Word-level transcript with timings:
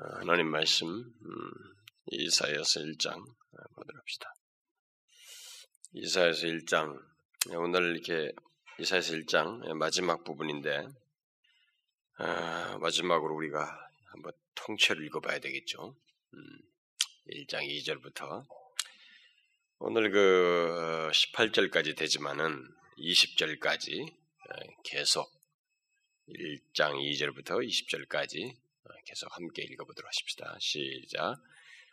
어, 0.00 0.16
하나님 0.20 0.50
말씀 0.50 0.88
음, 0.88 1.50
이사야서 2.06 2.80
1장 2.80 3.18
어, 3.18 3.62
보도록 3.74 4.00
합시다. 4.00 4.32
이사야서 5.92 6.46
1장 6.46 6.98
오늘 7.54 7.94
이렇게 7.94 8.32
이사야서 8.78 9.12
1장 9.12 9.74
마지막 9.74 10.24
부분인데 10.24 10.88
아, 12.16 12.78
마지막으로 12.78 13.34
우리가 13.34 13.90
한번 14.06 14.32
통째로 14.54 15.02
읽어봐야 15.02 15.38
되겠죠. 15.38 15.94
음, 16.32 16.58
1장 17.32 17.68
2절부터 17.68 18.46
오늘 19.80 20.10
그 20.10 21.10
18절까지 21.12 21.94
되지만은 21.98 22.66
20절까지 22.96 24.14
계속 24.82 25.30
1장 26.26 26.94
2절부터 26.94 27.62
20절까지 27.68 28.69
계속 29.04 29.34
함께 29.36 29.62
읽어보도록 29.62 30.08
하십시다. 30.08 30.56
시작. 30.60 31.36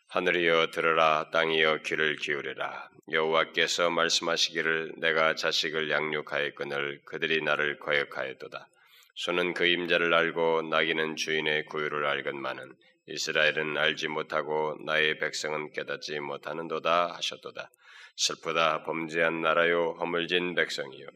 하늘이여 0.09 0.71
들으라. 0.71 1.29
땅이여 1.31 1.79
귀를 1.83 2.15
기울이라. 2.15 2.89
여호와께서 3.11 3.89
말씀하시기를 3.89 4.93
내가 4.97 5.35
자식을 5.35 5.89
양육하였거늘 5.89 7.01
그들이 7.05 7.41
나를 7.41 7.79
거역하였도다. 7.79 8.69
소는 9.15 9.53
그 9.53 9.65
임자를 9.65 10.13
알고 10.13 10.61
나귀는 10.69 11.15
주인의 11.15 11.65
구유를 11.65 12.05
알건만은 12.05 12.73
이스라엘은 13.07 13.77
알지 13.77 14.07
못하고 14.09 14.77
나의 14.85 15.17
백성은 15.17 15.73
깨닫지 15.73 16.19
못하는도다 16.19 17.15
하셨도다. 17.15 17.69
슬프다 18.15 18.83
범죄한 18.83 19.41
나라요 19.41 19.95
허물진 19.99 20.55
백성이요. 20.55 21.07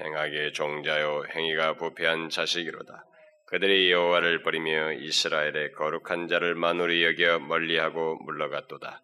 행하게 0.00 0.52
종자요 0.52 1.24
행위가 1.34 1.74
부패한 1.74 2.30
자식이로다 2.30 3.04
그들이 3.50 3.90
여호와를 3.90 4.42
버리며 4.42 4.92
이스라엘의 4.92 5.72
거룩한 5.72 6.28
자를 6.28 6.54
만우리 6.54 7.02
여겨 7.02 7.38
멀리하고 7.38 8.16
물러갔도다. 8.16 9.00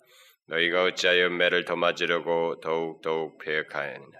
너희가 0.48 0.84
어찌하여 0.84 1.30
매를 1.30 1.64
더 1.64 1.76
맞으려고 1.76 2.60
더욱 2.60 3.00
더욱 3.00 3.38
폐역하였느냐? 3.38 4.18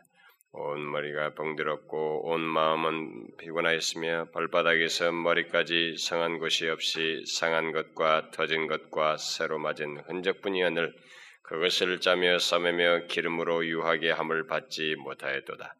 온 0.52 0.90
머리가 0.90 1.34
병들었고 1.34 2.30
온 2.30 2.40
마음은 2.40 3.36
피곤하였으며 3.38 4.30
발바닥에서 4.32 5.12
머리까지 5.12 5.96
상한 5.98 6.38
곳이 6.38 6.68
없이 6.68 7.22
상한 7.26 7.72
것과 7.72 8.30
터진 8.30 8.66
것과 8.66 9.18
새로 9.18 9.58
맞은 9.58 10.04
흔적뿐이었늘 10.06 10.94
그것을 11.42 12.00
짜며 12.00 12.38
싸매며 12.38 13.08
기름으로 13.08 13.66
유하게 13.66 14.12
함을 14.12 14.46
받지 14.46 14.96
못하였도다. 14.96 15.74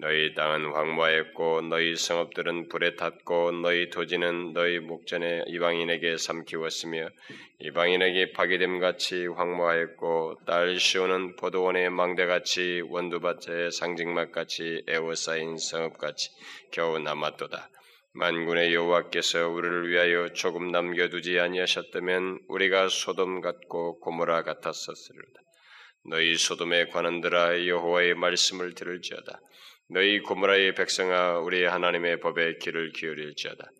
너희 0.00 0.32
땅은 0.34 0.72
황무하였고 0.72 1.60
너희 1.68 1.94
성읍들은 1.94 2.70
불에 2.70 2.96
탔고 2.96 3.52
너희 3.52 3.90
토지는 3.90 4.54
너희 4.54 4.78
목전에 4.78 5.44
이방인에게 5.46 6.16
삼키웠으며 6.16 7.10
이방인에게 7.58 8.32
파괴됨 8.32 8.80
같이 8.80 9.26
황무하였고 9.26 10.38
딸 10.46 10.78
시오는 10.78 11.36
포도원의 11.36 11.90
망대같이 11.90 12.82
원두밭의 12.88 13.72
상징막같이 13.72 14.84
에워싸인 14.88 15.58
성읍같이 15.58 16.30
겨우 16.72 16.98
남았도다. 16.98 17.68
만군의 18.12 18.72
여호와께서 18.72 19.50
우리를 19.50 19.90
위하여 19.90 20.32
조금 20.32 20.72
남겨두지 20.72 21.38
아니하셨다면 21.38 22.40
우리가 22.48 22.88
소돔 22.88 23.42
같고 23.42 24.00
고모라 24.00 24.44
같았었으리로다. 24.44 25.40
너희 26.06 26.36
소돔의 26.36 26.88
관원들아 26.88 27.66
여호와의 27.66 28.14
말씀을 28.14 28.74
들을지어다. 28.74 29.40
너희 29.92 30.20
고무라의 30.20 30.76
백성아 30.76 31.40
우리 31.40 31.64
하나님의 31.64 32.20
법에 32.20 32.58
귀를 32.58 32.92
기울일지어다. 32.92 33.72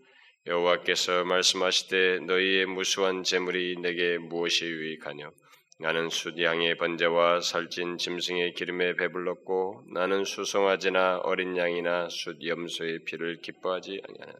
여호와께서 0.45 1.25
말씀하시되 1.25 2.21
너희의 2.27 2.67
무수한 2.67 3.23
재물이 3.23 3.77
내게 3.81 4.19
무엇이 4.19 4.65
유익하뇨? 4.65 5.31
나는 5.79 6.09
숫양의 6.09 6.79
번제와 6.79 7.41
살찐 7.43 7.99
짐승의 7.99 8.55
기름에 8.55 8.97
배불렀고 8.97 9.85
나는 9.95 10.25
수송아지나 10.25 11.19
어린 11.19 11.57
양이나 11.57 12.09
숫 12.11 12.45
염소의 12.45 13.05
피를 13.05 13.37
기뻐하지 13.37 14.03
아니하나. 14.09 14.33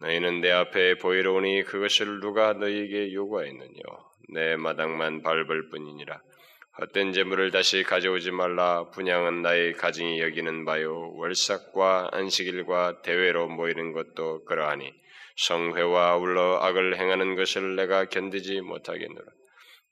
너희는 0.00 0.40
내 0.40 0.50
앞에 0.50 0.96
보이러 0.98 1.34
오니 1.34 1.62
그것을 1.62 2.18
누가 2.18 2.52
너희에게 2.54 3.12
요구하였느뇨? 3.12 3.80
내 4.34 4.56
마당만 4.56 5.22
밟을 5.22 5.68
뿐이니라. 5.70 6.20
헛된 6.78 7.12
재물을 7.12 7.50
다시 7.50 7.82
가져오지 7.82 8.30
말라. 8.30 8.88
분양은 8.90 9.42
나의 9.42 9.72
가증이 9.72 10.20
여기는 10.20 10.64
바요. 10.64 11.12
월삭과 11.16 12.10
안식일과 12.12 13.02
대회로 13.02 13.48
모이는 13.48 13.92
것도 13.92 14.44
그러하니 14.44 14.92
성회와 15.36 16.10
아울러 16.10 16.60
악을 16.62 16.96
행하는 16.96 17.34
것을 17.34 17.74
내가 17.74 18.04
견디지 18.04 18.60
못하겠노라. 18.60 19.26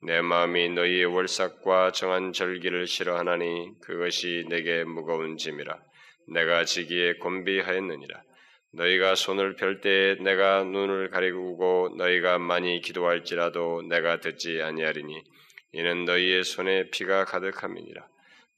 내 0.03 0.21
마음이 0.21 0.69
너희의 0.69 1.05
월삭과 1.05 1.91
정한 1.91 2.31
절기를 2.31 2.87
싫어하나니 2.87 3.73
그것이 3.81 4.45
내게 4.47 4.85
무거운 4.85 5.35
짐이라. 5.35 5.77
내가 6.33 6.63
지기에 6.63 7.15
곤비하였느니라. 7.15 8.23
너희가 8.71 9.15
손을 9.15 9.57
펼 9.57 9.81
때에 9.81 10.15
내가 10.15 10.63
눈을 10.63 11.09
가리고 11.09 11.93
너희가 11.97 12.37
많이 12.37 12.79
기도할지라도 12.79 13.81
내가 13.89 14.21
듣지 14.21 14.61
아니하리니 14.61 15.23
이는 15.71 16.05
너희의 16.05 16.43
손에 16.43 16.89
피가 16.89 17.25
가득함이니라. 17.25 18.07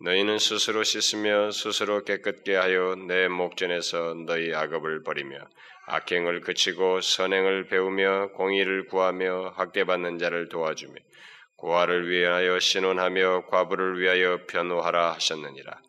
너희는 0.03 0.39
스스로 0.39 0.83
씻으며 0.83 1.51
스스로 1.51 2.03
깨끗게 2.03 2.55
하여 2.55 2.95
내 3.07 3.27
목전에서 3.27 4.15
너희 4.25 4.53
악업을 4.53 5.03
버리며 5.03 5.37
악행을 5.87 6.41
그치고 6.41 7.01
선행을 7.01 7.67
배우며 7.67 8.29
공의를 8.33 8.87
구하며 8.87 9.53
학대받는 9.57 10.17
자를 10.17 10.49
도와주며 10.49 10.95
고아를 11.57 12.09
위하여 12.09 12.59
신원하며 12.59 13.45
과부를 13.49 13.99
위하여 13.99 14.39
변호하라 14.47 15.13
하셨느니라. 15.13 15.79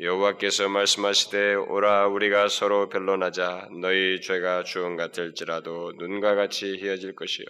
여호와께서 0.00 0.68
말씀하시되 0.68 1.54
오라 1.54 2.08
우리가 2.08 2.48
서로 2.48 2.88
변론하자 2.88 3.68
너희 3.80 4.20
죄가 4.20 4.64
주은 4.64 4.96
같을지라도 4.96 5.92
눈과 5.98 6.34
같이 6.34 6.76
희어질 6.76 7.14
것이요 7.14 7.46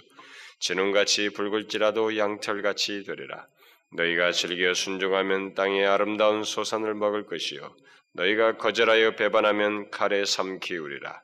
진홍같이 0.65 1.29
붉을지라도 1.29 2.17
양털같이 2.17 3.05
되리라. 3.05 3.47
너희가 3.93 4.33
즐겨 4.33 4.73
순종하면 4.73 5.53
땅의 5.53 5.87
아름다운 5.87 6.43
소산을 6.43 6.95
먹을 6.95 7.27
것이요 7.27 7.77
너희가 8.13 8.57
거절하여 8.57 9.15
배반하면 9.15 9.91
칼에 9.91 10.25
삼키우리라. 10.25 11.23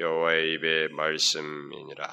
여호와의 0.00 0.54
입의 0.54 0.88
말씀이니라. 0.88 2.08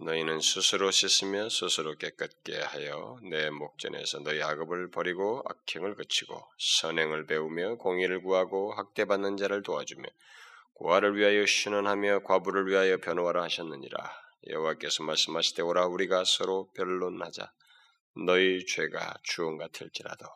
너희는 0.00 0.40
스스로 0.40 0.90
씻으며 0.90 1.48
스스로 1.48 1.96
깨끗게 1.96 2.60
하여 2.60 3.18
내 3.30 3.48
목전에서 3.48 4.20
너희 4.24 4.42
악업을 4.42 4.90
버리고 4.90 5.42
악행을 5.48 5.94
그치고 5.94 6.38
선행을 6.58 7.24
배우며 7.24 7.76
공의를 7.76 8.20
구하고 8.20 8.74
학대받는 8.74 9.38
자를 9.38 9.62
도와주며 9.62 10.06
고아를 10.74 11.16
위하여 11.16 11.46
신원하며 11.46 12.24
과부를 12.24 12.66
위하여 12.66 12.98
변호하라 12.98 13.42
하셨느니라. 13.44 14.25
여호와께서 14.48 15.04
말씀하시되 15.04 15.62
오라 15.62 15.86
우리가 15.86 16.24
서로 16.24 16.70
변론하자 16.72 17.52
너희 18.26 18.64
죄가 18.66 19.14
주홍 19.22 19.58
같을지라도 19.58 20.26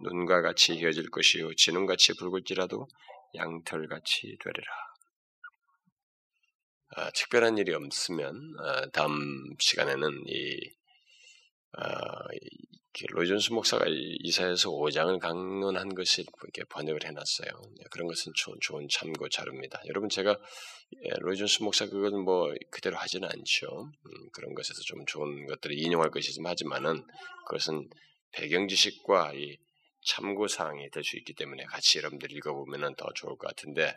눈과 0.00 0.42
같이 0.42 0.74
휘어질 0.74 1.10
것이요 1.10 1.54
진홍같이 1.54 2.14
붉을지라도 2.14 2.88
양털같이 3.34 4.38
되리라. 4.42 4.66
아, 6.96 7.10
특별한 7.10 7.58
일이 7.58 7.74
없으면 7.74 8.54
아, 8.60 8.86
다음 8.90 9.56
시간에는 9.58 10.22
이, 10.26 10.60
아, 11.72 11.88
로이존스 13.08 13.52
목사가 13.52 13.86
이사에서 13.88 14.70
5장을 14.70 15.18
강론한 15.18 15.94
것을 15.96 16.24
이렇게 16.44 16.62
번역을 16.68 17.04
해놨어요. 17.04 17.48
네, 17.76 17.84
그런 17.90 18.06
것은 18.06 18.32
좋은, 18.60 18.86
참고 18.88 19.28
자료입니다. 19.28 19.82
여러분 19.88 20.08
제가 20.08 20.38
예, 21.02 21.10
로이존스 21.18 21.64
목사 21.64 21.86
그건 21.86 22.20
뭐 22.22 22.54
그대로 22.70 22.96
하지는 22.96 23.28
않죠. 23.28 23.66
음, 23.66 24.30
그런 24.32 24.54
것에서 24.54 24.80
좀 24.82 25.04
좋은 25.06 25.46
것들을 25.46 25.76
인용할 25.76 26.10
것이 26.10 26.32
좀 26.32 26.46
하지만은 26.46 27.04
그것은 27.46 27.88
배경 28.30 28.68
지식과 28.68 29.32
이 29.34 29.56
참고 30.06 30.46
사항이 30.46 30.88
될 30.90 31.02
수 31.02 31.16
있기 31.16 31.34
때문에 31.34 31.64
같이 31.64 31.98
여러분들 31.98 32.30
읽어보면 32.30 32.94
더 32.94 33.06
좋을 33.14 33.36
것 33.36 33.48
같은데 33.48 33.92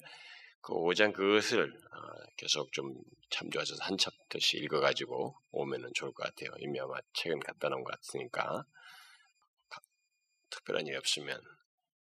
그 0.62 0.74
5장 0.74 1.14
그것을 1.14 1.72
어, 1.72 2.32
계속 2.36 2.72
좀 2.74 2.96
참조하셔서 3.30 3.84
한 3.84 3.96
챕터씩 3.98 4.64
읽어가지고 4.64 5.36
오면은 5.52 5.92
좋을 5.94 6.12
것 6.14 6.24
같아요. 6.24 6.50
이미 6.60 6.80
아마 6.80 6.96
책은 7.14 7.40
갖다 7.42 7.70
놓은 7.70 7.84
것 7.84 7.92
같으니까 7.92 8.66
특별한 10.68 10.86
일이 10.88 10.98
없으면 10.98 11.42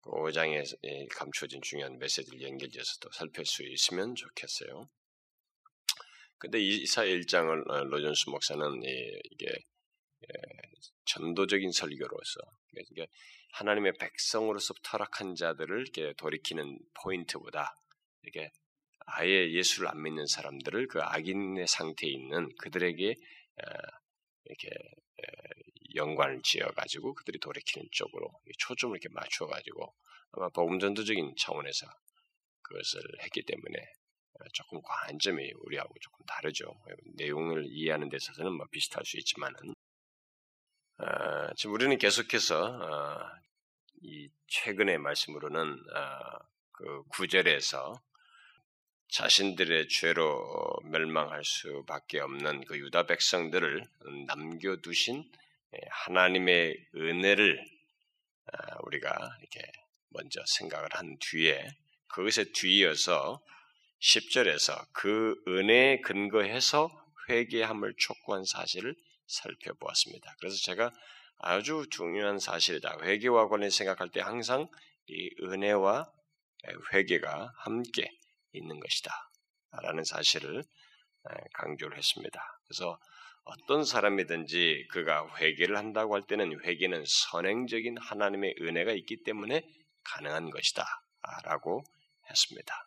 5장에 0.03 0.65
그 0.81 1.19
감춰진 1.19 1.61
중요한 1.63 1.99
메시지를 1.99 2.43
연결해서 2.43 2.99
또 3.01 3.11
살필 3.13 3.45
수 3.47 3.63
있으면 3.65 4.15
좋겠어요. 4.15 4.89
근데 6.39 6.61
이사 6.61 7.05
1장을 7.05 7.71
어, 7.71 7.85
로전스 7.85 8.31
목사는 8.31 8.83
이게 8.85 9.53
전도적인 11.07 11.73
설교로서 11.73 12.41
하나님의 13.53 13.95
백성으로서 13.99 14.75
타락한 14.83 15.35
자들을 15.35 15.81
이렇게 15.81 16.15
돌이키는 16.17 16.79
포인트보다 17.03 17.75
이게 18.25 18.51
아예 19.07 19.51
예수를 19.51 19.89
안 19.89 20.03
믿는 20.03 20.27
사람들을 20.27 20.87
그 20.89 21.01
악인의 21.03 21.67
상태에 21.67 22.11
있는 22.11 22.49
그들에게 22.57 23.15
이렇게 24.45 24.71
연관을 25.95 26.41
지어가지고 26.43 27.15
그들이 27.15 27.39
돌이키는 27.39 27.89
쪽으로 27.93 28.31
초점을 28.59 28.97
이렇게 28.97 29.09
맞춰가지고 29.13 29.95
아마 30.33 30.49
복음전도적인 30.51 31.35
차원에서 31.37 31.87
그것을 32.63 33.01
했기 33.23 33.43
때문에 33.43 33.79
조금 34.53 34.81
관점이 34.83 35.53
우리하고 35.65 35.93
조금 36.01 36.25
다르죠. 36.27 36.75
내용을 37.17 37.67
이해하는 37.69 38.09
데 38.09 38.17
있어서는 38.17 38.53
뭐 38.53 38.67
비슷할 38.71 39.05
수 39.05 39.19
있지만은 39.19 39.55
어, 40.99 41.55
지금 41.57 41.75
우리는 41.75 41.97
계속해서 41.99 42.63
어, 42.63 43.19
이 44.03 44.29
최근의 44.49 44.99
말씀으로는 44.99 45.73
어, 45.73 46.39
그 46.73 47.03
구절에서 47.09 48.01
자신들의 49.09 49.89
죄로 49.89 50.79
멸망할 50.85 51.45
수밖에 51.45 52.21
없는 52.21 52.65
그 52.65 52.79
유다 52.79 53.07
백성들을 53.07 53.85
남겨두신 54.27 55.25
하나님의 55.91 56.77
은혜를 56.97 57.65
우리가 58.85 59.37
이렇게 59.41 59.73
먼저 60.09 60.41
생각을 60.47 60.89
한 60.93 61.17
뒤에 61.21 61.69
그것에 62.09 62.45
뒤이어서 62.53 63.41
10절에서 64.01 64.89
그 64.93 65.37
은혜에 65.47 66.01
근거해서 66.01 66.91
회개함을 67.29 67.95
촉구한 67.99 68.45
사실을 68.45 68.97
살펴보았습니다. 69.27 70.35
그래서 70.41 70.57
제가 70.57 70.91
아주 71.39 71.87
중요한 71.91 72.39
사실이다. 72.39 72.99
회개와 73.03 73.49
관련 73.49 73.71
생각할 73.71 74.11
때 74.11 74.21
항상 74.21 74.69
이 75.07 75.31
은혜와 75.43 76.11
회개가 76.93 77.53
함께 77.59 78.11
있는 78.53 78.81
것이다. 78.81 79.13
라는 79.83 80.03
사실을 80.03 80.65
강조를 81.55 81.97
했습니다. 81.97 82.43
그래서 82.67 82.99
어떤 83.45 83.85
사람이든지 83.85 84.89
그가 84.91 85.27
회개를 85.37 85.77
한다고 85.77 86.15
할 86.15 86.23
때는 86.23 86.61
회개는 86.65 87.05
선행적인 87.07 87.97
하나님의 87.99 88.55
은혜가 88.61 88.93
있기 88.93 89.23
때문에 89.25 89.63
가능한 90.05 90.51
것이다. 90.51 90.85
라고 91.45 91.83
했습니다. 92.29 92.87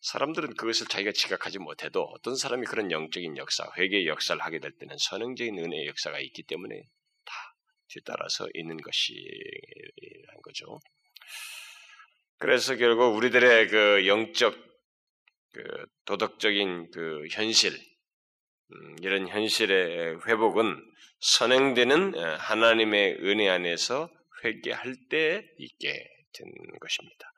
사람들은 0.00 0.54
그것을 0.54 0.86
자기가 0.86 1.12
지각하지 1.12 1.58
못해도 1.58 2.02
어떤 2.02 2.36
사람이 2.36 2.66
그런 2.66 2.90
영적인 2.90 3.36
역사, 3.36 3.68
회개의 3.76 4.06
역사를 4.06 4.40
하게 4.40 4.60
될 4.60 4.72
때는 4.78 4.96
선행적인 4.98 5.58
은혜의 5.58 5.86
역사가 5.88 6.20
있기 6.20 6.44
때문에 6.44 6.80
다 7.24 7.34
뒤따라서 7.88 8.48
있는 8.54 8.76
것이란 8.76 10.42
거죠. 10.42 10.78
그래서 12.38 12.76
결국 12.76 13.16
우리들의 13.16 13.68
그 13.68 14.06
영적, 14.06 14.54
그 15.52 15.86
도덕적인 16.04 16.90
그 16.92 17.26
현실, 17.32 17.72
음, 17.72 17.95
이런 19.00 19.28
현실의 19.28 20.20
회복은 20.26 20.82
선행되는 21.20 22.14
하나님의 22.38 23.18
은혜 23.22 23.48
안에서 23.48 24.10
회개할 24.44 24.96
때 25.08 25.44
있게 25.58 26.08
되는 26.32 26.52
것입니다. 26.80 27.32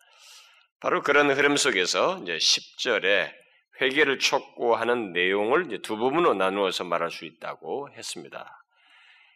바로 0.81 1.03
그런 1.03 1.31
흐름 1.31 1.57
속에서 1.57 2.21
이제 2.23 2.37
10절에 2.37 3.33
회개를 3.81 4.19
촉구하는 4.19 5.13
내용을 5.13 5.81
두 5.83 5.97
부분으로 5.97 6.35
나누어서 6.35 6.85
말할 6.85 7.11
수 7.11 7.25
있다고 7.25 7.91
했습니다. 7.93 8.65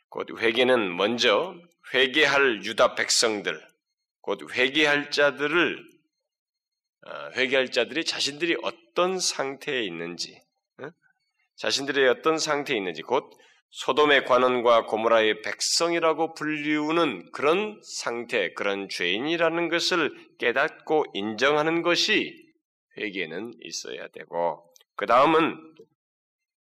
곧 0.08 0.28
회개는 0.38 0.96
먼저 0.96 1.54
회개할 1.94 2.64
유다 2.64 2.94
백성들, 2.94 3.60
곧 4.20 4.52
회개할 4.52 5.10
자들을 5.10 5.92
어, 7.04 7.30
회개할 7.34 7.72
자들이 7.72 8.04
자신들이 8.04 8.56
어떤 8.62 9.18
상태에 9.18 9.82
있는지, 9.82 10.40
자신들의 11.62 12.08
어떤 12.08 12.38
상태에 12.38 12.76
있는지, 12.76 13.02
곧 13.02 13.30
소돔의 13.70 14.24
관원과 14.24 14.86
고모라의 14.86 15.42
백성이라고 15.42 16.34
불리우는 16.34 17.30
그런 17.30 17.80
상태, 17.84 18.52
그런 18.54 18.88
죄인이라는 18.88 19.68
것을 19.68 20.12
깨닫고 20.40 21.04
인정하는 21.14 21.82
것이 21.82 22.34
회개는 22.98 23.52
있어야 23.60 24.08
되고, 24.08 24.74
그 24.96 25.06
다음은 25.06 25.56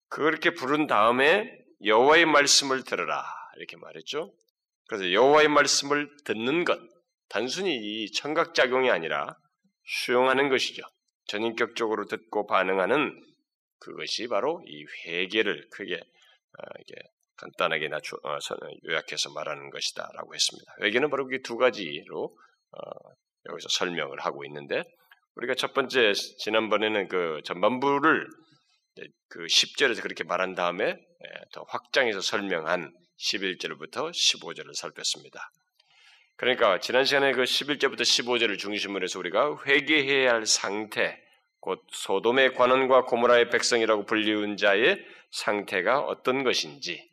그렇게 0.08 0.52
부른 0.54 0.86
다음에 0.86 1.52
여호와의 1.84 2.28
말씀을 2.28 2.84
들으라 2.84 3.26
이렇게 3.58 3.78
말했죠. 3.78 4.32
그래서 4.88 5.12
여호와의 5.12 5.48
말씀을 5.48 6.12
듣는 6.26 6.64
것, 6.64 6.80
단순히 7.28 7.76
이 7.76 8.12
청각 8.12 8.54
작용이 8.54 8.92
아니라 8.92 9.36
수용하는 9.84 10.50
것이죠. 10.50 10.84
전인격적으로 11.26 12.06
듣고 12.06 12.46
반응하는 12.46 13.31
그것이 13.82 14.28
바로 14.28 14.64
이 14.66 14.86
회개를 15.06 15.68
크게 15.72 15.96
어, 15.96 16.64
이게 16.80 16.96
간단하게 17.38 17.90
낮춰, 17.90 18.18
어, 18.24 18.38
요약해서 18.88 19.32
말하는 19.32 19.70
것이다라고 19.70 20.34
했습니다. 20.34 20.74
여기는 20.82 21.10
바로 21.10 21.28
두 21.44 21.58
가지로 21.58 22.38
어, 22.72 22.82
여기서 23.50 23.68
설명을 23.70 24.20
하고 24.20 24.46
있는데 24.46 24.84
우리가 25.36 25.56
첫 25.56 25.74
번째 25.74 26.14
지난번에는 26.14 27.08
그 27.08 27.42
전반부를 27.44 28.28
그 29.30 29.46
10절에서 29.46 30.02
그렇게 30.02 30.24
말한 30.24 30.56
다음에 30.56 30.90
예, 30.90 31.42
더 31.54 31.64
확장해서 31.68 32.22
설명한 32.22 32.92
11절부터 33.18 34.12
15절을 34.12 34.76
살폈습니다. 34.76 35.50
그러니까 36.36 36.80
지난 36.80 37.06
시간에 37.06 37.32
그 37.32 37.44
11절부터 37.44 38.02
15절을 38.02 38.58
중심으로 38.58 39.04
해서 39.04 39.20
우리가 39.20 39.58
회개해야 39.66 40.34
할 40.34 40.46
상태, 40.46 41.22
곧 41.62 41.82
소돔의 41.92 42.56
관원과 42.56 43.06
고모라의 43.06 43.50
백성이라고 43.50 44.06
불리운 44.06 44.58
자의 44.58 45.00
상태가 45.30 46.00
어떤 46.02 46.44
것인지, 46.44 47.10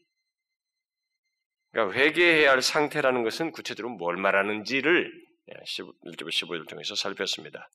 그러니까 1.71 1.97
회개해야 1.97 2.50
할 2.50 2.62
상태라는 2.62 3.23
것은 3.23 3.53
구체적으로 3.53 3.95
뭘 3.95 4.17
말하는지를 4.17 5.12
1절 5.49 6.29
15절 6.29 6.69
통해서 6.69 6.95
살폈습니다. 6.95 7.69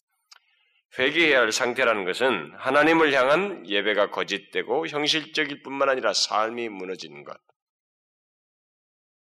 회개해야 1.00 1.40
할 1.40 1.52
상태라는 1.52 2.06
것은 2.06 2.54
하나님을 2.58 3.14
향한 3.14 3.68
예배가 3.68 4.10
거짓되고 4.12 4.88
형실적일 4.88 5.62
뿐만 5.64 5.90
아니라 5.90 6.14
삶이 6.14 6.70
무너지는 6.70 7.24
것. 7.24 7.38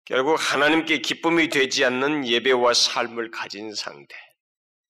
결국 0.06 0.38
하나님께 0.40 1.00
기쁨이 1.00 1.50
되지 1.50 1.86
않는 1.86 2.28
예배와 2.28 2.74
삶을 2.74 3.32
가진 3.32 3.74
상태. 3.74 4.16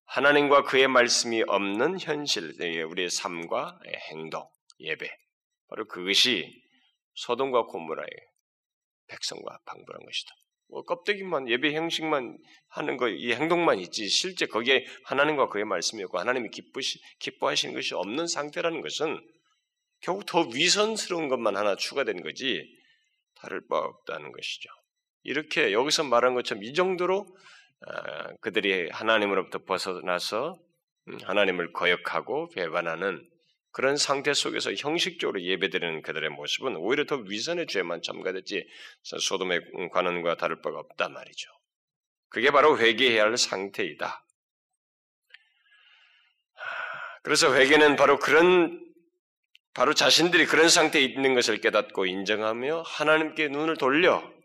하나님과 0.09 0.63
그의 0.63 0.88
말씀이 0.88 1.44
없는 1.45 2.00
현실, 2.00 2.56
우리의 2.59 3.11
삶과 3.11 3.79
행동, 4.09 4.50
예배. 4.79 5.07
바로 5.67 5.88
그것이 5.88 6.51
소돔과 7.13 7.65
고모라의 7.65 8.09
백성과 9.07 9.60
방불한 9.65 10.03
것이다. 10.03 10.31
뭐 10.69 10.84
껍데기만 10.84 11.48
예배 11.48 11.75
형식만 11.75 12.39
하는 12.69 12.98
거, 12.98 13.07
이 13.07 13.34
행동만 13.34 13.77
있지 13.79 14.10
실제 14.10 14.48
거기에 14.48 14.84
하나님과 15.03 15.50
그의 15.50 15.65
말씀이 15.65 16.01
없고 16.03 16.17
하나님이 16.17 16.50
기쁘시 16.50 17.00
기뻐하시는 17.19 17.75
것이 17.75 17.93
없는 17.93 18.25
상태라는 18.25 18.81
것은 18.81 19.19
결국 20.01 20.25
더 20.25 20.41
위선스러운 20.41 21.27
것만 21.27 21.55
하나 21.55 21.75
추가된 21.75 22.24
거지 22.24 22.67
다를 23.36 23.62
바 23.67 23.77
없다는 23.77 24.31
것이죠. 24.31 24.69
이렇게 25.22 25.72
여기서 25.72 26.03
말한 26.05 26.34
것처럼 26.34 26.63
이 26.63 26.74
정도로 26.74 27.27
아, 27.27 27.39
그들이 28.41 28.89
하나님으로부터 28.91 29.59
벗어나서 29.59 30.59
음, 31.07 31.17
하나님을 31.24 31.71
거역하고 31.74 32.50
배반하는 32.50 33.27
그런 33.71 33.98
상태 33.98 34.33
속에서 34.33 34.74
형식적으로 34.74 35.41
예배드리는 35.41 36.01
그들의 36.01 36.29
모습은 36.31 36.75
오히려 36.77 37.05
더 37.05 37.17
위선의 37.17 37.67
죄만 37.67 38.01
첨가됐지 38.01 38.67
소돔의 39.03 39.62
관원과 39.91 40.36
다를 40.38 40.62
바가 40.62 40.79
없단 40.79 41.13
말이죠. 41.13 41.50
그게 42.29 42.51
바로 42.51 42.77
회개해야 42.77 43.24
할 43.24 43.38
상태이다. 43.38 44.25
그래서 47.24 47.53
회개는 47.53 47.95
바로 47.95 48.17
그런 48.17 48.86
바로 49.74 49.93
자신들이 49.93 50.45
그런 50.48 50.67
상태에 50.67 51.01
있는 51.01 51.36
것을 51.36 51.62
깨닫고 51.62 52.05
인정하며 52.05 52.81
하나님께 52.81 53.50
눈을 53.50 53.77
돌려 53.77 54.38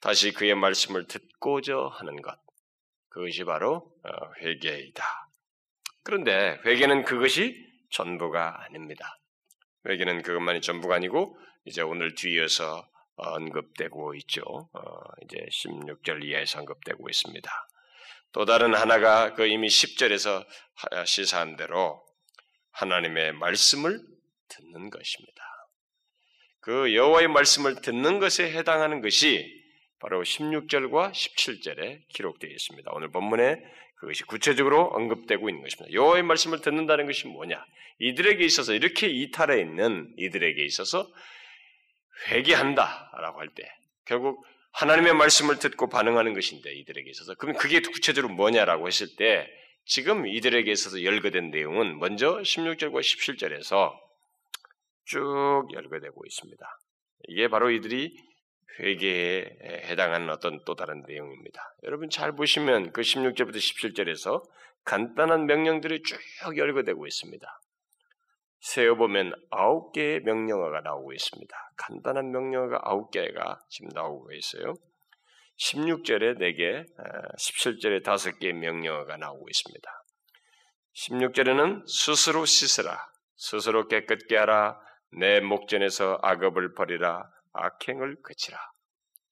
다시 0.00 0.32
그의 0.32 0.54
말씀을 0.54 1.06
듣고자 1.06 1.76
하는 1.76 2.20
것. 2.22 2.38
그것이 3.08 3.44
바로 3.44 3.92
어, 4.04 4.32
회개이다. 4.40 5.04
그런데 6.04 6.58
회개는 6.64 7.04
그것이 7.04 7.66
전부가 7.90 8.64
아닙니다. 8.64 9.18
회개는 9.86 10.22
그것만이 10.22 10.60
전부가 10.60 10.96
아니고 10.96 11.38
이제 11.64 11.82
오늘 11.82 12.14
뒤에서 12.14 12.88
언급되고 13.16 14.14
있죠. 14.14 14.42
어, 14.44 14.80
이제 15.24 15.44
16절 15.50 16.24
이하에서 16.24 16.60
언급되고 16.60 17.08
있습니다. 17.08 17.50
또 18.32 18.44
다른 18.44 18.74
하나가 18.74 19.34
그 19.34 19.46
이미 19.46 19.68
10절에서 19.68 20.46
시사한 21.06 21.56
대로 21.56 22.04
하나님의 22.72 23.32
말씀을 23.32 24.00
듣는 24.48 24.90
것입니다. 24.90 25.42
그 26.60 26.94
여호와의 26.94 27.28
말씀을 27.28 27.80
듣는 27.80 28.18
것에 28.20 28.52
해당하는 28.52 29.00
것이 29.00 29.57
바로 30.00 30.22
16절과 30.22 31.12
17절에 31.12 32.08
기록되어 32.08 32.50
있습니다. 32.50 32.90
오늘 32.94 33.08
본문에 33.10 33.62
그것이 33.96 34.22
구체적으로 34.24 34.84
언급되고 34.94 35.48
있는 35.48 35.62
것입니다. 35.62 35.92
여호와의 35.92 36.22
말씀을 36.22 36.60
듣는다는 36.60 37.06
것이 37.06 37.26
뭐냐? 37.26 37.64
이들에게 37.98 38.44
있어서 38.44 38.74
이렇게 38.74 39.08
이탈해 39.08 39.60
있는 39.60 40.12
이들에게 40.16 40.64
있어서 40.64 41.10
회개한다라고 42.28 43.40
할 43.40 43.48
때 43.54 43.68
결국 44.04 44.44
하나님의 44.72 45.14
말씀을 45.14 45.58
듣고 45.58 45.88
반응하는 45.88 46.34
것인데 46.34 46.72
이들에게 46.72 47.10
있어서 47.10 47.34
그럼 47.34 47.56
그게 47.56 47.80
구체적으로 47.80 48.32
뭐냐라고 48.34 48.86
했을 48.86 49.08
때 49.16 49.48
지금 49.84 50.26
이들에게 50.26 50.70
있어서 50.70 51.02
열거된 51.02 51.50
내용은 51.50 51.98
먼저 51.98 52.38
16절과 52.38 53.00
17절에서 53.00 53.92
쭉 55.06 55.66
열거되고 55.72 56.22
있습니다. 56.24 56.78
이게 57.28 57.48
바로 57.48 57.70
이들이 57.70 58.14
회개에 58.80 59.84
해당하는 59.86 60.30
어떤 60.30 60.62
또 60.64 60.74
다른 60.74 61.02
내용입니다. 61.06 61.74
여러분 61.84 62.10
잘 62.10 62.32
보시면 62.32 62.92
그 62.92 63.00
16절부터 63.00 63.56
17절에서 63.56 64.42
간단한 64.84 65.46
명령들이 65.46 66.02
쭉 66.02 66.18
열거되고 66.56 67.06
있습니다. 67.06 67.60
세어보면 68.60 69.34
아홉 69.50 69.92
개의 69.92 70.20
명령어가 70.20 70.80
나오고 70.80 71.12
있습니다. 71.12 71.56
간단한 71.76 72.30
명령어가 72.30 72.80
아홉 72.82 73.10
개가 73.10 73.60
지금 73.68 73.90
나오고 73.94 74.32
있어요. 74.32 74.74
16절에 75.58 76.38
4개, 76.38 76.86
17절에 77.36 78.04
5개의 78.04 78.52
명령어가 78.52 79.16
나오고 79.16 79.48
있습니다. 79.48 80.04
16절에는 80.94 81.82
스스로 81.86 82.44
씻으라, 82.44 82.98
스스로 83.36 83.88
깨끗게 83.88 84.36
하라, 84.36 84.80
내 85.12 85.40
목전에서 85.40 86.18
악업을 86.22 86.74
버리라, 86.74 87.28
악행을 87.66 88.22
그치라. 88.22 88.58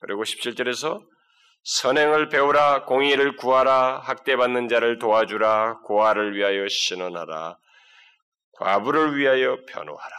그리고 0.00 0.22
17절에서 0.22 1.06
선행을 1.62 2.28
배우라, 2.28 2.84
공의를 2.84 3.36
구하라, 3.36 3.98
학대받는 4.00 4.68
자를 4.68 4.98
도와주라, 4.98 5.80
고아를 5.80 6.36
위하여 6.36 6.68
신원하라, 6.68 7.58
과부를 8.52 9.16
위하여 9.16 9.64
변호하라. 9.66 10.16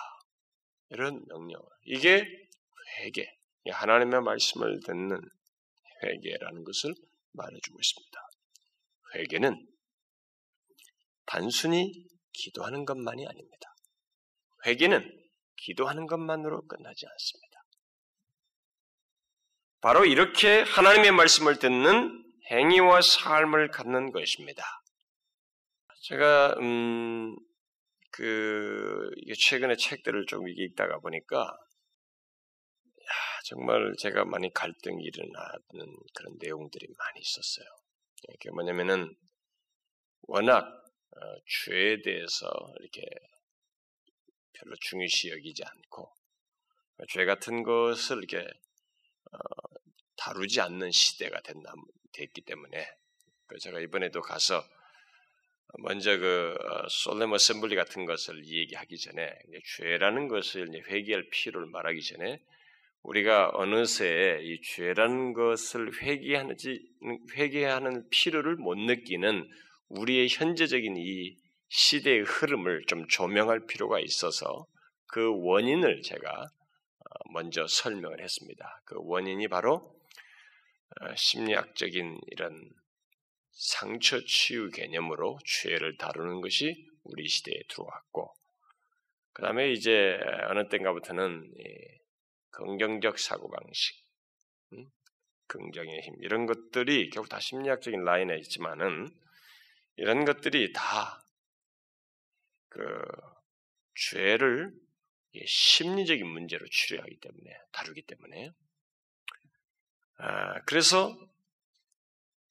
이런 0.89 1.23
명령. 1.27 1.61
이게 1.85 2.25
회개. 2.99 3.25
하나님의 3.69 4.21
말씀을 4.21 4.79
듣는 4.85 5.19
회개라는 6.03 6.63
것을 6.63 6.93
말해주고 7.33 7.79
있습니다. 7.79 8.29
회개는 9.15 9.67
단순히 11.25 11.91
기도하는 12.31 12.85
것만이 12.85 13.27
아닙니다. 13.27 13.75
회개는 14.65 15.03
기도하는 15.57 16.07
것만으로 16.07 16.65
끝나지 16.67 17.05
않습니다. 17.05 17.56
바로 19.81 20.05
이렇게 20.05 20.61
하나님의 20.61 21.11
말씀을 21.11 21.59
듣는 21.59 22.23
행위와 22.51 23.01
삶을 23.01 23.69
갖는 23.69 24.11
것입니다. 24.11 24.63
제가 26.03 26.55
음, 26.59 27.35
그 28.11 29.11
최근에 29.37 29.75
책들을 29.75 30.25
좀 30.25 30.47
읽다가 30.47 30.99
보니까 30.99 31.39
야, 31.39 33.11
정말 33.45 33.93
제가 33.99 34.25
많이 34.25 34.51
갈등이 34.53 35.03
일어나는 35.03 35.95
그런 36.15 36.37
내용들이 36.39 36.87
많이 36.97 37.19
있었어요. 37.19 37.65
이게 38.33 38.49
뭐냐면은 38.51 39.13
워낙 40.23 40.65
어, 40.65 41.19
죄에 41.65 42.01
대해서 42.01 42.47
이렇게 42.79 43.01
별로 44.53 44.75
중요시 44.81 45.29
여기지 45.29 45.63
않고 45.63 46.11
죄 47.09 47.25
같은 47.25 47.63
것을 47.63 48.17
이렇게 48.17 48.39
어, 48.39 48.66
다루지 50.17 50.61
않는 50.61 50.91
시대가 50.91 51.39
됐나, 51.41 51.71
됐기 52.13 52.41
때문에. 52.41 52.85
제가 53.61 53.79
이번에도 53.79 54.21
가서 54.21 54.63
먼저 55.79 56.17
그 56.17 56.55
어, 56.59 56.87
솔렘 56.89 57.33
어셈블리 57.33 57.75
같은 57.75 58.05
것을 58.05 58.45
얘기하기 58.45 58.97
전에 58.97 59.33
죄라는 59.77 60.27
것을 60.27 60.69
회개할 60.89 61.27
필요를 61.31 61.67
말하기 61.69 62.01
전에 62.01 62.39
우리가 63.03 63.51
어느새 63.53 64.39
이 64.41 64.59
죄라는 64.61 65.33
것을 65.33 66.01
회개하는지 66.01 66.81
회개하는 67.35 68.09
필요를 68.09 68.55
못 68.55 68.77
느끼는 68.77 69.47
우리의 69.89 70.27
현재적인 70.29 70.95
이 70.97 71.35
시대의 71.69 72.23
흐름을 72.23 72.83
좀 72.87 73.07
조명할 73.07 73.65
필요가 73.67 73.99
있어서 73.99 74.65
그 75.07 75.29
원인을 75.43 76.01
제가 76.01 76.29
어, 76.31 76.56
먼저 77.31 77.67
설명을 77.67 78.21
했습니다. 78.21 78.81
그 78.85 78.95
원인이 78.97 79.47
바로 79.47 79.75
어, 81.01 81.15
심리학적인 81.15 82.19
이런 82.27 82.69
상처 83.51 84.19
치유 84.25 84.69
개념으로 84.69 85.39
죄를 85.45 85.97
다루는 85.97 86.41
것이 86.41 86.87
우리 87.03 87.27
시대에 87.27 87.59
들어왔고, 87.69 88.33
그 89.33 89.41
다음에 89.41 89.71
이제 89.71 90.17
어느 90.49 90.67
때인가부터는 90.69 91.53
긍정적 92.51 93.19
사고방식, 93.19 93.95
음? 94.73 94.85
긍정의 95.47 96.01
힘, 96.01 96.15
이런 96.21 96.45
것들이 96.45 97.09
결국 97.09 97.29
다 97.29 97.39
심리학적인 97.39 98.03
라인에 98.03 98.37
있지만은 98.37 99.09
이런 99.95 100.25
것들이 100.25 100.73
다 100.73 101.27
그 102.77 103.01
죄를 103.95 104.71
심리적인 105.45 106.25
문제로 106.25 106.67
치료하기 106.67 107.19
때문에 107.19 107.51
다루기 107.71 108.01
때문에 108.03 108.51
아, 110.17 110.61
그래서 110.65 111.17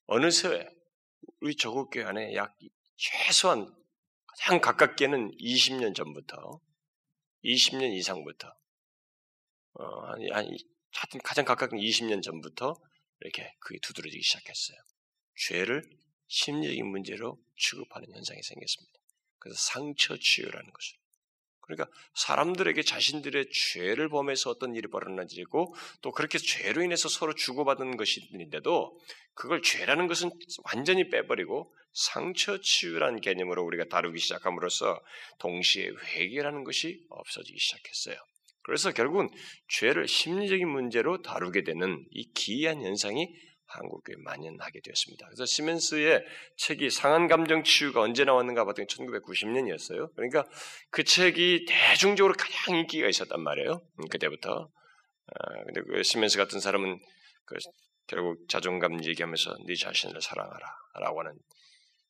어느새 0.06 0.68
우리 1.40 1.56
조국교회 1.56 2.04
안에 2.04 2.34
약 2.34 2.56
최소한 2.96 3.74
가장 4.26 4.60
가깝게는 4.60 5.36
20년 5.38 5.94
전부터 5.94 6.60
20년 7.44 7.92
이상부터 7.92 8.54
어, 9.74 10.00
아니, 10.06 10.30
아니 10.32 10.56
하여튼 10.92 11.20
가장 11.22 11.44
가깝게 11.44 11.76
20년 11.76 12.22
전부터 12.22 12.74
이렇게 13.20 13.54
그게 13.58 13.78
두드러지기 13.80 14.22
시작했어요. 14.22 14.78
죄를 15.36 15.82
심리적인 16.28 16.86
문제로 16.86 17.38
취급하는 17.56 18.10
현상이 18.12 18.42
생겼습니다. 18.42 18.98
그래서 19.38 19.58
상처 19.58 20.16
치유라는 20.16 20.72
것을. 20.72 20.98
그러니까 21.66 21.88
사람들에게 22.14 22.80
자신들의 22.82 23.48
죄를 23.52 24.08
범해서 24.08 24.50
어떤 24.50 24.74
일이 24.74 24.88
벌어나지고 24.88 25.74
또 26.00 26.12
그렇게 26.12 26.38
죄로 26.38 26.82
인해서 26.82 27.08
서로 27.08 27.34
주고받은 27.34 27.96
것인데도 27.96 28.98
그걸 29.34 29.62
죄라는 29.62 30.06
것은 30.06 30.30
완전히 30.64 31.10
빼버리고 31.10 31.74
상처 31.92 32.60
치유라는 32.60 33.20
개념으로 33.20 33.64
우리가 33.64 33.84
다루기 33.86 34.18
시작함으로써 34.20 35.00
동시에 35.38 35.88
회개라는 35.88 36.64
것이 36.64 37.04
없어지기 37.10 37.58
시작했어요. 37.58 38.16
그래서 38.62 38.92
결국은 38.92 39.28
죄를 39.68 40.08
심리적인 40.08 40.68
문제로 40.68 41.22
다루게 41.22 41.62
되는 41.62 42.04
이 42.10 42.30
기이한 42.32 42.82
현상이 42.82 43.28
한국교회에 43.66 44.16
만연하게 44.18 44.80
되었습니다. 44.80 45.26
그래서 45.26 45.44
시멘스의 45.44 46.24
책이 46.56 46.90
상한 46.90 47.26
감정 47.26 47.62
치유가 47.64 48.00
언제 48.00 48.24
나왔는가 48.24 48.64
봤더니 48.64 48.86
1990년이었어요. 48.86 50.14
그러니까 50.14 50.44
그 50.90 51.04
책이 51.04 51.66
대중적으로 51.68 52.34
가장 52.34 52.76
인기가 52.76 53.08
있었단 53.08 53.40
말이에요. 53.40 53.82
음, 53.98 54.08
그때부터. 54.08 54.70
아, 55.28 55.64
근데 55.64 55.82
그 55.82 56.02
시멘스 56.02 56.38
같은 56.38 56.60
사람은 56.60 57.00
그 57.44 57.56
결국 58.06 58.48
자존감 58.48 59.04
얘기하면서 59.04 59.56
네 59.66 59.74
자신을 59.74 60.22
사랑하라라고 60.22 61.20
하는 61.20 61.38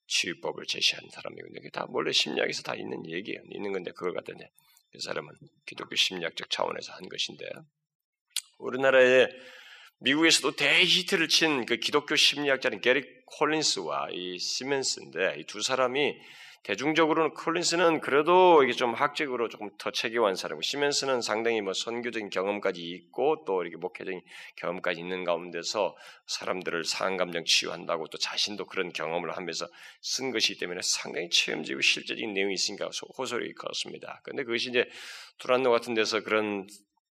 치유법을 0.09 0.67
제시한 0.67 1.09
사람이거든요. 1.11 1.59
그게 1.59 1.71
다 1.71 1.87
원래 1.89 2.13
심리학에서 2.13 2.63
다 2.63 2.75
있는 2.75 3.09
얘기예요. 3.09 3.41
있는 3.51 3.73
건데 3.73 3.91
그걸 3.93 4.13
갖다그 4.13 5.01
사람은 5.01 5.33
기독교 5.65 5.97
심리학적 5.97 6.51
차원에서 6.51 6.93
한 6.93 7.09
것인데 7.09 7.49
우리나라에 8.59 9.27
미국에서도 9.99 10.57
대히트를 10.57 11.29
친 11.29 11.65
그 11.67 11.77
기독교 11.77 12.17
심리학자인 12.17 12.81
게리 12.81 13.05
콜린스와 13.27 14.09
이 14.13 14.39
시멘스인데 14.39 15.37
이 15.39 15.45
두 15.47 15.63
사람이 15.63 16.17
대중적으로는 16.65 17.33
콜린스는 17.35 18.01
그래도 18.01 18.65
이게 18.65 18.73
좀 18.73 18.93
학적으로 18.93 19.49
조금 19.49 19.71
더 19.79 19.93
체계화한 19.93 20.35
사람이고 20.35 20.63
시멘스는 20.63 21.23
상당히 21.23 21.61
뭐 21.61 21.73
선교적인 21.73 22.29
경험까지 22.29 22.83
있고 22.83 23.45
또 23.47 23.63
이렇게 23.63 23.77
목회적인 23.77 24.21
경험까지 24.57 25.01
있는 25.01 25.23
가운데서 25.23 25.97
사람들을 26.27 26.85
상감정 26.85 27.45
치유한다고 27.45 28.09
또 28.09 28.19
자신도 28.19 28.67
그런 28.67 28.93
경험을 28.93 29.37
하면서 29.37 29.69
쓴 30.03 30.33
것이기 30.33 30.59
때문에 30.59 30.81
상당히 30.83 31.31
체험적이고 31.31 31.81
실제적인 31.83 32.35
내용이 32.35 32.55
있으니까 32.55 32.91
호소력이 33.17 33.55
컸습니다. 33.55 34.21
근데 34.25 34.43
그것이 34.43 34.71
이제 34.71 34.91
두란노 35.39 35.71
같은 35.71 35.95
데서 35.95 36.25
그런 36.25 36.67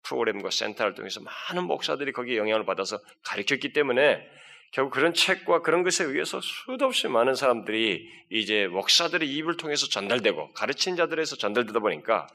프로그램과 0.04 0.50
센터를 0.50 0.94
통해서 0.94 1.20
많은 1.20 1.64
목사들이 1.64 2.12
거기에 2.12 2.36
영향을 2.36 2.64
받아서 2.64 3.00
가르쳤기 3.24 3.72
때문에 3.72 4.24
결국 4.70 4.90
그런 4.90 5.14
책과 5.14 5.62
그런 5.62 5.82
것에 5.82 6.04
의해서 6.04 6.40
수도 6.40 6.86
없이 6.86 7.06
많은 7.08 7.34
사람들이 7.34 8.08
이제 8.30 8.66
목사들의 8.66 9.28
입을 9.28 9.56
통해서 9.56 9.86
전달되고 9.86 10.52
가르친 10.52 10.96
자들에서 10.96 11.36
전달되다 11.36 11.78
보니까 11.78 12.26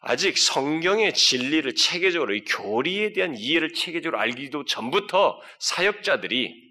아직 0.00 0.36
성경의 0.36 1.14
진리를 1.14 1.74
체계적으로 1.74 2.34
이 2.34 2.44
교리에 2.44 3.14
대한 3.14 3.34
이해를 3.34 3.72
체계적으로 3.72 4.20
알기도 4.20 4.66
전부터 4.66 5.40
사역자들이 5.58 6.63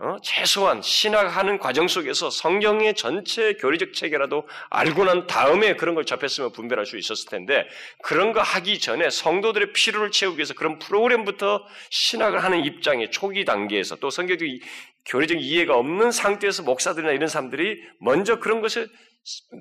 어? 0.00 0.16
최소한 0.22 0.80
신학하는 0.80 1.58
과정 1.58 1.88
속에서 1.88 2.30
성경의 2.30 2.94
전체 2.94 3.54
교리적 3.54 3.94
체계라도 3.94 4.46
알고 4.70 5.04
난 5.04 5.26
다음에 5.26 5.74
그런 5.74 5.96
걸 5.96 6.04
접했으면 6.04 6.52
분별할 6.52 6.86
수 6.86 6.96
있었을 6.96 7.28
텐데 7.28 7.66
그런 8.04 8.32
거 8.32 8.40
하기 8.40 8.78
전에 8.78 9.10
성도들의 9.10 9.72
필요를 9.72 10.12
채우기 10.12 10.38
위해서 10.38 10.54
그런 10.54 10.78
프로그램부터 10.78 11.66
신학을 11.90 12.44
하는 12.44 12.64
입장의 12.64 13.10
초기 13.10 13.44
단계에서 13.44 13.96
또 13.96 14.10
성경적 14.10 14.46
교리적 15.06 15.40
이해가 15.40 15.76
없는 15.76 16.12
상태에서 16.12 16.62
목사들이나 16.62 17.12
이런 17.12 17.28
사람들이 17.28 17.82
먼저 17.98 18.38
그런 18.38 18.60
것을 18.60 18.88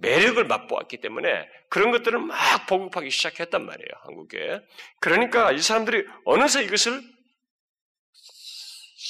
매력을 0.01 0.43
맛보았기 0.45 0.97
때문에 0.97 1.47
그런 1.69 1.89
것들을 1.89 2.19
막 2.19 2.37
보급하기 2.67 3.09
시작했단 3.09 3.65
말이에요 3.65 3.89
한국에. 4.03 4.61
그러니까 4.99 5.51
이 5.51 5.57
사람들이 5.57 6.05
어느새 6.25 6.63
이것을 6.63 7.01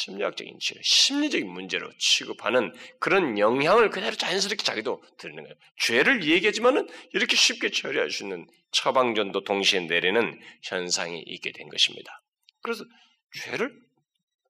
심리학적인 0.07 0.57
치료, 0.59 0.79
심리적인 0.81 1.49
문제로 1.49 1.91
취급하는 1.97 2.73
그런 2.99 3.37
영향을 3.37 3.89
그대로 3.89 4.15
자연스럽게 4.15 4.63
자기도 4.63 5.03
드리는 5.17 5.43
거예요. 5.43 5.55
죄를 5.77 6.23
얘기하지만은 6.23 6.87
이렇게 7.13 7.35
쉽게 7.35 7.71
처리할 7.71 8.09
수 8.09 8.23
있는 8.23 8.47
처방전도 8.71 9.43
동시에 9.43 9.81
내리는 9.81 10.39
현상이 10.63 11.21
있게 11.27 11.51
된 11.51 11.67
것입니다. 11.67 12.21
그래서 12.61 12.85
죄를 13.43 13.77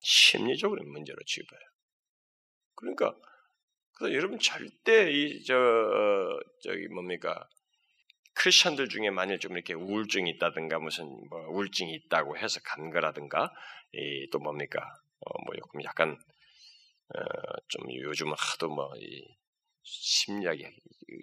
심리적으로 0.01 0.83
문제로 0.85 1.17
취급해요. 1.25 1.59
그러니까 2.75 3.15
그래서 3.95 4.15
여러분 4.15 4.37
절대 4.37 5.11
이저 5.11 5.55
어, 5.55 6.39
저기 6.61 6.87
뭡니까 6.89 7.49
크리스천들 8.35 8.89
중에 8.89 9.09
만일 9.09 9.39
좀 9.39 9.53
이렇게 9.53 9.73
우울증이 9.73 10.29
있다든가 10.31 10.77
무슨 10.77 11.05
뭐 11.29 11.39
우울증이 11.49 11.91
있다고 11.93 12.37
해서 12.37 12.59
간 12.63 12.91
거라든가 12.91 13.51
또 14.31 14.37
뭡니까 14.37 14.79
어, 14.81 15.06
뭐 15.45 15.83
약간 15.83 16.11
어, 17.15 17.19
좀 17.69 17.91
요즘 17.93 18.31
하도 18.33 18.69
뭐이 18.69 19.37
심리학이 19.83 20.63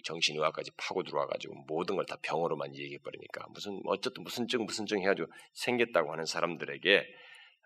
정신의학까지 0.04 0.70
파고 0.76 1.02
들어와가지고 1.02 1.54
모든 1.66 1.96
걸 1.96 2.06
다 2.06 2.16
병으로만 2.22 2.74
얘기해 2.74 2.98
버리니까 2.98 3.46
무슨 3.50 3.80
어쨌든 3.86 4.22
무슨 4.24 4.48
증 4.48 4.64
무슨 4.64 4.86
증 4.86 5.00
해가지고 5.02 5.30
생겼다고 5.52 6.12
하는 6.12 6.24
사람들에게 6.24 6.98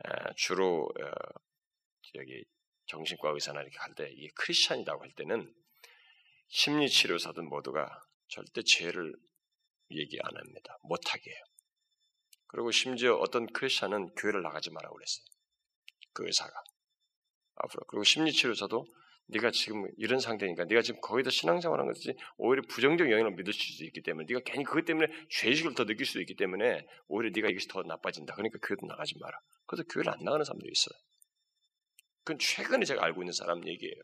어, 0.05 0.33
주로 0.37 0.85
어, 0.85 1.11
저기 2.15 2.45
정신과 2.87 3.31
의사나 3.31 3.61
이렇게 3.63 3.77
할때 3.79 4.11
이게 4.13 4.29
크리스천이라고 4.35 5.03
할 5.03 5.11
때는 5.13 5.53
심리치료사든 6.49 7.49
모두가 7.49 8.01
절대 8.29 8.63
죄를 8.63 9.15
얘기 9.93 10.19
안 10.23 10.37
합니다. 10.37 10.77
못하게 10.83 11.31
해요. 11.31 11.45
그리고 12.47 12.71
심지어 12.71 13.15
어떤 13.17 13.47
크리스천은 13.47 14.15
교회를 14.15 14.43
나가지 14.43 14.71
말라고 14.71 14.95
그랬어요. 14.97 15.25
그 16.13 16.27
의사가 16.27 16.53
앞으로 17.57 17.85
그리고 17.87 18.05
심리치료사도 18.05 18.87
네가 19.31 19.51
지금 19.51 19.87
이런 19.99 20.21
상태니까 20.21 20.65
네가 20.65 20.81
지금 20.81 21.01
거기다 21.01 21.31
신앙생활하는 21.31 21.93
것이 21.93 22.17
오히려 22.39 22.63
부정적 22.69 23.11
영향을 23.11 23.33
믿을 23.33 23.53
수도 23.53 23.85
있기 23.85 24.01
때문에 24.03 24.27
네가 24.29 24.41
괜히 24.45 24.65
그것 24.65 24.85
때문에 24.85 25.07
죄의식을 25.31 25.75
더 25.75 25.85
느낄 25.85 26.07
수도 26.07 26.21
있기 26.21 26.35
때문에 26.35 26.87
오히려 27.09 27.31
네가 27.35 27.49
이것이 27.49 27.69
더 27.69 27.83
나빠진다. 27.83 28.35
그러니까 28.35 28.59
교회도 28.63 28.87
나가지 28.87 29.15
마라. 29.19 29.39
그래서 29.67 29.85
교회를 29.85 30.13
안 30.13 30.25
나가는 30.25 30.45
사람들이 30.45 30.71
있어요. 30.73 30.99
그건 32.25 32.39
최근에 32.39 32.85
제가 32.87 33.05
알고 33.05 33.23
있는 33.23 33.33
사람 33.33 33.67
얘기예요. 33.67 34.01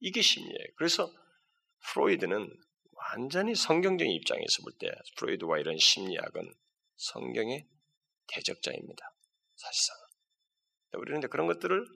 이게 0.00 0.22
심리예요. 0.22 0.66
그래서 0.76 1.12
프로이드는 1.92 2.48
완전히 2.92 3.54
성경적인 3.54 4.12
입장에서 4.14 4.62
볼 4.62 4.72
때 4.78 4.90
프로이드와 5.16 5.58
이런 5.58 5.76
심리학은 5.76 6.52
성경의 6.96 7.66
대적자입니다. 8.28 9.14
사실상. 9.56 10.01
우리는 10.94 11.20
그런 11.28 11.46
것들을 11.46 11.86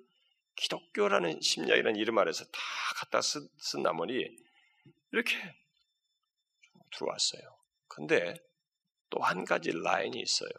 기독교라는 0.56 1.40
심리학이라는 1.40 1.98
이름 1.98 2.18
아래서 2.18 2.44
다 2.44 2.60
갖다 2.96 3.20
쓴, 3.20 3.46
쓴 3.58 3.82
나머지 3.82 4.36
이렇게 5.12 5.36
들어왔어요. 6.96 7.42
근데 7.88 8.34
또 9.10 9.20
한 9.20 9.44
가지 9.44 9.70
라인이 9.72 10.18
있어요. 10.18 10.50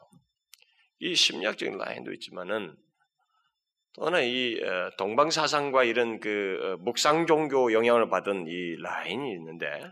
이 1.00 1.16
심리학적인 1.16 1.78
라인도 1.78 2.14
있지만은 2.14 2.76
또나 3.94 4.22
이 4.22 4.60
어, 4.64 4.92
동방 4.98 5.32
사상과 5.32 5.84
이런 5.84 6.20
그 6.20 6.60
어, 6.62 6.78
묵상 6.84 7.26
종교 7.28 7.74
영향을 7.74 8.10
받은 8.10 8.48
이 8.48 8.76
라인이 8.78 9.32
있는데 9.34 9.92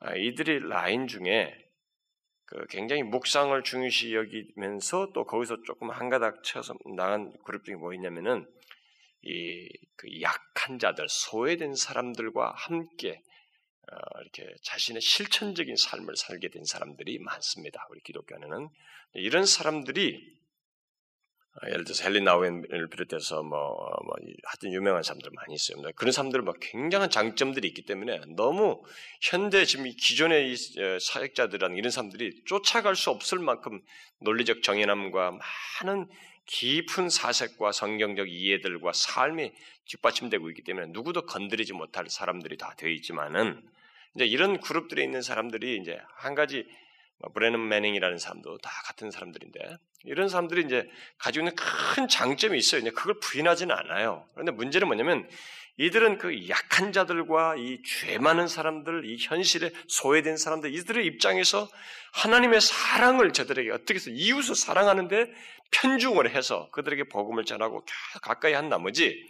아, 0.00 0.14
이들이 0.16 0.68
라인 0.68 1.06
중에 1.06 1.54
그 2.52 2.66
굉장히 2.68 3.02
묵상을 3.02 3.62
중요시 3.62 4.14
여기면서 4.14 5.10
또 5.14 5.24
거기서 5.24 5.62
조금 5.64 5.90
한 5.90 6.08
가닥 6.08 6.44
쳐서 6.44 6.74
나간 6.96 7.32
그룹 7.44 7.64
중에 7.64 7.76
뭐 7.76 7.94
있냐면은 7.94 8.46
이 9.22 9.68
그 10.02 10.20
약한 10.20 10.80
자들, 10.80 11.08
소외된 11.08 11.76
사람들과 11.76 12.54
함께 12.56 13.22
어, 13.92 14.20
이렇게 14.20 14.52
자신의 14.62 15.00
실천적인 15.00 15.76
삶을 15.76 16.16
살게 16.16 16.48
된 16.48 16.64
사람들이 16.64 17.20
많습니다. 17.20 17.86
우리 17.88 18.00
기독교는 18.00 18.68
이런 19.14 19.46
사람들이 19.46 20.16
어, 20.16 20.41
예를 21.66 21.84
들어서 21.84 22.04
헬리 22.04 22.22
나우엔을 22.22 22.88
비롯해서 22.88 23.42
뭐, 23.42 23.58
뭐 24.04 24.14
하여튼 24.44 24.72
유명한 24.72 25.02
사람들 25.02 25.30
많이 25.34 25.54
있어요. 25.54 25.82
그런 25.94 26.10
사람들 26.10 26.40
막 26.42 26.56
굉장한 26.60 27.10
장점들이 27.10 27.68
있기 27.68 27.82
때문에 27.84 28.20
너무 28.36 28.82
현대 29.20 29.64
지금 29.66 29.84
기존의 29.84 30.52
어, 30.52 30.98
사역자들이라는 30.98 31.76
이런 31.76 31.90
사람들이 31.90 32.42
쫓아갈 32.46 32.96
수 32.96 33.10
없을 33.10 33.38
만큼 33.38 33.80
논리적 34.20 34.62
정연함과 34.62 35.38
많은 35.82 36.08
깊은 36.46 37.10
사색과 37.10 37.72
성경적 37.72 38.28
이해들과 38.30 38.92
삶이 38.94 39.52
뒷받침되고 39.84 40.48
있기 40.50 40.64
때문에 40.64 40.86
누구도 40.88 41.26
건드리지 41.26 41.74
못할 41.74 42.08
사람들이 42.08 42.56
다 42.56 42.74
되어 42.78 42.90
있지만은 42.90 43.62
이제 44.14 44.24
이런 44.24 44.58
그룹들에 44.60 45.02
있는 45.02 45.22
사람들이 45.22 45.78
이제 45.78 45.98
한 46.16 46.34
가지 46.34 46.64
뭐 46.64 46.81
브레넌 47.34 47.68
매닝이라는 47.68 48.18
사람도 48.18 48.58
다 48.58 48.70
같은 48.86 49.10
사람들인데 49.10 49.78
이런 50.04 50.28
사람들이 50.28 50.62
이제 50.64 50.88
가지고 51.18 51.46
있는 51.46 51.56
큰 51.56 52.08
장점이 52.08 52.58
있어요. 52.58 52.80
이제 52.80 52.90
그걸 52.90 53.18
부인하지는 53.20 53.74
않아요. 53.74 54.26
그런데 54.32 54.52
문제는 54.52 54.86
뭐냐면 54.88 55.28
이들은 55.78 56.18
그 56.18 56.48
약한 56.48 56.92
자들과 56.92 57.56
이 57.56 57.80
죄 57.84 58.18
많은 58.18 58.46
사람들, 58.46 59.06
이 59.06 59.16
현실에 59.18 59.70
소외된 59.88 60.36
사람들, 60.36 60.74
이들의 60.74 61.06
입장에서 61.06 61.68
하나님의 62.12 62.60
사랑을 62.60 63.32
저들에게 63.32 63.70
어떻게 63.70 63.94
해서 63.94 64.10
이웃을 64.10 64.54
사랑하는데 64.54 65.32
편중을 65.70 66.30
해서 66.30 66.68
그들에게 66.72 67.04
복음을 67.04 67.44
전하고 67.44 67.84
가까이 68.20 68.52
한 68.52 68.68
나머지 68.68 69.26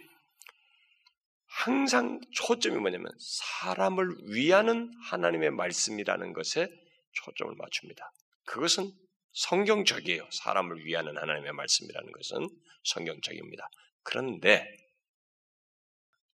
항상 1.47 2.19
초점이 2.33 2.77
뭐냐면 2.77 3.09
사람을 3.19 4.09
위하는 4.31 4.91
하나님의 5.03 5.51
말씀이라는 5.51 6.33
것에 6.33 6.67
초점을 7.13 7.53
맞춥니다. 7.55 8.11
그것은 8.45 8.91
성경적이에요. 9.33 10.27
사람을 10.31 10.85
위하는 10.85 11.17
하나님의 11.17 11.53
말씀이라는 11.53 12.11
것은 12.11 12.49
성경적입니다. 12.83 13.67
그런데 14.03 14.67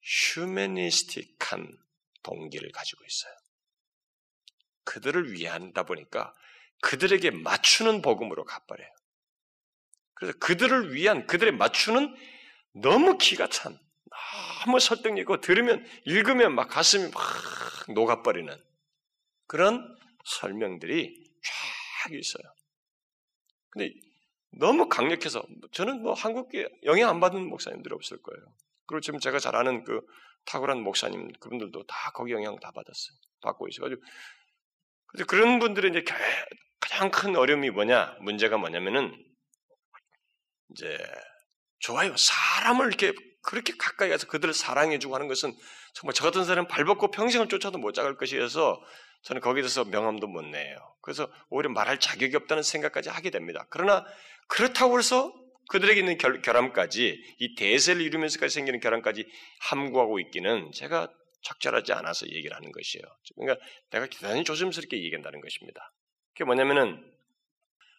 휴메니스틱한 0.02 1.78
동기를 2.24 2.72
가지고 2.72 3.04
있어요. 3.06 3.34
그들을 4.84 5.34
위한다 5.34 5.84
보니까 5.84 6.34
그들에게 6.82 7.32
맞추는 7.32 8.02
복음으로 8.02 8.46
갚아래요. 8.46 8.90
그래서 10.14 10.38
그들을 10.40 10.94
위한 10.94 11.26
그들의 11.28 11.54
맞추는 11.54 12.16
너무 12.74 13.18
기가 13.18 13.48
찬 13.48 13.78
너무 14.66 14.80
설득력 14.80 15.22
있고 15.22 15.42
들으면 15.42 15.86
읽으면 16.06 16.56
막 16.56 16.68
가슴이 16.70 17.12
막 17.12 17.24
녹아버리는 17.94 18.56
그런 19.48 19.98
설명들이 20.26 21.24
쫙 22.04 22.14
있어요. 22.14 22.44
근데 23.70 23.94
너무 24.52 24.88
강력해서 24.88 25.46
저는 25.72 26.02
뭐 26.02 26.14
한국에 26.14 26.68
영향 26.84 27.10
안 27.10 27.20
받는 27.20 27.48
목사님들이 27.48 27.94
없을 27.94 28.22
거예요. 28.22 28.42
그리고 28.86 29.02
지금 29.02 29.20
제가 29.20 29.40
잘 29.40 29.56
아는 29.56 29.84
그 29.84 30.02
탁월한 30.46 30.82
목사님 30.82 31.32
그분들도 31.40 31.86
다 31.86 32.12
거기 32.14 32.32
영향 32.32 32.58
다 32.60 32.72
받았어요. 32.72 33.18
받고 33.42 33.68
있어가지고 33.68 34.02
그래서 35.08 35.26
그런 35.28 35.60
분들의 35.60 35.92
이제 35.92 36.04
가장 36.80 37.12
큰 37.12 37.36
어려움이 37.36 37.70
뭐냐 37.72 38.18
문제가 38.22 38.58
뭐냐면은 38.58 39.14
이제 40.72 40.98
좋아요 41.80 42.16
사람을 42.18 42.88
이렇게 42.88 43.14
그렇게 43.42 43.74
가까이 43.78 44.10
가서 44.10 44.28
그들을 44.28 44.54
사랑해주고 44.54 45.14
하는 45.14 45.28
것은 45.28 45.56
정말 45.94 46.14
저 46.14 46.24
같은 46.24 46.44
사람은 46.44 46.68
발벗고 46.68 47.12
평생을 47.12 47.48
쫓아도 47.48 47.78
못 47.78 47.94
잡을 47.94 48.18
것이어서 48.18 48.82
저는 49.24 49.42
거기에 49.42 49.62
대해서 49.62 49.84
명함도 49.86 50.28
못 50.28 50.44
내요. 50.44 50.78
그래서 51.02 51.32
오히려 51.50 51.70
말할 51.70 52.00
자격이 52.00 52.36
없다는 52.36 52.64
생각까지 52.64 53.10
하게 53.10 53.30
됩니다. 53.30 53.66
그러나 53.70 54.06
그렇다고 54.48 54.98
해서 55.00 55.34
그들에게 55.70 56.00
있는 56.00 56.18
결, 56.18 56.42
결함까지 56.42 57.36
이 57.40 57.56
대세를 57.56 58.02
이루면서까지 58.02 58.54
생기는 58.54 58.80
결함까지 58.80 59.26
함구하고 59.62 60.20
있기는 60.20 60.72
제가 60.74 61.12
적절하지 61.42 61.94
않아서 61.94 62.28
얘기를 62.28 62.56
하는 62.56 62.72
것이에요. 62.72 63.04
그러니까 63.36 63.66
내가 63.92 64.08
대단히 64.08 64.44
조심스럽게 64.44 64.98
얘기한다는 64.98 65.42
것입니다. 65.42 65.92
그게 66.34 66.44
뭐냐면은 66.44 67.04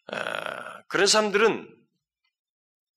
아, 0.09 0.83
그런 0.85 1.07
사람들은 1.07 1.69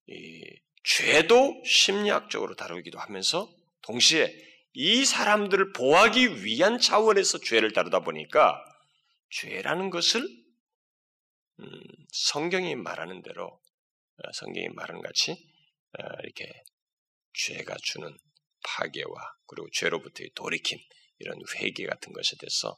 이 0.08 0.43
죄도 0.84 1.62
심리학적으로 1.65 2.55
다루기도 2.55 2.99
하면서 2.99 3.47
동시에 3.82 4.48
이 4.73 5.03
사람들을 5.03 5.73
보호하기 5.73 6.43
위한 6.43 6.79
차원에서 6.79 7.39
죄를 7.39 7.73
다루다 7.73 8.01
보니까 8.01 8.63
죄라는 9.32 9.89
것을 9.89 10.21
음, 11.60 11.84
성경이 12.12 12.75
말하는 12.75 13.21
대로 13.21 13.45
어, 13.47 14.32
성경이 14.34 14.69
말하는 14.69 15.01
같이 15.01 15.32
어, 15.32 16.03
이렇게 16.23 16.63
죄가 17.34 17.75
주는 17.82 18.15
파괴와 18.63 19.38
그리고 19.47 19.67
죄로부터의 19.71 20.32
돌이킴 20.36 20.77
이런 21.19 21.39
회개 21.55 21.86
같은 21.86 22.13
것에 22.13 22.36
대해서 22.38 22.77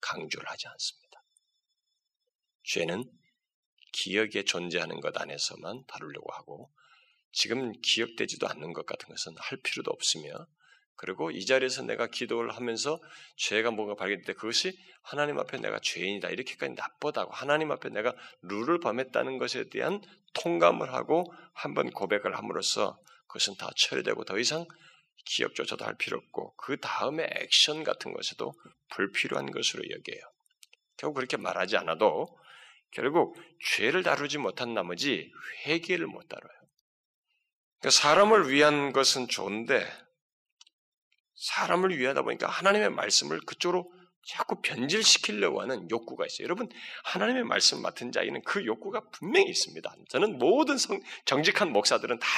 강조를 0.00 0.48
하지 0.48 0.68
않습니다. 0.68 1.24
죄는 2.64 3.04
기억에 3.92 4.44
존재하는 4.44 5.00
것 5.00 5.16
안에서만 5.20 5.84
다루려고 5.86 6.32
하고 6.32 6.72
지금 7.32 7.72
기억되지도 7.80 8.46
않는 8.48 8.72
것 8.72 8.86
같은 8.86 9.08
것은 9.08 9.34
할 9.38 9.58
필요도 9.62 9.90
없으며 9.90 10.46
그리고 10.96 11.30
이 11.30 11.44
자리에서 11.44 11.82
내가 11.82 12.06
기도를 12.06 12.54
하면서 12.54 13.00
죄가 13.36 13.70
뭔가 13.70 13.94
발견될 13.94 14.24
때 14.24 14.32
그것이 14.34 14.76
하나님 15.02 15.38
앞에 15.38 15.58
내가 15.58 15.80
죄인이다 15.80 16.30
이렇게까지 16.30 16.74
나쁘다고 16.74 17.32
하나님 17.32 17.72
앞에 17.72 17.88
내가 17.88 18.14
룰을 18.42 18.78
범했다는 18.80 19.38
것에 19.38 19.68
대한 19.68 20.00
통감을 20.34 20.92
하고 20.92 21.32
한번 21.54 21.90
고백을 21.90 22.36
함으로써 22.36 22.98
그것은 23.26 23.56
다 23.56 23.70
처리되고 23.76 24.24
더 24.24 24.38
이상 24.38 24.64
기억조차도 25.24 25.84
할 25.84 25.96
필요 25.96 26.18
없고 26.18 26.54
그 26.56 26.78
다음에 26.78 27.28
액션 27.36 27.84
같은 27.84 28.12
것에도 28.12 28.52
불필요한 28.90 29.50
것으로 29.50 29.82
여겨요. 29.88 30.20
결국 30.96 31.14
그렇게 31.14 31.36
말하지 31.36 31.76
않아도 31.78 32.28
결국 32.92 33.36
죄를 33.64 34.02
다루지 34.02 34.38
못한 34.38 34.74
나머지 34.74 35.32
회개를 35.66 36.06
못 36.06 36.28
다뤄요. 36.28 36.62
그러니까 37.80 37.90
사람을 37.90 38.50
위한 38.50 38.92
것은 38.92 39.28
좋은데 39.28 39.86
사람을 41.42 41.98
위하다 41.98 42.22
보니까 42.22 42.48
하나님의 42.48 42.90
말씀을 42.90 43.40
그쪽으로 43.40 43.90
자꾸 44.24 44.56
변질시키려고 44.62 45.60
하는 45.62 45.90
욕구가 45.90 46.26
있어요. 46.26 46.44
여러분, 46.44 46.68
하나님의 47.04 47.44
말씀 47.44 47.82
맡은 47.82 48.12
자에는 48.12 48.42
그 48.44 48.64
욕구가 48.64 49.02
분명히 49.10 49.48
있습니다. 49.50 49.94
저는 50.08 50.38
모든 50.38 50.78
성, 50.78 51.00
정직한 51.24 51.72
목사들은 51.72 52.20
다, 52.20 52.28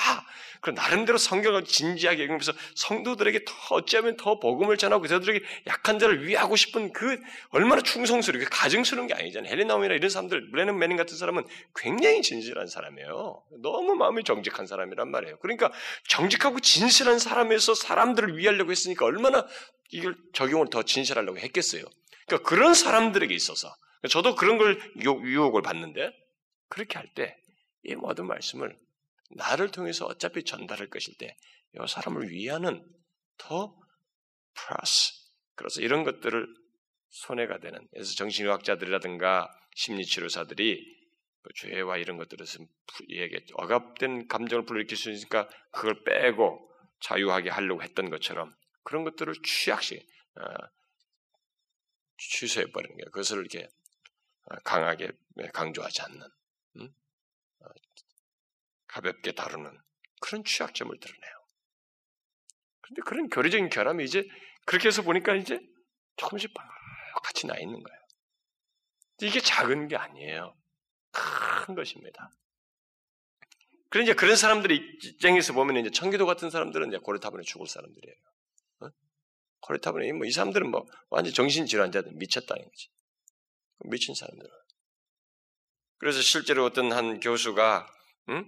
그 0.60 0.70
나름대로 0.70 1.18
성경을 1.18 1.64
진지하게 1.64 2.22
읽으면서 2.22 2.52
성도들에게 2.74 3.44
더 3.44 3.74
어찌하면 3.74 4.16
더 4.16 4.38
복음을 4.38 4.78
전하고 4.78 5.02
그들에게 5.02 5.44
약한 5.66 5.98
자를 5.98 6.26
위하고 6.26 6.56
싶은 6.56 6.92
그 6.94 7.20
얼마나 7.50 7.82
충성스럽게 7.82 8.46
가증스러운 8.46 9.06
게 9.06 9.14
아니잖아요. 9.14 9.50
헬리나움이나 9.50 9.94
이런 9.94 10.08
사람들, 10.08 10.50
브레는 10.52 10.78
매닝 10.78 10.96
같은 10.96 11.18
사람은 11.18 11.44
굉장히 11.76 12.22
진실한 12.22 12.66
사람이에요. 12.66 13.42
너무 13.62 13.94
마음이 13.94 14.24
정직한 14.24 14.66
사람이란 14.66 15.10
말이에요. 15.10 15.38
그러니까 15.40 15.70
정직하고 16.08 16.60
진실한 16.60 17.18
사람에서 17.18 17.74
사람들을 17.74 18.38
위하려고 18.38 18.70
했으니까 18.70 19.04
얼마나 19.04 19.46
이걸 19.90 20.16
적용을 20.32 20.68
더 20.70 20.82
진실하려고 20.82 21.38
했겠어요. 21.38 21.84
그러니까 22.26 22.48
그런 22.48 22.74
사람들에게 22.74 23.34
있어서 23.34 23.74
저도 24.10 24.34
그런 24.34 24.58
걸 24.58 24.78
유혹을 25.02 25.62
받는데 25.62 26.10
그렇게 26.68 26.98
할 26.98 27.14
때 27.14 27.36
이 27.86 27.94
모든 27.94 28.26
말씀을 28.26 28.74
나를 29.36 29.70
통해서 29.70 30.06
어차피 30.06 30.42
전달할 30.44 30.88
것일 30.88 31.16
때 31.18 31.36
이 31.74 31.86
사람을 31.88 32.30
위하는 32.30 32.84
더 33.36 33.76
플러스 34.54 35.12
그래서 35.54 35.80
이런 35.80 36.04
것들을 36.04 36.46
손해가 37.10 37.58
되는 37.58 37.86
그래서 37.92 38.14
정신의학자들이라든가 38.14 39.50
심리치료사들이 39.74 40.94
그 41.42 41.50
죄와 41.56 41.98
이런 41.98 42.16
것들을 42.16 42.46
에게 43.10 43.44
억압된 43.54 44.28
감정을 44.28 44.64
불러일으킬 44.64 44.96
수 44.96 45.10
있으니까 45.10 45.48
그걸 45.72 46.02
빼고 46.04 46.70
자유하게 47.00 47.50
하려고 47.50 47.82
했던 47.82 48.08
것처럼 48.08 48.54
그런 48.84 49.04
것들을 49.04 49.34
취약시 49.42 50.06
어, 50.36 50.42
취소해 52.16 52.66
버리는 52.70 52.94
거예요. 52.96 53.10
그것을 53.10 53.38
이렇게 53.38 53.68
어, 54.44 54.56
강하게 54.64 55.10
강조하지 55.52 56.02
않는, 56.02 56.28
음? 56.76 56.94
어, 57.60 57.66
가볍게 58.86 59.32
다루는 59.32 59.76
그런 60.20 60.44
취약점을 60.44 60.96
드러내요. 60.98 61.32
그런데 62.80 63.02
그런 63.02 63.28
교리적인 63.28 63.70
결함이 63.70 64.04
이제 64.04 64.22
그렇게 64.66 64.88
해서 64.88 65.02
보니까 65.02 65.34
이제 65.34 65.58
조금씩 66.16 66.52
같이 67.22 67.46
나 67.46 67.56
있는 67.58 67.82
거예요. 67.82 68.00
이게 69.22 69.40
작은 69.40 69.88
게 69.88 69.96
아니에요. 69.96 70.54
큰 71.12 71.74
것입니다. 71.74 72.30
그런 73.88 74.04
이제 74.04 74.14
그런 74.14 74.36
사람들이 74.36 74.98
입장에서 75.04 75.52
보면 75.52 75.76
이제 75.76 75.90
청기도 75.90 76.26
같은 76.26 76.50
사람들은 76.50 76.88
이제 76.88 76.98
고려타분에 76.98 77.44
죽을 77.44 77.66
사람들이에요. 77.66 78.16
그렇다 79.66 79.92
보니 79.92 80.12
뭐 80.12 80.26
이 80.26 80.30
사람들은 80.30 80.70
뭐 80.70 80.86
완전 81.08 81.32
정신 81.32 81.66
질환자들 81.66 82.12
미쳤다는 82.14 82.64
거지. 82.64 82.88
미친 83.86 84.14
사람들. 84.14 84.46
그래서 85.98 86.20
실제로 86.20 86.64
어떤 86.64 86.92
한 86.92 87.18
교수가 87.20 87.86
응? 88.30 88.44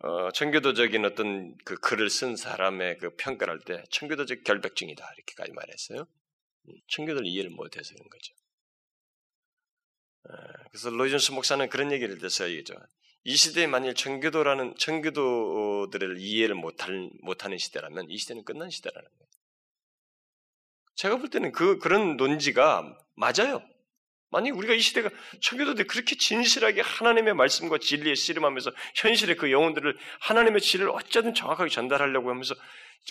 어, 0.00 0.30
청교도적인 0.32 1.04
어떤 1.04 1.56
그 1.64 1.74
글을 1.76 2.10
쓴 2.10 2.36
사람의 2.36 2.98
그 2.98 3.14
평가를 3.16 3.54
할 3.54 3.60
때 3.64 3.82
청교도적 3.90 4.44
결백증이다 4.44 5.04
이렇게까지 5.16 5.52
말했어요. 5.52 6.06
청교도를 6.88 7.26
이해를 7.26 7.50
못해서 7.50 7.94
그런 7.94 8.08
거죠. 8.08 8.34
그래서 10.70 10.90
로이존스 10.90 11.32
목사는 11.32 11.66
그런 11.70 11.90
얘기를 11.92 12.22
해서 12.22 12.50
얘기죠. 12.50 12.74
이 13.24 13.36
시대에 13.36 13.66
만일 13.66 13.94
청교도라는 13.94 14.76
청교도들을 14.76 16.18
이해를 16.20 16.54
못할, 16.54 17.10
못하는 17.22 17.56
시대라면 17.58 18.10
이 18.10 18.18
시대는 18.18 18.44
끝난 18.44 18.68
시대라는 18.70 19.08
거예요. 19.08 19.28
제가 20.98 21.16
볼 21.16 21.30
때는 21.30 21.52
그, 21.52 21.78
그런 21.78 22.16
논지가 22.16 22.96
맞아요. 23.14 23.62
만약 24.30 24.56
우리가 24.56 24.74
이 24.74 24.80
시대가 24.80 25.08
청교도들 25.40 25.86
그렇게 25.86 26.16
진실하게 26.16 26.82
하나님의 26.82 27.34
말씀과 27.34 27.78
진리에 27.78 28.14
씨름하면서 28.14 28.72
현실의 28.96 29.36
그 29.36 29.50
영혼들을 29.50 29.96
하나님의 30.20 30.60
진리를 30.60 30.90
어쩌든 30.90 31.34
정확하게 31.34 31.70
전달하려고 31.70 32.28
하면서 32.28 32.54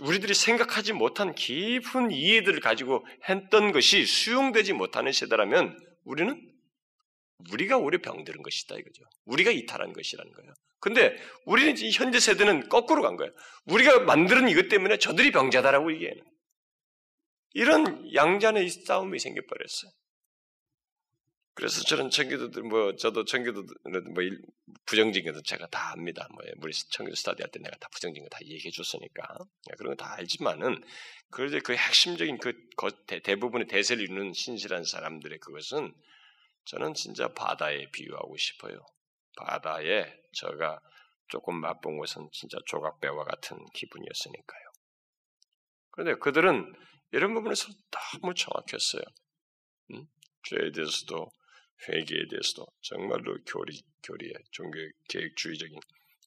우리들이 0.01 0.33
생각하지 0.33 0.93
못한 0.93 1.33
깊은 1.33 2.11
이해들을 2.11 2.59
가지고 2.59 3.07
했던 3.29 3.71
것이 3.71 4.05
수용되지 4.05 4.73
못하는 4.73 5.11
시대라면 5.11 5.79
우리는 6.03 6.39
우리가 7.51 7.77
오히려 7.77 7.99
병들은 8.01 8.43
것이다 8.43 8.75
이거죠. 8.75 9.03
우리가 9.25 9.49
이탈한 9.51 9.93
것이라는 9.93 10.31
거예요. 10.33 10.53
근데 10.79 11.15
우리는 11.45 11.73
현재 11.93 12.19
세대는 12.19 12.69
거꾸로 12.69 13.01
간 13.01 13.15
거예요. 13.15 13.31
우리가 13.65 14.01
만드는 14.01 14.49
이것 14.49 14.67
때문에 14.67 14.97
저들이 14.97 15.31
병자다라고 15.31 15.93
얘기해요. 15.93 16.21
이런 17.53 18.13
양자의 18.13 18.69
싸움이 18.69 19.19
생겨버렸어요. 19.19 19.91
그래서 21.53 21.81
저는 21.85 22.11
청교도들, 22.11 22.61
뭐, 22.63 22.95
저도 22.97 23.25
청교도들, 23.25 23.75
뭐, 24.13 24.23
부정적인 24.85 25.31
것도 25.31 25.41
제가 25.41 25.65
다 25.67 25.91
압니다. 25.93 26.27
뭐, 26.31 26.43
우리 26.61 26.71
청교도 26.71 27.15
스타디 27.15 27.41
할 27.41 27.49
때 27.49 27.59
내가 27.59 27.75
다 27.77 27.89
부정적인 27.91 28.23
거 28.23 28.29
다 28.29 28.37
얘기해 28.45 28.69
줬으니까. 28.69 29.23
예, 29.71 29.75
그런 29.75 29.95
거 29.95 30.03
다 30.03 30.13
알지만은, 30.13 30.83
그런데 31.31 31.59
그 31.59 31.73
핵심적인 31.75 32.37
그, 32.37 32.53
대 33.07 33.35
부분의 33.37 33.67
대세를 33.67 34.03
이루는 34.03 34.33
신실한 34.33 34.83
사람들의 34.83 35.39
그것은 35.39 35.91
저는 36.65 36.93
진짜 36.93 37.27
바다에 37.29 37.89
비유하고 37.91 38.37
싶어요. 38.37 38.85
바다에 39.37 40.13
저가 40.33 40.79
조금 41.29 41.55
맛본 41.59 41.97
것은 41.97 42.29
진짜 42.33 42.57
조각배와 42.67 43.23
같은 43.23 43.57
기분이었으니까요. 43.73 44.61
그런데 45.91 46.19
그들은 46.19 46.71
이런 47.11 47.33
부분에서 47.33 47.67
너무 47.91 48.33
정확했어요. 48.33 49.03
음? 49.91 50.05
죄에 50.43 50.71
대해서도 50.71 51.29
회개에 51.87 52.27
대해서도 52.29 52.65
정말로 52.81 53.37
교리 53.45 53.81
교리에 54.03 54.33
종교 54.51 54.77
계획주의적인 55.09 55.79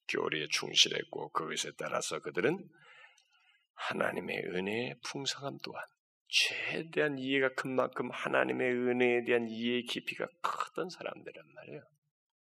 교리에 0.08 0.46
충실했고 0.50 1.30
그것에 1.30 1.70
따라서 1.76 2.18
그들은 2.20 2.58
하나님의 3.74 4.38
은혜의 4.54 4.96
풍성함 5.04 5.58
또한 5.64 5.84
죄에 6.28 6.90
대한 6.90 7.18
이해가 7.18 7.54
큰 7.54 7.74
만큼 7.74 8.10
하나님의 8.10 8.70
은혜에 8.70 9.24
대한 9.24 9.48
이해의 9.48 9.84
깊이가 9.84 10.26
크던 10.42 10.90
사람들란 10.90 11.44
말이에요. 11.54 11.82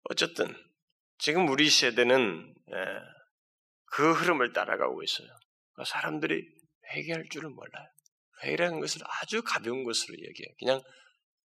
어쨌든 0.03 0.55
지금 1.17 1.47
우리 1.49 1.69
세대는 1.69 2.53
예, 2.69 2.75
그 3.85 4.13
흐름을 4.13 4.53
따라가고 4.53 5.03
있어요. 5.03 5.27
사람들이 5.85 6.45
회개할 6.93 7.27
줄을 7.29 7.49
몰라요. 7.49 7.87
회개라는 8.43 8.79
것을 8.79 9.01
아주 9.21 9.41
가벼운 9.43 9.84
것으로 9.84 10.15
얘기해. 10.17 10.56
그냥 10.60 10.82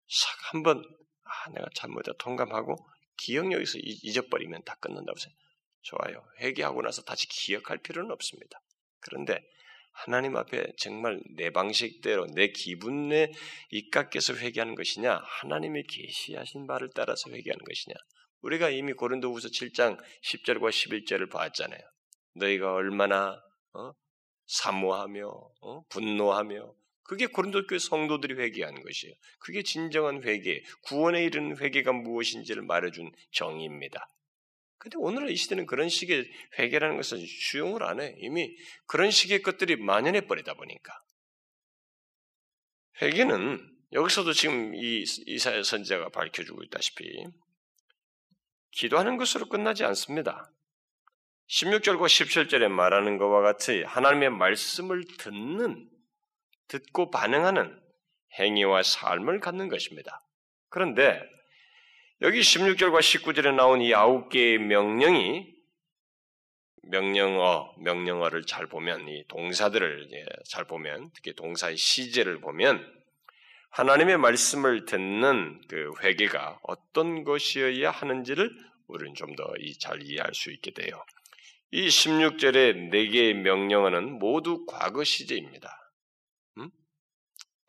싹 0.09 0.55
한번 0.55 0.83
아, 1.25 1.51
내가 1.51 1.67
잘못했다 1.75 2.17
통감하고 2.19 2.77
기억력에서 3.17 3.79
잊어버리면 3.79 4.65
다 4.65 4.77
끝난다고 4.81 5.19
생각. 5.19 5.37
좋아요. 5.83 6.25
회개하고 6.41 6.83
나서 6.83 7.03
다시 7.03 7.29
기억할 7.29 7.79
필요는 7.79 8.11
없습니다. 8.11 8.61
그런데 9.01 9.39
하나님 9.93 10.37
앞에 10.37 10.73
정말 10.79 11.21
내 11.37 11.51
방식대로 11.51 12.27
내 12.35 12.49
기분에 12.49 13.33
입각해서 13.71 14.35
회개하는 14.35 14.75
것이냐, 14.75 15.23
하나님의 15.23 15.85
계시하신 15.85 16.67
바를 16.67 16.91
따라서 16.95 17.31
회개하는 17.31 17.65
것이냐. 17.65 17.95
우리가 18.41 18.71
이미 18.71 18.93
고린도후서 18.93 19.49
7장 19.49 19.99
10절과 20.23 20.71
11절을 20.71 21.31
봤잖아요. 21.31 21.81
너희가 22.35 22.75
얼마나 22.75 23.41
어? 23.75 23.93
사모하며 24.47 25.29
어? 25.63 25.83
분노하며 25.89 26.75
그게 27.05 27.27
고린도 27.27 27.67
교회 27.67 27.79
성도들이 27.79 28.35
회개한 28.35 28.83
것이에요. 28.83 29.15
그게 29.39 29.63
진정한 29.63 30.23
회개, 30.23 30.63
구원에 30.83 31.23
이르는 31.25 31.59
회개가 31.59 31.93
무엇인지를 31.93 32.63
말해준 32.63 33.11
정의입니다. 33.33 34.09
근데 34.79 34.97
오늘 34.99 35.31
이 35.31 35.37
시대는 35.37 35.67
그런 35.67 35.89
식의 35.89 36.31
회개라는 36.59 36.97
것을 36.97 37.19
수용을 37.27 37.83
안 37.85 38.01
해. 38.01 38.15
이미 38.19 38.55
그런 38.87 39.11
식의 39.11 39.43
것들이 39.43 39.77
만연해 39.77 40.23
버리다 40.23 40.55
보니까. 40.55 40.93
회개는 43.01 43.75
여기서도 43.93 44.33
지금 44.33 44.75
이 44.75 45.05
이사야 45.27 45.63
선지자가 45.63 46.11
밝혀주고 46.11 46.63
있다시피 46.65 47.25
기도하는 48.73 49.17
것으로 49.17 49.47
끝나지 49.49 49.85
않습니다. 49.85 50.51
16절과 51.49 52.07
17절에 52.07 52.69
말하는 52.69 53.19
것과 53.19 53.41
같이 53.41 53.83
하나님의 53.85 54.31
말씀을 54.31 55.05
듣는, 55.19 55.89
듣고 56.69 57.11
반응하는 57.11 57.79
행위와 58.39 58.83
삶을 58.83 59.41
갖는 59.41 59.69
것입니다. 59.69 60.21
그런데 60.69 61.23
여기 62.23 62.41
16절과 62.41 63.01
19절에 63.01 63.55
나온 63.55 63.81
이 63.81 63.95
아홉 63.95 64.29
개의 64.29 64.59
명령이 64.59 65.53
명령어, 66.87 67.75
명령어를 67.79 68.45
잘 68.45 68.67
보면 68.67 69.09
이 69.09 69.25
동사들을 69.29 70.09
잘 70.49 70.65
보면 70.67 71.11
특히 71.15 71.35
동사의 71.35 71.77
시제를 71.77 72.41
보면 72.41 72.85
하나님의 73.71 74.19
말씀을 74.19 74.85
듣는 74.85 75.61
그 75.69 75.91
회개가 76.03 76.61
어떤 76.63 77.25
것이어야 77.25 77.91
하는지를 77.91 78.51
우리는 78.87 79.15
좀 79.15 79.35
더 79.35 79.47
잘 79.81 80.03
이해할 80.03 80.35
수 80.35 80.53
있게 80.53 80.73
돼요. 80.73 81.03
이 81.73 81.89
16절의 81.89 82.91
네 82.91 83.09
개의 83.09 83.35
명령어는 83.35 84.19
모두 84.19 84.65
과거 84.67 85.03
시제입니다. 85.03 85.84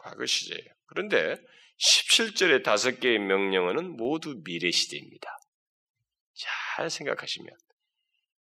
음? 0.06 0.10
과거 0.10 0.26
시제예요. 0.26 0.74
그런데 0.88 1.36
17절의 1.78 2.64
다섯 2.64 3.00
개의 3.00 3.20
명령어는 3.20 3.98
모두 3.98 4.42
미래 4.44 4.72
시제입니다. 4.72 5.38
잘 6.34 6.90
생각하시면 6.90 7.50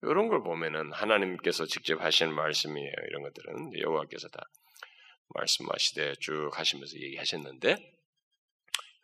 이런 0.04 0.28
걸 0.28 0.43
보면은 0.43 0.91
하나님께서 0.91 1.65
직접 1.65 2.02
하신 2.02 2.34
말씀이에요. 2.34 2.93
이런 3.10 3.21
것들은 3.24 3.80
여호와께서 3.80 4.28
다 4.30 4.41
말씀하시되 5.36 6.15
쭉 6.19 6.50
하시면서 6.54 6.97
얘기하셨는데 6.97 7.76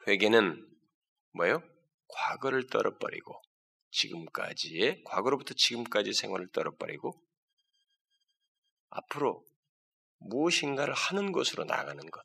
회개는 0.08 0.67
뭐예요? 1.34 1.62
과거를 2.08 2.67
떨어버리고 2.67 3.41
지금까지의 3.91 5.04
과거로부터 5.06 5.54
지금까지 5.54 6.13
생활을 6.13 6.48
떨어버리고 6.52 7.22
앞으로 8.89 9.46
무엇인가를 10.20 10.93
하는 10.93 11.32
것으로 11.32 11.65
나가는 11.65 12.04
것, 12.10 12.24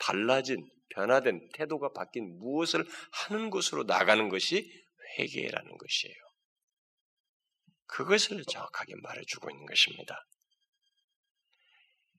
달라진 0.00 0.68
변화된 0.90 1.48
태도가 1.54 1.92
바뀐 1.92 2.38
무엇을 2.38 2.84
하는 3.12 3.50
것으로 3.50 3.84
나가는 3.84 4.28
것이 4.28 4.70
회개라는 5.18 5.78
것이에요. 5.78 6.16
그것을 7.86 8.44
정확하게 8.44 8.94
말해주고 9.02 9.50
있는 9.50 9.66
것입니다. 9.66 10.24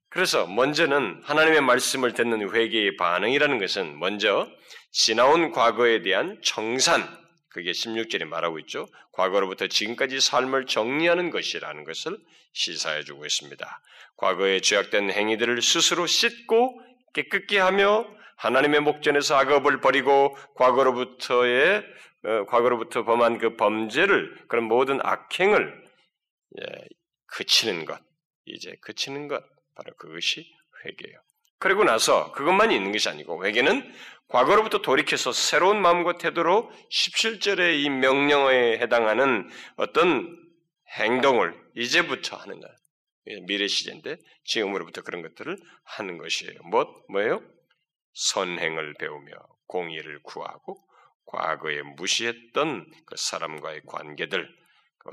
그래서 0.09 0.45
먼저는 0.45 1.21
하나님의 1.23 1.61
말씀을 1.61 2.13
듣는 2.13 2.53
회개의 2.53 2.97
반응이라는 2.97 3.59
것은 3.59 3.97
먼저 3.97 4.49
지나온 4.91 5.51
과거에 5.51 6.01
대한 6.01 6.37
정산, 6.43 7.01
그게 7.47 7.71
16절에 7.71 8.25
말하고 8.25 8.59
있죠. 8.59 8.87
과거로부터 9.13 9.67
지금까지 9.67 10.19
삶을 10.19 10.65
정리하는 10.65 11.29
것이라는 11.29 11.85
것을 11.85 12.17
시사해 12.53 13.05
주고 13.05 13.25
있습니다. 13.25 13.81
과거에 14.17 14.59
죄악된 14.59 15.11
행위들을 15.11 15.61
스스로 15.61 16.05
씻고 16.05 16.81
깨끗게 17.13 17.59
하며 17.59 18.05
하나님의 18.37 18.81
목전에서 18.81 19.35
악업을 19.35 19.81
버리고 19.81 20.35
과거로부터의 20.55 21.83
어, 22.23 22.45
과거로부터 22.45 23.03
범한 23.03 23.39
그 23.39 23.55
범죄를 23.55 24.45
그런 24.47 24.65
모든 24.65 24.99
악행을 25.01 25.83
예, 26.59 26.65
그치는 27.27 27.85
것 27.85 27.99
이제 28.45 28.75
그치는 28.81 29.27
것 29.27 29.43
바로 29.75 29.95
그것이 29.97 30.45
회개예요. 30.85 31.19
그리고 31.59 31.83
나서 31.83 32.31
그것만 32.31 32.71
있는 32.71 32.91
것이 32.91 33.07
아니고 33.09 33.45
회개는 33.45 33.93
과거로부터 34.27 34.81
돌이켜서 34.81 35.31
새로운 35.31 35.81
마음과 35.81 36.17
태도로 36.17 36.71
17절의 36.91 37.83
이 37.83 37.89
명령어에 37.89 38.79
해당하는 38.79 39.49
어떤 39.75 40.37
행동을 40.97 41.53
이제부터 41.75 42.37
하는 42.37 42.59
거예요. 42.59 42.75
미래 43.45 43.67
시제인데 43.67 44.17
지금으로부터 44.45 45.01
그런 45.01 45.21
것들을 45.21 45.57
하는 45.83 46.17
것이에요. 46.17 46.59
뭐, 46.63 46.85
뭐예요? 47.09 47.41
선행을 48.13 48.95
배우며 48.99 49.31
공의를 49.67 50.21
구하고 50.23 50.77
과거에 51.25 51.81
무시했던 51.81 52.91
그 53.05 53.15
사람과의 53.17 53.83
관계들, 53.85 54.49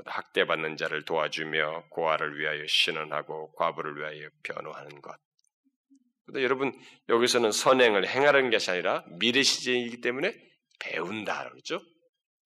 학대받는 0.05 0.77
자를 0.77 1.05
도와주며 1.05 1.85
고아를 1.89 2.39
위하여 2.39 2.65
신원하고 2.67 3.53
과부를 3.53 3.97
위하여 3.97 4.29
변호하는 4.43 5.01
것. 5.01 5.15
근데 6.25 6.43
여러분 6.43 6.77
여기서는 7.07 7.51
선행을 7.51 8.07
행하는 8.07 8.51
것이 8.51 8.69
아니라 8.69 9.03
미래 9.19 9.41
시제이기 9.41 10.01
때문에 10.01 10.35
배운다 10.79 11.49
그러죠. 11.49 11.81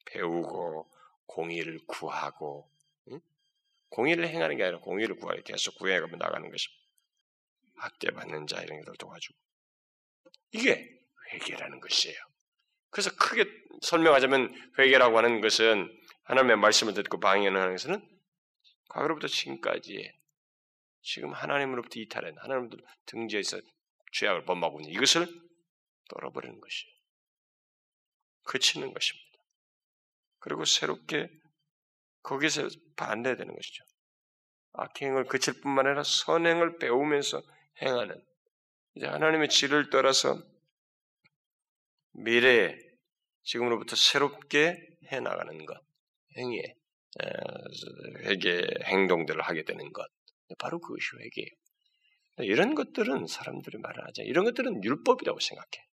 배우고 0.05 0.89
공의를 1.25 1.79
구하고 1.87 2.69
응? 2.69 2.72
공의를 3.93 4.27
행하는 4.27 4.57
게 4.57 4.63
아니라 4.63 4.79
공의를 4.79 5.15
구하려 5.17 5.41
계속 5.43 5.77
구해가며 5.77 6.17
나가는 6.17 6.49
것입니다. 6.49 6.83
학대받는 7.77 8.47
자 8.47 8.61
이런 8.61 8.79
것들 8.79 8.97
도와주고 8.97 9.37
이게 10.51 10.89
회개라는 11.31 11.79
것이에요. 11.79 12.17
그래서 12.89 13.15
크게 13.15 13.45
설명하자면 13.81 14.73
회개라고 14.79 15.17
하는 15.17 15.41
것은 15.41 15.89
하나님의 16.23 16.57
말씀을 16.57 16.93
듣고 16.95 17.19
방해하는 17.19 17.71
것은 17.71 18.01
과거로부터 18.89 19.27
지금까지의 19.27 20.11
지금 21.01 21.31
하나님으로부터 21.31 21.99
이탈한 21.99 22.37
하나님으로부터 22.37 22.83
등지에서 23.05 23.59
죄악을 24.13 24.45
범하고 24.45 24.81
있는 24.81 24.93
이것을 24.93 25.27
떨어버리는 26.09 26.59
것이에요. 26.59 26.93
그치는 28.43 28.93
것입니다. 28.93 29.39
그리고 30.39 30.65
새롭게 30.65 31.29
거기서 32.23 32.67
반대되는 32.95 33.53
것이죠. 33.53 33.83
악행을 34.73 35.25
그칠 35.25 35.61
뿐만 35.61 35.85
아니라 35.85 36.03
선행을 36.03 36.77
배우면서 36.79 37.41
행하는 37.81 38.19
이제 38.95 39.05
하나님의 39.05 39.49
질을 39.49 39.89
따라서 39.89 40.41
미래에 42.13 42.77
지금으로부터 43.43 43.95
새롭게 43.95 44.77
해 45.11 45.19
나가는 45.19 45.65
것, 45.65 45.79
행위에 46.37 46.75
회개 48.25 48.65
행동들을 48.85 49.41
하게 49.41 49.63
되는 49.63 49.91
것, 49.91 50.07
바로 50.57 50.79
그것이 50.79 51.07
회개예요. 51.19 51.49
이런 52.37 52.73
것들은 52.73 53.27
사람들이 53.27 53.77
말을 53.77 54.07
하죠. 54.07 54.23
이런 54.23 54.45
것들은 54.45 54.83
율법이라고 54.83 55.39
생각해. 55.39 55.87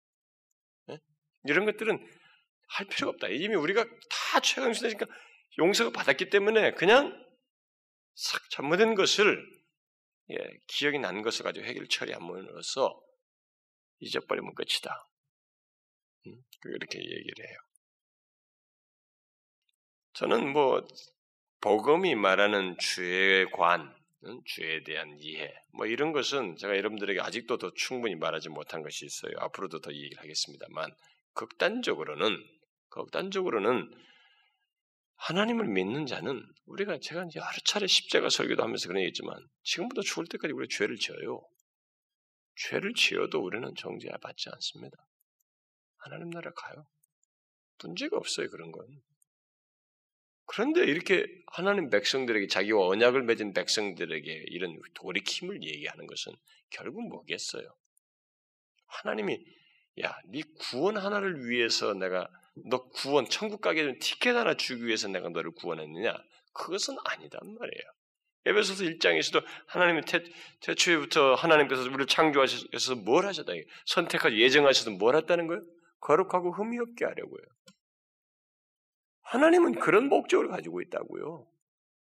네? 0.87 0.97
이런 1.45 1.65
것들은 1.65 1.97
할 2.69 2.85
필요가 2.87 3.11
없다. 3.11 3.29
이미 3.29 3.55
우리가 3.55 3.83
다 3.83 4.39
최강 4.41 4.73
시대니까 4.73 5.05
용서가 5.59 5.91
받았기 5.91 6.29
때문에 6.29 6.71
그냥 6.71 7.13
싹 8.15 8.49
잘못된 8.49 8.95
것을 8.95 9.43
예, 10.31 10.37
기억이 10.67 10.99
난 10.99 11.21
것을 11.21 11.43
가지고 11.43 11.65
해결 11.65 11.87
처리함으로써 11.87 12.99
잊어버리면 13.99 14.53
끝이다. 14.55 15.07
음? 16.27 16.43
이렇게 16.65 16.99
얘기를 16.99 17.47
해요. 17.47 17.57
저는 20.13 20.51
뭐 20.51 20.85
복음이 21.61 22.15
말하는 22.15 22.75
주의 22.79 23.45
관, 23.51 23.95
주에 24.45 24.83
대한 24.83 25.17
이해, 25.19 25.53
뭐 25.73 25.85
이런 25.85 26.11
것은 26.11 26.55
제가 26.57 26.75
여러분들에게 26.75 27.21
아직도 27.21 27.57
더 27.57 27.71
충분히 27.75 28.15
말하지 28.15 28.49
못한 28.49 28.81
것이 28.81 29.05
있어요. 29.05 29.33
앞으로도 29.37 29.79
더 29.79 29.91
얘기를 29.91 30.17
하겠습니다만, 30.17 30.91
극단적으로는, 31.33 32.43
극단적으로는 32.89 33.91
하나님을 35.17 35.67
믿는 35.67 36.05
자는 36.05 36.43
우리가 36.65 36.99
제가 36.99 37.25
이제 37.25 37.39
여러 37.39 37.51
차례 37.65 37.87
십자가 37.87 38.29
설교도 38.29 38.63
하면서 38.63 38.87
그런 38.87 39.01
얘기했지만 39.01 39.35
지금부터 39.63 40.01
죽을 40.01 40.25
때까지 40.27 40.53
우리가 40.53 40.75
죄를 40.75 40.97
지어요. 40.97 41.41
죄를 42.55 42.93
지어도 42.93 43.39
우리는 43.43 43.73
정죄 43.75 44.09
받지 44.21 44.49
않습니다. 44.49 44.97
하나님 45.97 46.29
나라 46.29 46.51
가요. 46.51 46.87
문제가 47.83 48.17
없어요 48.17 48.49
그런 48.49 48.71
건. 48.71 48.85
그런데 50.45 50.85
이렇게 50.85 51.25
하나님 51.47 51.89
백성들에게 51.89 52.47
자기와 52.47 52.87
언약을 52.87 53.23
맺은 53.23 53.53
백성들에게 53.53 54.45
이런 54.47 54.79
돌이킴을 54.93 55.61
얘기하는 55.61 56.07
것은 56.07 56.33
결국 56.69 57.07
뭐겠어요? 57.09 57.67
하나님이 58.85 59.43
야, 60.01 60.15
네 60.27 60.41
구원 60.59 60.97
하나를 60.97 61.49
위해서 61.49 61.93
내가 61.93 62.29
너 62.65 62.87
구원 62.89 63.27
천국 63.29 63.61
가게 63.61 63.81
되는 63.81 63.99
티켓 63.99 64.35
하나 64.35 64.55
주기 64.55 64.85
위해서 64.85 65.07
내가 65.07 65.29
너를 65.29 65.51
구원했느냐? 65.51 66.15
그것은 66.53 66.95
아니단 67.03 67.39
말이에요. 67.43 67.83
에베소서 68.45 68.83
1장에서도 68.85 69.43
하나님의 69.67 70.03
태, 70.03 70.23
태초에부터 70.61 71.35
하나님께서 71.35 71.83
우리를 71.83 72.07
창조하셔서 72.07 72.95
뭘 72.95 73.25
하셨다. 73.25 73.51
선택하셔 73.85 74.35
예정하셔서 74.35 74.91
뭘 74.91 75.15
했다는 75.17 75.47
거예요? 75.47 75.61
거룩하고 75.99 76.53
흠이 76.53 76.79
없게 76.79 77.05
하려고요. 77.05 77.41
하나님은 79.23 79.79
그런 79.79 80.07
목적을 80.07 80.47
가지고 80.47 80.81
있다고요. 80.81 81.47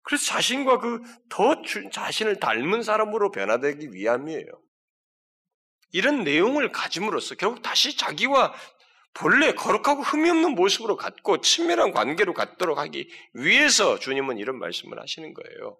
그래서 0.02 0.26
자신과 0.26 0.78
그 0.78 1.00
더 1.30 1.62
자신을 1.90 2.38
닮은 2.38 2.82
사람으로 2.82 3.30
변화되기 3.30 3.88
위함이에요. 3.92 4.46
이런 5.92 6.24
내용을 6.24 6.72
가짐으로써 6.72 7.36
결국 7.36 7.62
다시 7.62 7.96
자기와 7.96 8.52
본래 9.14 9.52
거룩하고 9.52 10.02
흠이 10.02 10.28
없는 10.28 10.54
모습으로 10.56 10.96
갖고 10.96 11.40
친밀한 11.40 11.92
관계로 11.92 12.34
갖도록 12.34 12.78
하기 12.78 13.08
위해서 13.32 13.98
주님은 13.98 14.38
이런 14.38 14.58
말씀을 14.58 15.00
하시는 15.00 15.32
거예요. 15.32 15.78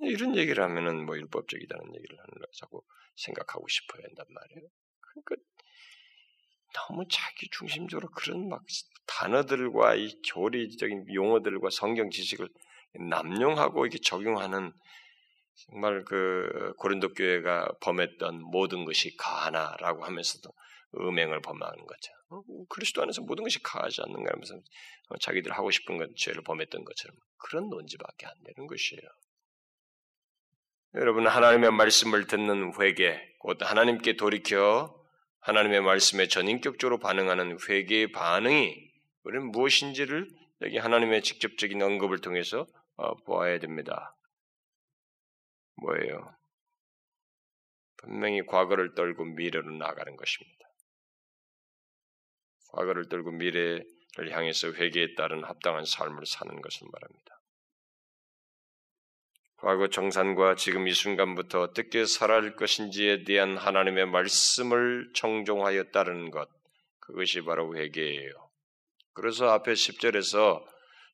이런 0.00 0.36
얘기를 0.36 0.62
하면은 0.64 1.04
뭐 1.04 1.16
율법적이다는 1.16 1.94
얘기를 1.94 2.18
하는 2.18 2.28
거 2.28 2.46
자꾸 2.56 2.82
생각하고 3.16 3.66
싶어야 3.68 4.04
한단 4.04 4.26
말이에요. 4.28 4.68
그러니까 5.00 5.36
너무 6.74 7.04
자기 7.10 7.48
중심적으로 7.50 8.08
그런 8.10 8.48
막 8.48 8.62
단어들과 9.06 9.94
이 9.96 10.14
교리적인 10.32 11.12
용어들과 11.12 11.68
성경 11.70 12.10
지식을 12.10 12.48
남용하고 13.10 13.84
이렇게 13.86 13.98
적용하는 13.98 14.72
정말 15.66 16.04
그 16.04 16.72
고린도 16.78 17.12
교회가 17.14 17.72
범했던 17.80 18.40
모든 18.40 18.84
것이 18.84 19.16
가하나라고 19.16 20.04
하면서도 20.04 20.50
음행을 20.98 21.40
범하는 21.40 21.86
거죠. 21.86 22.12
어, 22.30 22.42
그리스도 22.68 23.02
안에서 23.02 23.22
모든 23.22 23.44
것이 23.44 23.62
가하지 23.62 24.02
않는가 24.02 24.32
하면서 24.32 24.54
어, 25.08 25.18
자기들 25.18 25.52
하고 25.52 25.70
싶은 25.70 25.98
건 25.98 26.12
죄를 26.16 26.42
범했던 26.42 26.84
것처럼 26.84 27.16
그런 27.38 27.68
논지밖에 27.68 28.26
안 28.26 28.32
되는 28.44 28.66
것이에요. 28.66 29.02
여러분 30.94 31.26
하나님의 31.26 31.72
말씀을 31.72 32.26
듣는 32.26 32.72
회개, 32.78 33.18
곧 33.38 33.58
하나님께 33.62 34.16
돌이켜 34.16 34.94
하나님의 35.40 35.80
말씀에 35.80 36.28
전인격적으로 36.28 36.98
반응하는 36.98 37.58
회개의 37.68 38.12
반응이 38.12 38.92
우리는 39.24 39.50
무엇인지를 39.50 40.28
여기 40.62 40.78
하나님의 40.78 41.22
직접적인 41.22 41.82
언급을 41.82 42.20
통해서 42.20 42.66
어, 42.96 43.14
보아야 43.24 43.58
됩니다. 43.58 44.14
뭐예요? 45.76 46.36
분명히 47.96 48.44
과거를 48.44 48.94
떨고 48.94 49.24
미래로 49.24 49.70
나가는 49.72 50.16
것입니다. 50.16 50.71
과거를 52.72 53.08
떨고 53.08 53.30
미래를 53.32 53.84
향해서 54.30 54.72
회개에 54.72 55.14
따른 55.14 55.44
합당한 55.44 55.84
삶을 55.84 56.26
사는 56.26 56.60
것을 56.60 56.88
말합니다. 56.90 57.32
과거 59.56 59.88
정산과 59.88 60.56
지금 60.56 60.88
이 60.88 60.92
순간부터 60.92 61.60
어떻게 61.60 62.04
살아갈 62.04 62.56
것인지에 62.56 63.22
대한 63.22 63.56
하나님의 63.56 64.06
말씀을 64.06 65.12
청종하여 65.14 65.84
따르는 65.84 66.30
것, 66.30 66.48
그것이 66.98 67.42
바로 67.42 67.76
회개예요. 67.76 68.32
그래서 69.14 69.50
앞에 69.50 69.74
10절에서 69.74 70.64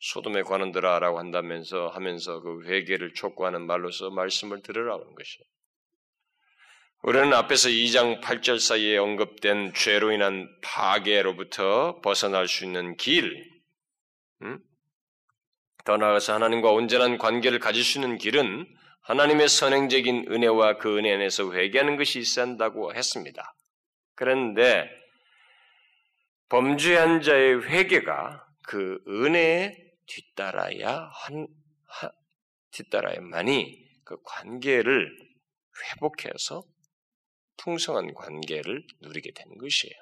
소돔에 0.00 0.42
관한들아라고 0.42 1.18
한다면서 1.18 1.88
하면서 1.88 2.40
그 2.40 2.64
회개를 2.64 3.12
촉구하는 3.14 3.66
말로서 3.66 4.10
말씀을 4.10 4.62
들으라는 4.62 5.04
것이에요. 5.14 5.57
우리는 7.02 7.32
앞에서 7.32 7.68
2장 7.68 8.20
8절 8.20 8.58
사이에 8.58 8.96
언급된 8.98 9.72
죄로 9.74 10.10
인한 10.10 10.48
파괴로부터 10.62 12.00
벗어날 12.00 12.48
수 12.48 12.64
있는 12.64 12.96
길, 12.96 13.32
음? 14.42 14.58
더 15.84 15.96
나아가서 15.96 16.34
하나님과 16.34 16.72
온전한 16.72 17.16
관계를 17.16 17.60
가질 17.60 17.84
수 17.84 17.98
있는 17.98 18.18
길은 18.18 18.66
하나님의 19.02 19.48
선행적인 19.48 20.26
은혜와 20.28 20.78
그 20.78 20.98
은혜 20.98 21.14
안에서 21.14 21.52
회개하는 21.52 21.96
것이 21.96 22.18
있어야 22.18 22.46
한다고 22.46 22.92
했습니다. 22.92 23.54
그런데 24.16 24.90
범죄한 26.48 27.22
자의 27.22 27.62
회개가 27.62 28.44
그 28.64 28.98
은혜에 29.06 29.76
뒤따라야 30.06 31.10
한, 31.12 31.46
하, 31.86 32.10
뒤따라야만이 32.72 33.86
그 34.04 34.16
관계를 34.24 35.08
회복해서 35.94 36.64
풍성한 37.58 38.14
관계를 38.14 38.82
누리게 39.00 39.32
되는 39.32 39.58
것이에요. 39.58 39.94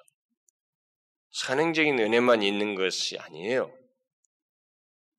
선행적인 1.31 1.99
은혜만 1.99 2.43
있는 2.43 2.75
것이 2.75 3.19
아니에요. 3.19 3.77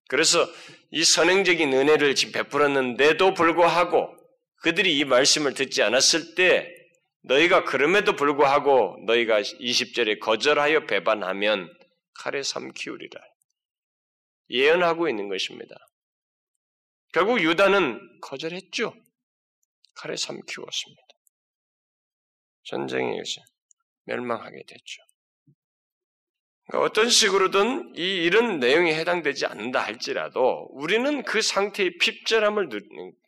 그래서 0.08 0.46
이 0.90 1.04
선행적인 1.04 1.72
은혜를 1.72 2.14
지금 2.14 2.32
베풀었는데도 2.32 3.34
불구하고 3.34 4.16
그들이 4.62 4.98
이 4.98 5.04
말씀을 5.04 5.54
듣지 5.54 5.82
않았을 5.82 6.34
때 6.34 6.74
너희가 7.22 7.64
그럼에도 7.64 8.16
불구하고 8.16 8.96
너희가 9.06 9.42
20절에 9.42 10.18
거절하여 10.20 10.86
배반하면 10.86 11.72
칼에 12.14 12.42
삼키우리라. 12.42 13.20
예언하고 14.50 15.08
있는 15.08 15.28
것입니다. 15.28 15.76
결국 17.12 17.42
유다는 17.42 18.20
거절했죠. 18.20 18.94
칼에 19.94 20.16
삼키웠습니다. 20.16 21.07
전쟁에 22.64 23.10
의해서 23.12 23.40
멸망하게 24.04 24.62
됐죠. 24.66 25.02
그러니까 26.68 26.86
어떤 26.86 27.08
식으로든 27.08 27.94
이 27.96 28.02
이런 28.02 28.58
내용에 28.58 28.94
해당되지 28.94 29.46
않는다 29.46 29.80
할지라도 29.80 30.68
우리는 30.72 31.22
그 31.22 31.40
상태의 31.40 31.96
핍절함을 31.98 32.68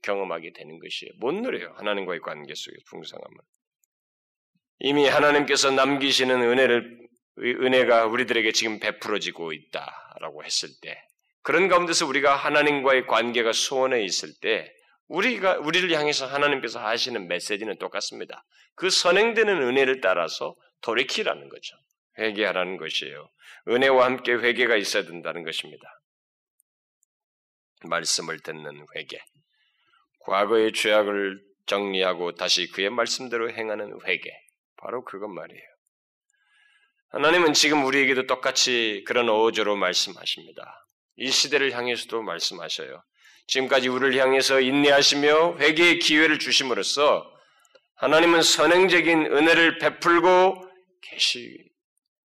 경험하게 0.03 0.53
되는 0.53 0.79
것이에요. 0.79 1.13
못 1.19 1.33
누려요. 1.33 1.75
하나님과의 1.79 2.21
관계 2.21 2.55
속의 2.55 2.79
풍성함을. 2.91 3.37
이미 4.81 5.07
하나님께서 5.07 5.71
남기시는 5.71 6.43
은혜를 6.43 7.09
은혜가 7.39 8.07
우리들에게 8.07 8.53
지금 8.53 8.79
베풀어지고 8.79 9.53
있다라고 9.53 10.45
했을 10.45 10.69
때 10.83 11.03
그런 11.43 11.69
가운데서 11.69 12.07
우리가 12.07 12.37
하나님과의 12.37 13.07
관계가 13.07 13.53
소원해 13.53 14.03
있을 14.05 14.29
때 14.43 14.71
우리가 15.11 15.59
우리를 15.59 15.91
향해서 15.91 16.27
하나님께서 16.27 16.79
하시는 16.79 17.27
메시지는 17.27 17.79
똑같습니다. 17.79 18.45
그 18.77 18.91
선행되는 18.91 19.61
은혜를 19.61 20.01
따라서 20.01 20.55
돌이키라는 20.83 21.49
거죠. 21.49 21.77
회개하라는 22.19 22.77
것이에요. 22.77 23.29
은혜와 23.69 24.05
함께 24.05 24.33
회개가 24.33 24.77
있어야 24.77 25.03
된다는 25.05 25.43
것입니다. 25.43 25.83
말씀을 27.83 28.39
듣는 28.41 28.87
회개. 28.95 29.19
과거의 30.21 30.73
죄악을 30.73 31.43
정리하고 31.67 32.35
다시 32.37 32.71
그의 32.71 32.91
말씀대로 32.91 33.51
행하는 33.51 33.99
회개. 34.05 34.31
바로 34.77 35.05
그것 35.05 35.27
말이에요. 35.27 35.63
하나님은 37.09 37.55
지금 37.55 37.85
우리에게도 37.85 38.29
똑같이 38.29 39.03
그런 39.09 39.29
어조로 39.29 39.75
말씀하십니다. 39.75 40.87
이 41.17 41.31
시대를 41.31 41.73
향해서도 41.73 42.23
말씀하셔요. 42.23 43.03
지금까지 43.51 43.89
우리를 43.89 44.17
향해서 44.17 44.61
인내하시며 44.61 45.59
회개의 45.59 45.99
기회를 45.99 46.39
주심으로써 46.39 47.29
하나님은 47.97 48.43
선행적인 48.43 49.27
은혜를 49.27 49.79
베풀고 49.79 50.71
계시, 51.03 51.59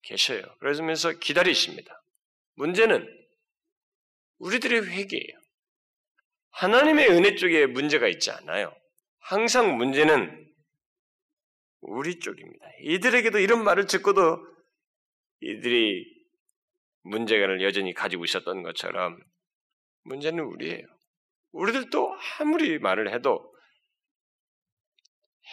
계셔요. 0.01 0.43
그러면서 0.59 1.11
기다리십니다. 1.13 2.03
문제는 2.55 3.07
우리들의 4.39 4.85
회개예요. 4.85 5.39
하나님의 6.51 7.09
은혜 7.09 7.35
쪽에 7.35 7.67
문제가 7.67 8.07
있지 8.09 8.29
않아요. 8.29 8.75
항상 9.19 9.77
문제는 9.77 10.45
우리 11.79 12.19
쪽입니다. 12.19 12.65
이들에게도 12.81 13.39
이런 13.39 13.63
말을 13.63 13.87
듣고도 13.87 14.45
이들이 15.39 16.05
문제를 17.03 17.61
여전히 17.61 17.93
가지고 17.93 18.25
있었던 18.25 18.61
것처럼 18.61 19.19
문제는 20.03 20.43
우리예요. 20.43 20.85
우리들도 21.53 22.17
아무리 22.39 22.77
말을 22.79 23.13
해도 23.13 23.53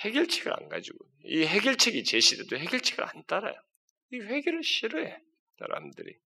해결책을 0.03 0.53
안 0.53 0.69
가지고 0.69 0.99
이 1.25 1.45
해결책이 1.45 2.05
제시돼도 2.05 2.57
해결책을 2.57 3.05
안 3.05 3.25
따라요. 3.27 3.55
이 4.13 4.19
회개를 4.19 4.63
싫어해 4.65 5.19
사람들이. 5.59 6.19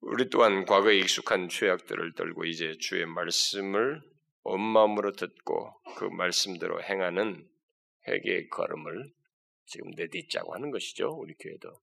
우리 0.00 0.28
또한 0.28 0.64
과거에 0.64 0.96
익숙한 0.98 1.48
죄악들을 1.48 2.14
떨고 2.14 2.44
이제 2.44 2.76
주의 2.78 3.06
말씀을 3.06 4.02
온 4.42 4.60
마음으로 4.60 5.12
듣고 5.12 5.74
그 5.96 6.04
말씀대로 6.04 6.82
행하는 6.82 7.46
회개의 8.08 8.48
걸음을 8.48 9.12
지금 9.66 9.90
내딛자고 9.90 10.54
하는 10.54 10.70
것이죠. 10.70 11.10
우리 11.10 11.34
교회도. 11.34 11.80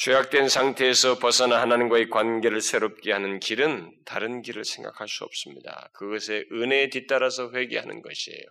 죄악된 0.00 0.48
상태에서 0.48 1.18
벗어나 1.18 1.60
하나님과의 1.60 2.08
관계를 2.08 2.62
새롭게 2.62 3.12
하는 3.12 3.38
길은 3.38 3.92
다른 4.06 4.40
길을 4.40 4.64
생각할 4.64 5.08
수 5.08 5.24
없습니다. 5.24 5.90
그것의 5.92 6.46
은혜에 6.52 6.88
뒤따라서 6.88 7.52
회개하는 7.52 8.00
것이에요. 8.00 8.42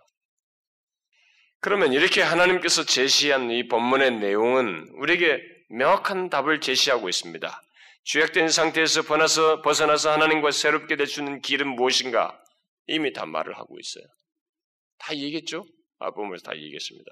그러면 1.58 1.92
이렇게 1.92 2.22
하나님께서 2.22 2.84
제시한 2.84 3.50
이 3.50 3.66
본문의 3.66 4.12
내용은 4.20 4.86
우리에게 4.92 5.42
명확한 5.70 6.30
답을 6.30 6.60
제시하고 6.60 7.08
있습니다. 7.08 7.62
죄악된 8.04 8.48
상태에서 8.48 9.02
벗어나서, 9.02 9.62
벗어나서 9.62 10.12
하나님과 10.12 10.52
새롭게 10.52 10.94
있는 11.18 11.40
길은 11.40 11.66
무엇인가? 11.66 12.40
이미 12.86 13.12
다 13.12 13.26
말을 13.26 13.58
하고 13.58 13.76
있어요. 13.80 14.04
다 14.98 15.16
얘기했죠? 15.16 15.66
앞부분에서 15.98 16.44
다 16.44 16.56
얘기했습니다. 16.56 17.10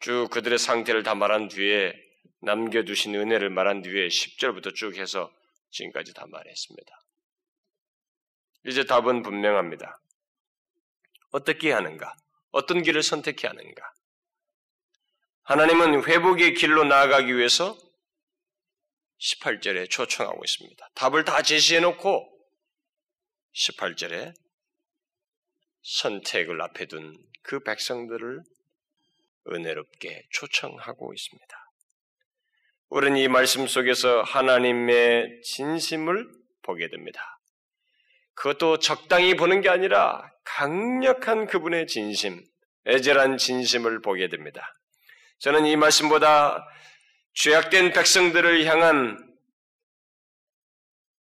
쭉 0.00 0.28
그들의 0.30 0.58
상태를 0.58 1.02
다 1.02 1.14
말한 1.14 1.48
뒤에 1.48 2.07
남겨두신 2.40 3.14
은혜를 3.14 3.50
말한 3.50 3.82
뒤에 3.82 4.08
10절부터 4.08 4.74
쭉 4.74 4.96
해서 4.96 5.32
지금까지 5.70 6.14
다 6.14 6.26
말했습니다. 6.26 7.00
이제 8.66 8.84
답은 8.84 9.22
분명합니다. 9.22 10.00
어떻게 11.30 11.72
하는가? 11.72 12.14
어떤 12.50 12.82
길을 12.82 13.02
선택해야 13.02 13.50
하는가? 13.50 13.92
하나님은 15.42 16.04
회복의 16.04 16.54
길로 16.54 16.84
나아가기 16.84 17.34
위해서 17.36 17.76
18절에 19.18 19.90
초청하고 19.90 20.44
있습니다. 20.44 20.90
답을 20.94 21.24
다 21.24 21.42
제시해 21.42 21.80
놓고 21.80 22.28
18절에 23.54 24.34
선택을 25.82 26.60
앞에 26.62 26.86
둔 26.86 27.28
그 27.48 27.60
백성들을 27.60 28.42
은혜롭게 29.50 30.28
초청하고 30.32 31.14
있습니다. 31.14 31.67
우리는 32.90 33.18
이 33.18 33.28
말씀 33.28 33.66
속에서 33.66 34.22
하나님의 34.22 35.42
진심을 35.42 36.26
보게 36.62 36.88
됩니다. 36.88 37.20
그것도 38.34 38.78
적당히 38.78 39.36
보는 39.36 39.60
게 39.60 39.68
아니라 39.68 40.22
강력한 40.44 41.46
그분의 41.46 41.86
진심, 41.86 42.40
애절한 42.86 43.36
진심을 43.36 44.00
보게 44.00 44.28
됩니다. 44.28 44.72
저는 45.40 45.66
이 45.66 45.76
말씀보다 45.76 46.64
죄악된 47.34 47.92
백성들을 47.92 48.64
향한 48.64 49.18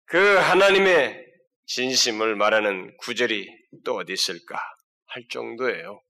그 0.06 0.18
하나님의 0.36 1.24
진심을 1.66 2.36
말하는 2.36 2.94
구절이 2.98 3.48
또 3.86 3.96
어디 3.96 4.12
있을까 4.12 4.60
할 5.06 5.24
정도예요. 5.30 6.02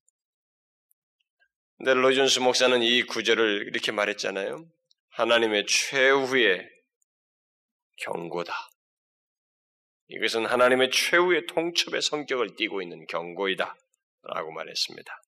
근데 1.78 1.94
로이존스 1.94 2.40
목사는 2.40 2.82
이 2.82 3.02
구절을 3.02 3.68
이렇게 3.68 3.92
말했잖아요. 3.92 4.66
하나님의 5.14 5.66
최후의 5.66 6.68
경고다. 7.98 8.52
이것은 10.08 10.46
하나님의 10.46 10.90
최후의 10.90 11.46
통첩의 11.46 12.02
성격을 12.02 12.56
띠고 12.56 12.82
있는 12.82 13.06
경고이다. 13.06 13.76
라고 14.22 14.52
말했습니다. 14.52 15.22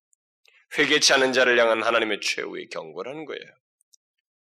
회개치 0.76 1.12
않은 1.14 1.32
자를 1.32 1.58
향한 1.58 1.82
하나님의 1.82 2.20
최후의 2.20 2.68
경고라는 2.68 3.24
거예요. 3.26 3.44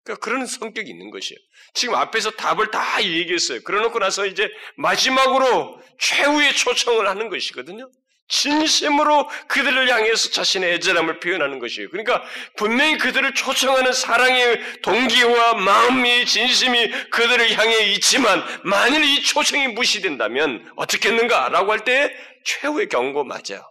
그러니까 0.04 0.24
그런 0.24 0.46
성격이 0.46 0.90
있는 0.90 1.12
것이에요. 1.12 1.40
지금 1.74 1.96
앞에서 1.96 2.32
답을 2.32 2.72
다 2.72 3.04
얘기했어요. 3.04 3.62
그러놓고 3.64 4.00
나서 4.00 4.26
이제 4.26 4.50
마지막으로 4.78 5.82
최후의 6.00 6.56
초청을 6.56 7.08
하는 7.08 7.30
것이거든요. 7.30 7.90
진심으로 8.28 9.28
그들을 9.48 9.90
향해서 9.90 10.30
자신의 10.32 10.74
애절함을 10.74 11.20
표현하는 11.20 11.60
것이에요. 11.60 11.90
그러니까 11.90 12.24
분명히 12.58 12.98
그들을 12.98 13.34
초청하는 13.34 13.94
사랑의 13.94 14.82
동기와 14.82 15.56
마음이 15.56 16.26
진심이 16.26 16.90
그들을 17.10 17.58
향해 17.58 17.92
있지만 17.94 18.44
만일 18.64 19.04
이 19.04 19.22
초청이 19.22 19.70
무시된다면 19.70 20.72
어떻겠는가라고 20.76 21.72
할 21.72 21.84
때 21.84 22.16
최후의 22.46 22.88
경고 22.90 23.24
맞아요. 23.24 23.62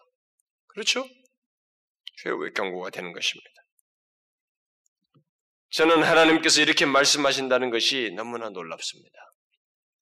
그렇죠? 0.69 1.07
최후의 2.23 2.53
경고가 2.55 2.91
되는 2.91 3.13
것입니다. 3.13 3.51
저는 5.73 6.03
하나님께서 6.03 6.61
이렇게 6.61 6.85
말씀하신다는 6.85 7.71
것이 7.71 8.13
너무나 8.15 8.51
놀랍습니다. 8.51 9.17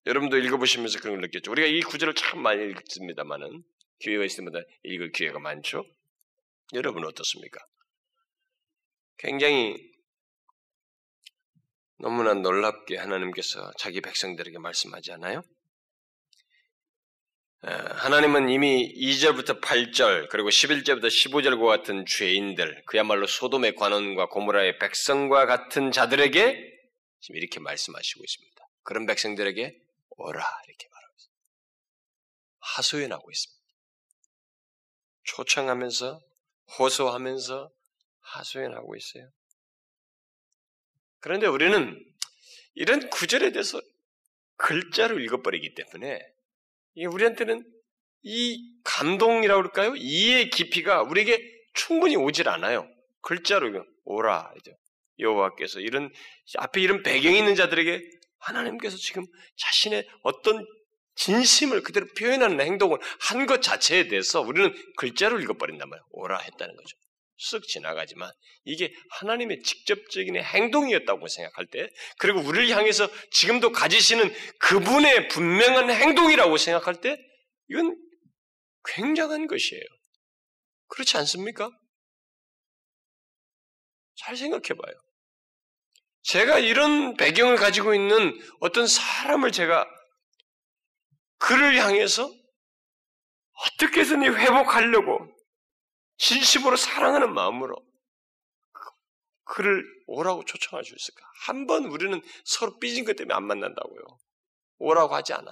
여러분도 0.07 0.39
읽어보시면서 0.39 0.99
그런 0.99 1.15
걸 1.15 1.23
느꼈죠. 1.23 1.51
우리가 1.53 1.69
이 1.69 1.81
구절을 1.83 2.15
참 2.15 2.41
많이 2.43 2.69
읽습니다만은 2.71 3.63
기회가 4.01 4.25
때마다 4.37 4.59
읽을 4.83 5.13
기회가 5.13 5.39
많죠. 5.39 5.85
여러분 6.75 7.05
어떻습니까? 7.05 7.61
굉장히 9.19 9.77
너무나 11.99 12.33
놀랍게 12.33 12.97
하나님께서 12.97 13.71
자기 13.79 14.01
백성들에게 14.01 14.59
말씀하지 14.59 15.13
않아요? 15.13 15.43
하나님은 17.63 18.49
이미 18.49 18.91
2절부터 18.95 19.61
8절 19.61 20.31
그리고 20.31 20.49
11절부터 20.49 21.09
15절과 21.09 21.67
같은 21.67 22.07
죄인들 22.07 22.85
그야말로 22.87 23.27
소돔의 23.27 23.75
관원과 23.75 24.29
고모라의 24.29 24.79
백성과 24.79 25.45
같은 25.45 25.93
자들에게 25.93 26.71
지금 27.21 27.37
이렇게 27.37 27.61
말씀하시고 27.61 28.25
있습니다. 28.25 28.65
그런 28.83 29.05
백성들에게 29.05 29.79
오라 30.09 30.41
이렇게 30.69 30.89
말하고 30.91 31.15
있습니다. 31.19 31.41
하소연하고 32.61 33.31
있습니다. 33.31 33.60
초청하면서 35.25 36.21
호소하면서 36.79 37.71
하소연하고 38.21 38.97
있어요. 38.97 39.31
그런데 41.21 41.47
우리는 41.47 42.03
이런 42.75 43.11
구절에 43.11 43.53
대해서 43.53 43.81
글자로 44.57 45.19
읽어버리기 45.19 45.75
때문에 45.75 46.21
우리한테는 46.97 47.65
이 48.23 48.75
감동이라고 48.85 49.63
그럴까요? 49.63 49.95
이해 49.97 50.49
깊이가 50.49 51.03
우리에게 51.03 51.43
충분히 51.75 52.17
오질 52.17 52.49
않아요. 52.49 52.89
글자로 53.23 53.85
오라 54.05 54.53
이제 54.59 54.75
여호와께서 55.19 55.81
이런 55.81 56.13
앞에 56.59 56.81
이런 56.81 57.03
배경이 57.03 57.39
있는 57.39 57.55
자들에게 57.55 58.03
하나님께서 58.39 58.97
지금 58.97 59.25
자신의 59.57 60.09
어떤 60.23 60.67
진심을 61.25 61.83
그대로 61.83 62.07
표현하는 62.17 62.61
행동을 62.61 62.99
한 63.21 63.47
것 63.47 63.63
자체에 63.63 64.09
대해서 64.09 64.41
우리는 64.41 64.73
글자로 64.97 65.41
읽어버린단 65.41 65.89
말이에요. 65.89 66.07
오라 66.11 66.39
했다는 66.39 66.77
거죠. 66.77 66.97
쓱 67.39 67.67
지나가지만 67.67 68.31
이게 68.65 68.93
하나님의 69.11 69.63
직접적인 69.63 70.37
행동이었다고 70.37 71.27
생각할 71.27 71.67
때 71.67 71.89
그리고 72.19 72.41
우리를 72.41 72.69
향해서 72.77 73.09
지금도 73.31 73.73
가지시는 73.73 74.33
그분의 74.59 75.29
분명한 75.29 75.91
행동이라고 75.91 76.57
생각할 76.59 77.01
때 77.01 77.17
이건 77.69 77.97
굉장한 78.85 79.47
것이에요. 79.47 79.83
그렇지 80.89 81.17
않습니까? 81.17 81.71
잘 84.17 84.37
생각해 84.37 84.69
봐요. 84.81 84.95
제가 86.23 86.59
이런 86.59 87.17
배경을 87.17 87.57
가지고 87.57 87.95
있는 87.95 88.39
어떤 88.61 88.87
사람을 88.87 89.51
제가 89.51 89.87
그를 91.41 91.77
향해서 91.77 92.31
어떻게든 93.73 94.23
회복하려고 94.23 95.19
진심으로 96.19 96.77
사랑하는 96.77 97.33
마음으로 97.35 97.77
그를 99.45 99.83
오라고 100.07 100.45
초청할 100.45 100.85
수 100.85 100.95
있을까? 100.95 101.27
한 101.47 101.67
번 101.67 101.87
우리는 101.87 102.21
서로 102.45 102.79
삐진 102.79 103.05
것 103.05 103.17
때문에 103.17 103.35
안 103.35 103.45
만난다고요. 103.45 104.03
오라고 104.79 105.15
하지 105.15 105.33
않아. 105.33 105.51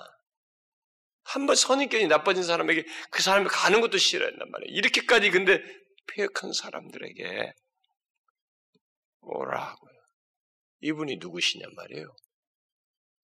한 1.25 1.47
번 1.47 1.57
선입견이 1.57 2.07
나빠진 2.07 2.43
사람에게 2.45 2.85
그 3.11 3.23
사람이 3.23 3.49
가는 3.51 3.81
것도 3.81 3.99
싫어한단 3.99 4.51
말이에요. 4.51 4.77
이렇게까지 4.77 5.31
근데 5.31 5.61
폐역한 6.07 6.53
사람들에게 6.53 7.53
오라고요. 9.21 9.99
이분이 10.81 11.17
누구시냔 11.17 11.75
말이에요. 11.75 12.17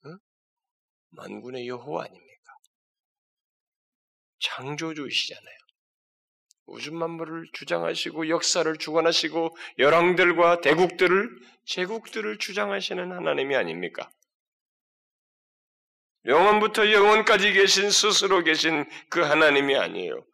응? 0.07 0.19
만군의 1.11 1.69
여호와 1.69 2.05
아닙니까? 2.05 2.34
창조주이시잖아요. 4.41 5.55
우주 6.67 6.93
만물을 6.93 7.49
주장하시고 7.53 8.29
역사를 8.29 8.77
주관하시고 8.77 9.57
열왕들과 9.79 10.61
대국들을 10.61 11.31
제국들을 11.67 12.39
주장하시는 12.39 13.13
하나님이 13.13 13.55
아닙니까? 13.57 14.11
영원부터 16.27 16.91
영원까지 16.91 17.53
계신 17.53 17.91
스스로 17.91 18.43
계신 18.43 18.87
그 19.11 19.21
하나님이 19.21 19.77
아니에요. 19.77 20.25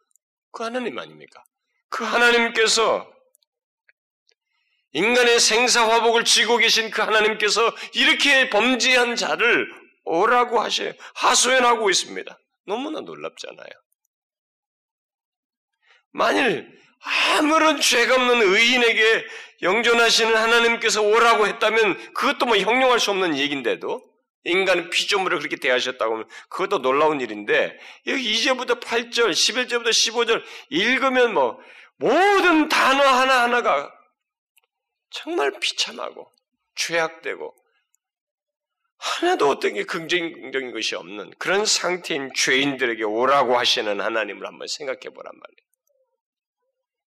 그 0.51 0.63
하나님 0.63 0.97
아닙니까? 0.97 1.43
그 1.89 2.05
하나님께서 2.05 3.11
인간의 4.93 5.39
생사화복을 5.39 6.23
쥐고 6.23 6.57
계신 6.57 6.89
그 6.91 7.01
하나님께서 7.01 7.73
이렇게 7.93 8.49
범죄한 8.49 9.15
자를 9.15 9.67
오라고 10.03 10.59
하셔요. 10.59 10.93
하소연하고 11.15 11.89
있습니다. 11.89 12.37
너무나 12.65 13.01
놀랍잖아요. 13.01 13.69
만일 16.11 16.69
아무런 17.37 17.79
죄가 17.81 18.15
없는 18.15 18.41
의인에게 18.41 19.25
영존하시는 19.61 20.35
하나님께서 20.35 21.01
오라고 21.01 21.47
했다면 21.47 22.13
그것도 22.13 22.45
뭐 22.45 22.57
형용할 22.57 22.99
수 22.99 23.11
없는 23.11 23.37
얘기인데도 23.37 24.01
인간은 24.43 24.89
피조물을 24.89 25.37
그렇게 25.37 25.55
대하셨다고 25.57 26.13
하면 26.13 26.27
그것도 26.49 26.81
놀라운 26.81 27.21
일인데 27.21 27.77
여기 28.07 28.33
2절부터 28.33 28.81
8절, 28.81 29.31
11절부터 29.31 29.89
15절 29.89 30.43
읽으면 30.69 31.33
뭐 31.33 31.59
모든 31.97 32.67
단어 32.67 33.03
하나하나가 33.03 33.91
정말 35.11 35.51
비참하고 35.59 36.31
죄악되고 36.75 37.55
하나도 38.97 39.49
어떤 39.49 39.73
게 39.73 39.83
긍정적인 39.83 40.71
것이 40.71 40.95
없는 40.95 41.31
그런 41.37 41.65
상태인 41.65 42.31
죄인들에게 42.35 43.03
오라고 43.03 43.57
하시는 43.57 43.99
하나님을 43.99 44.47
한번 44.47 44.67
생각해 44.67 45.01
보란 45.13 45.33
말이에요. 45.35 45.70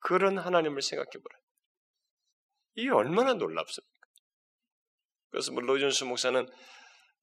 그런 0.05 0.39
하나님을 0.39 0.83
생각해 0.83 1.11
보라. 1.11 1.39
이게 2.75 2.91
얼마나 2.91 3.33
놀랍습니까? 3.33 3.93
그래서 5.31 5.51
뭐 5.51 5.63
로준수 5.63 6.05
목사는 6.05 6.47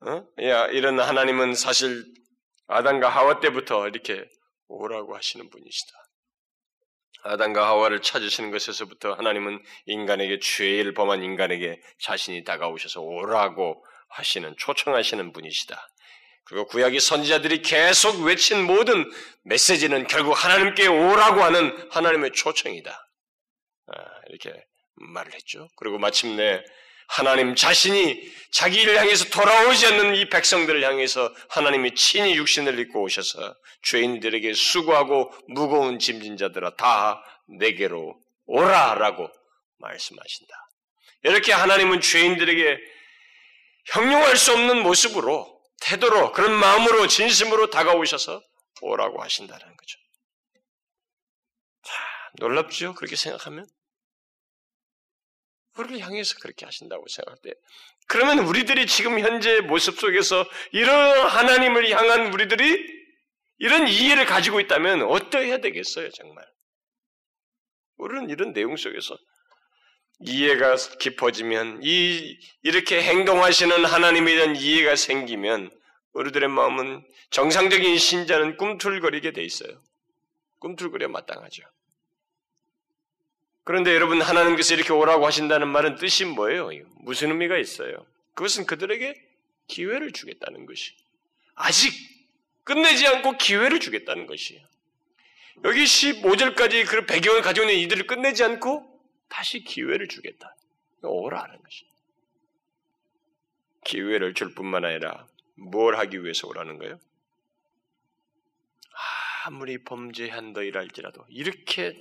어? 0.07 0.27
야 0.41 0.65
이런 0.67 0.99
하나님은 0.99 1.53
사실 1.53 2.03
아담과 2.67 3.07
하와 3.07 3.39
때부터 3.39 3.87
이렇게 3.87 4.27
오라고 4.67 5.15
하시는 5.15 5.47
분이시다. 5.47 5.93
아담과 7.23 7.67
하와를 7.67 8.01
찾으시는 8.01 8.49
것에서부터 8.49 9.13
하나님은 9.13 9.63
인간에게 9.85 10.39
죄를 10.39 10.95
범한 10.95 11.21
인간에게 11.21 11.79
자신이 11.99 12.43
다가오셔서 12.43 13.01
오라고 13.01 13.85
하시는 14.09 14.55
초청하시는 14.57 15.31
분이시다. 15.33 15.87
그리고 16.43 16.65
구약의 16.67 16.99
선지자들이 16.99 17.61
계속 17.61 18.21
외친 18.23 18.63
모든 18.63 19.09
메시지는 19.43 20.07
결국 20.07 20.33
하나님께 20.33 20.87
오라고 20.87 21.43
하는 21.43 21.87
하나님의 21.91 22.31
초청이다. 22.33 22.91
아, 22.91 23.93
이렇게 24.29 24.53
말을 24.95 25.33
했죠. 25.33 25.69
그리고 25.77 25.97
마침내 25.97 26.61
하나님 27.07 27.55
자신이 27.55 28.21
자기를 28.51 28.97
향해서 28.97 29.29
돌아오지 29.29 29.85
않는 29.85 30.15
이 30.15 30.29
백성들을 30.29 30.81
향해서 30.81 31.33
하나님이 31.49 31.93
친히 31.95 32.35
육신을 32.35 32.79
입고 32.79 33.01
오셔서 33.03 33.53
죄인들에게 33.83 34.53
수고하고 34.53 35.33
무거운 35.49 35.99
짐진 35.99 36.37
자들아 36.37 36.75
다 36.77 37.21
내게로 37.59 38.17
오라라고 38.45 39.29
말씀하신다. 39.79 40.53
이렇게 41.23 41.51
하나님은 41.51 41.99
죄인들에게 41.99 42.77
형용할 43.87 44.37
수 44.37 44.53
없는 44.53 44.81
모습으로 44.81 45.60
태도로 45.81 46.31
그런 46.31 46.53
마음으로 46.53 47.07
진심으로 47.07 47.69
다가오셔서 47.69 48.41
오라고 48.81 49.21
하신다는 49.21 49.77
거죠. 49.77 49.99
자, 51.83 51.93
놀랍죠? 52.39 52.93
그렇게 52.95 53.15
생각하면 53.15 53.65
우리를 55.77 55.99
향해서 55.99 56.35
그렇게 56.41 56.65
하신다고 56.65 57.07
생각할 57.07 57.39
때 57.43 57.53
그러면 58.07 58.39
우리들이 58.39 58.87
지금 58.87 59.19
현재 59.19 59.61
모습 59.61 59.99
속에서 59.99 60.45
이런 60.71 61.27
하나님을 61.27 61.89
향한 61.91 62.33
우리들이 62.33 63.01
이런 63.57 63.87
이해를 63.87 64.25
가지고 64.25 64.59
있다면 64.59 65.03
어떠해야 65.03 65.59
되겠어요, 65.59 66.09
정말? 66.11 66.45
우리는 67.97 68.29
이런 68.29 68.53
내용 68.53 68.75
속에서 68.75 69.17
이해가 70.23 70.75
깊어지면 70.99 71.79
이 71.83 72.37
이렇게 72.63 73.01
행동하시는 73.01 73.85
하나님에 73.85 74.35
대한 74.35 74.55
이해가 74.55 74.95
생기면 74.95 75.71
우리들의 76.13 76.49
마음은 76.49 77.03
정상적인 77.29 77.97
신자는 77.97 78.57
꿈틀거리게 78.57 79.31
돼 79.31 79.43
있어요. 79.43 79.81
꿈틀거려 80.59 81.07
마땅하죠. 81.07 81.63
그런데 83.63 83.93
여러분 83.93 84.21
하나님께서 84.21 84.73
이렇게 84.73 84.91
오라고 84.91 85.25
하신다는 85.25 85.67
말은 85.67 85.95
뜻이 85.95 86.25
뭐예요? 86.25 86.69
무슨 86.99 87.29
의미가 87.29 87.57
있어요? 87.57 88.05
그것은 88.33 88.65
그들에게 88.65 89.13
기회를 89.67 90.11
주겠다는 90.11 90.65
것이 90.65 90.93
아직 91.55 91.93
끝내지 92.63 93.07
않고 93.07 93.37
기회를 93.37 93.79
주겠다는 93.79 94.27
것이에요. 94.27 94.61
여기 95.63 95.83
15절까지 95.83 96.87
그 96.87 97.05
배경을 97.05 97.41
가지고 97.41 97.69
있는 97.69 97.81
이들을 97.83 98.07
끝내지 98.07 98.43
않고 98.43 98.90
다시 99.31 99.63
기회를 99.63 100.07
주겠다. 100.07 100.55
오라는 101.01 101.57
것이. 101.63 101.87
기회를 103.85 104.33
줄 104.33 104.53
뿐만 104.53 104.85
아니라 104.85 105.25
뭘 105.55 105.95
하기 105.97 106.23
위해서 106.23 106.47
오라는 106.47 106.77
거예요? 106.77 106.99
아무리 109.45 109.83
범죄한 109.83 110.53
너희랄지라도 110.53 111.25
이렇게 111.29 111.97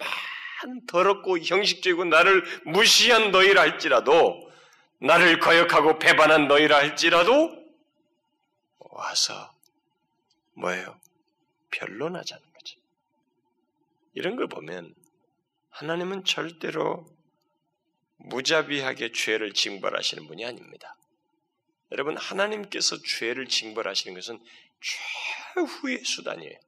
한 0.58 0.84
더럽고 0.86 1.38
형식적이고 1.38 2.04
나를 2.04 2.44
무시한 2.66 3.30
너희라 3.30 3.62
할지라도 3.62 4.50
나를 4.98 5.38
거역하고 5.38 5.98
배반한 5.98 6.48
너희라 6.48 6.76
할지라도 6.76 7.58
와서 8.78 9.54
뭐예요? 10.52 11.00
변론하자는 11.70 12.52
거지. 12.52 12.76
이런 14.12 14.36
걸 14.36 14.48
보면 14.48 14.94
하나님은 15.70 16.24
절대로 16.24 17.06
무자비하게 18.24 19.12
죄를 19.12 19.52
징벌하시는 19.52 20.26
분이 20.26 20.44
아닙니다. 20.44 20.96
여러분 21.92 22.16
하나님께서 22.16 22.96
죄를 23.02 23.46
징벌하시는 23.46 24.14
것은 24.14 24.38
최후의 24.80 26.04
수단이에요. 26.04 26.58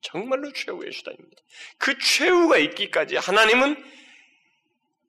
정말로 0.00 0.52
최후의 0.52 0.92
수단입니다. 0.92 1.42
그 1.78 1.98
최후가 1.98 2.58
있기까지 2.58 3.16
하나님은 3.16 3.76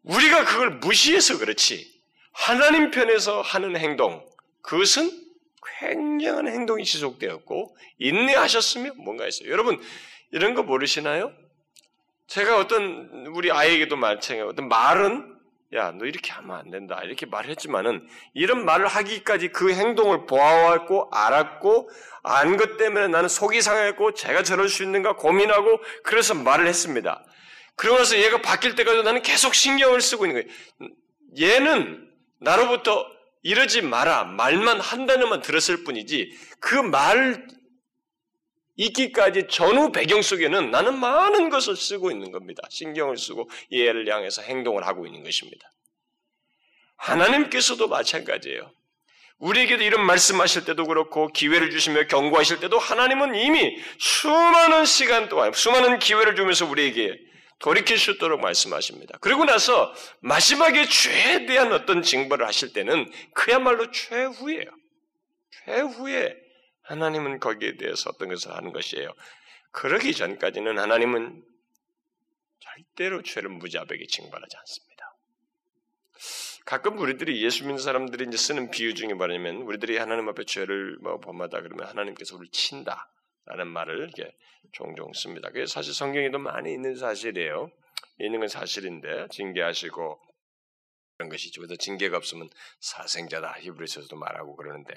우리가 0.04 0.46
그걸 0.46 0.72
무시해서 0.72 1.38
그렇지 1.38 1.96
하나님 2.32 2.92
편에서 2.92 3.42
하는 3.42 3.78
행동 3.78 4.26
그것은 4.62 5.28
굉장한 5.80 6.48
행동이 6.48 6.84
지속되었고 6.84 7.78
인내하셨으며 8.00 8.94
뭔가 8.96 9.28
있어요. 9.28 9.50
여러분 9.50 9.82
이런 10.32 10.54
거 10.54 10.64
모르시나요? 10.64 11.34
제가 12.28 12.58
어떤 12.58 13.26
우리 13.34 13.52
아이에게도 13.52 13.96
마찬가지예요. 13.96 14.48
어떤 14.48 14.68
말은 14.68 15.36
야, 15.74 15.92
너 15.92 16.06
이렇게 16.06 16.32
하면 16.32 16.56
안 16.58 16.72
된다. 16.72 17.02
이렇게 17.04 17.26
말했지만은 17.26 18.08
이런 18.34 18.64
말을 18.66 18.88
하기까지 18.88 19.50
그 19.50 19.74
행동을 19.74 20.26
보아왔고 20.26 21.10
알았고 21.12 21.90
안 22.24 22.58
것 22.58 22.78
때문에 22.78 23.08
나는 23.08 23.28
속이 23.30 23.62
상했고 23.62 24.14
제가 24.14 24.44
저럴 24.44 24.70
수 24.70 24.84
있는가 24.84 25.16
고민하고 25.16 25.80
그래서 26.04 26.34
말을 26.34 26.68
했습니다. 26.68 27.24
그러고 27.76 28.00
나서 28.00 28.18
얘가 28.18 28.42
바뀔 28.42 28.76
때까지 28.76 29.04
나는 29.04 29.22
계속 29.22 29.54
신경을 29.54 30.02
쓰고 30.02 30.26
있는 30.26 30.42
거예요. 30.44 30.90
얘는 31.40 32.10
나로부터 32.40 33.06
이러지 33.44 33.82
마라 33.82 34.24
말만 34.26 34.80
한다는 34.80 35.30
만 35.30 35.42
들었을 35.42 35.84
뿐이지 35.84 36.32
그 36.60 36.76
말 36.76 37.48
있기까지 38.78 39.48
전후 39.50 39.92
배경 39.92 40.22
속에는 40.22 40.72
나는 40.72 40.98
많은 40.98 41.50
것을 41.50 41.76
쓰고 41.76 42.12
있는 42.12 42.32
겁니다. 42.32 42.64
신경을 42.70 43.18
쓰고 43.18 43.50
얘를 43.74 44.08
향해서 44.08 44.44
행동을 44.44 44.86
하고 44.86 45.06
있는 45.06 45.24
것입니다. 45.24 45.70
하나님께서도 46.98 47.88
마찬가지예요. 47.88 48.72
우리에게도 49.40 49.84
이런 49.84 50.04
말씀하실 50.06 50.66
때도 50.66 50.86
그렇고 50.86 51.28
기회를 51.28 51.70
주시며 51.70 52.08
경고하실 52.08 52.60
때도 52.60 52.80
하나님은 52.80 53.36
이미 53.36 53.78
수많은 54.00 54.86
시간 54.86 55.30
동안 55.30 55.54
수많은 55.54 56.00
기회를 56.00 56.36
주면서 56.36 56.66
우리에게 56.66 57.20
돌이킬 57.60 57.98
수 57.98 58.12
있도록 58.12 58.40
말씀하십니다. 58.42 59.18
그리고 59.22 59.46
나서 59.46 59.94
마지막에 60.22 60.86
죄에 60.86 61.46
대한 61.46 61.72
어떤 61.72 62.04
징벌을 62.04 62.46
하실 62.48 62.74
때는 62.74 63.12
그야말로 63.34 63.92
최후예요. 63.92 64.66
최후에 65.66 66.47
하나님은 66.88 67.40
거기에 67.40 67.78
대해서 67.78 68.10
어떤 68.10 68.30
것을 68.30 68.52
하는 68.52 68.72
것이에요. 68.72 69.14
그러기 69.72 70.14
전까지는 70.14 70.80
하나님은 70.80 71.44
절대로 72.60 73.22
죄를 73.22 73.50
무자백에 73.50 74.06
징벌하지 74.08 74.58
않습니다. 74.58 74.98
가끔 76.66 76.98
우리들이 76.98 77.44
예수 77.44 77.64
믿는 77.64 77.78
사람들이 77.78 78.26
이제 78.28 78.36
쓰는 78.36 78.72
비유 78.72 78.94
중에 78.94 79.14
뭐냐면 79.14 79.58
우리들이 79.58 79.98
하나님 79.98 80.28
앞에 80.30 80.44
죄를 80.44 80.98
뭐 81.02 81.20
범하다 81.20 81.62
그러면 81.62 81.88
하나님께서 81.88 82.36
우리를 82.36 82.52
친다라는 82.52 83.68
말을 83.68 84.00
이렇게 84.00 84.36
종종 84.74 85.14
씁니다. 85.14 85.50
그게 85.50 85.66
사실 85.66 85.94
성경에도 85.94 86.40
많이 86.40 86.74
있는 86.74 86.96
사실이에요. 86.96 87.72
있는 88.20 88.40
건 88.40 88.50
사실인데 88.50 89.28
징계하시고 89.32 90.20
그런 91.18 91.30
것이죠. 91.30 91.62
그래서 91.62 91.76
징계가 91.76 92.18
없으면 92.18 92.50
사생자다 92.80 93.60
히브리서에서도 93.60 94.16
말하고 94.18 94.56
그러는데 94.56 94.94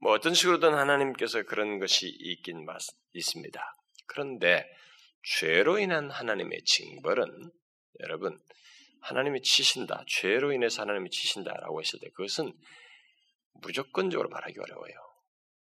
뭐 0.00 0.12
어떤 0.12 0.34
식으로든 0.34 0.74
하나님께서 0.74 1.42
그런 1.42 1.78
것이 1.78 2.08
있긴 2.08 2.66
있습니다. 3.12 3.74
그런데 4.06 4.66
죄로 5.22 5.78
인한 5.78 6.10
하나님의 6.10 6.64
징벌은 6.64 7.50
여러분 8.00 8.38
하나님이 9.02 9.42
치신다, 9.42 10.04
죄로 10.06 10.52
인해서 10.52 10.82
하나님이 10.82 11.10
치신다라고 11.10 11.80
했을 11.80 11.98
때 12.00 12.08
그것은 12.10 12.52
무조건적으로 13.62 14.28
말하기 14.28 14.58
어려워요. 14.58 14.94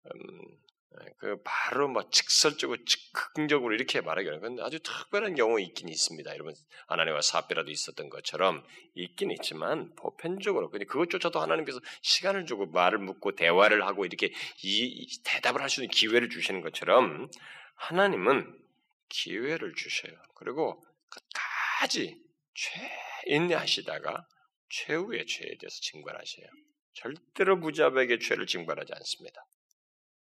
음, 0.05 0.41
네, 0.41 0.70
그 1.17 1.41
바로 1.43 1.87
뭐 1.87 2.09
직설적으로 2.09 2.83
즉흥적으로 2.83 3.73
이렇게 3.73 4.01
말하기. 4.01 4.27
근데 4.39 4.61
아주 4.61 4.79
특별한 4.79 5.35
경우 5.35 5.59
있긴 5.59 5.87
있습니다. 5.87 6.31
여러분 6.33 6.53
하나님과 6.87 7.21
사배라도 7.21 7.71
있었던 7.71 8.09
것처럼 8.09 8.63
있긴 8.95 9.31
있지만 9.31 9.93
보편적으로 9.95 10.69
근데 10.69 10.85
그것조차도 10.85 11.39
하나님께서 11.39 11.79
시간을 12.01 12.45
주고 12.45 12.65
말을 12.67 12.97
묻고 12.99 13.35
대화를 13.35 13.85
하고 13.85 14.05
이렇게 14.05 14.33
이 14.63 15.07
대답을 15.23 15.61
할 15.61 15.69
수 15.69 15.81
있는 15.81 15.89
기회를 15.91 16.29
주시는 16.29 16.61
것처럼 16.61 17.29
하나님은 17.75 18.59
기회를 19.07 19.73
주셔요. 19.75 20.13
그리고 20.35 20.83
끝까지 21.09 22.21
죄 22.53 22.91
인내하시다가 23.27 24.27
최후의 24.69 25.25
죄에 25.25 25.57
대해서 25.57 25.79
징벌하셔요. 25.81 26.47
절대로 26.93 27.55
무자백의 27.55 28.19
죄를 28.19 28.45
징벌하지 28.47 28.93
않습니다. 28.93 29.45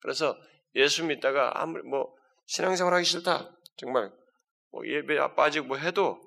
그래서 0.02 0.38
예수 0.76 1.06
믿다가 1.06 1.62
아무리 1.62 1.84
뭐 1.84 2.16
신앙생활 2.48 2.94
하기 2.96 3.06
싫다. 3.06 3.52
정말 3.78 4.12
뭐 4.72 4.86
예배 4.88 5.18
빠지고 5.36 5.68
뭐 5.68 5.78
해도 5.78 6.20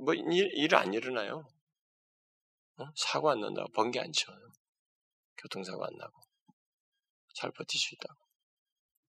뭐 0.00 0.14
일 0.14 0.74
안 0.74 0.92
일어나요. 0.94 1.46
어? 2.78 2.84
사고 2.94 3.30
안 3.30 3.40
난다고 3.40 3.70
번개 3.72 4.00
안 4.00 4.12
쳐요. 4.12 4.36
교통사고 5.38 5.84
안 5.84 5.96
나고 5.96 6.20
잘 7.34 7.50
버틸 7.52 7.78
수 7.78 7.94
있다고. 7.94 8.18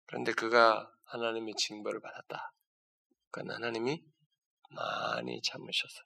그런데 0.05 0.33
그가 0.33 0.91
하나님의 1.05 1.55
징벌을 1.55 2.01
받았다. 2.01 2.53
그건 3.31 3.51
하나님이 3.51 4.03
많이 4.69 5.41
참으셔서 5.41 6.03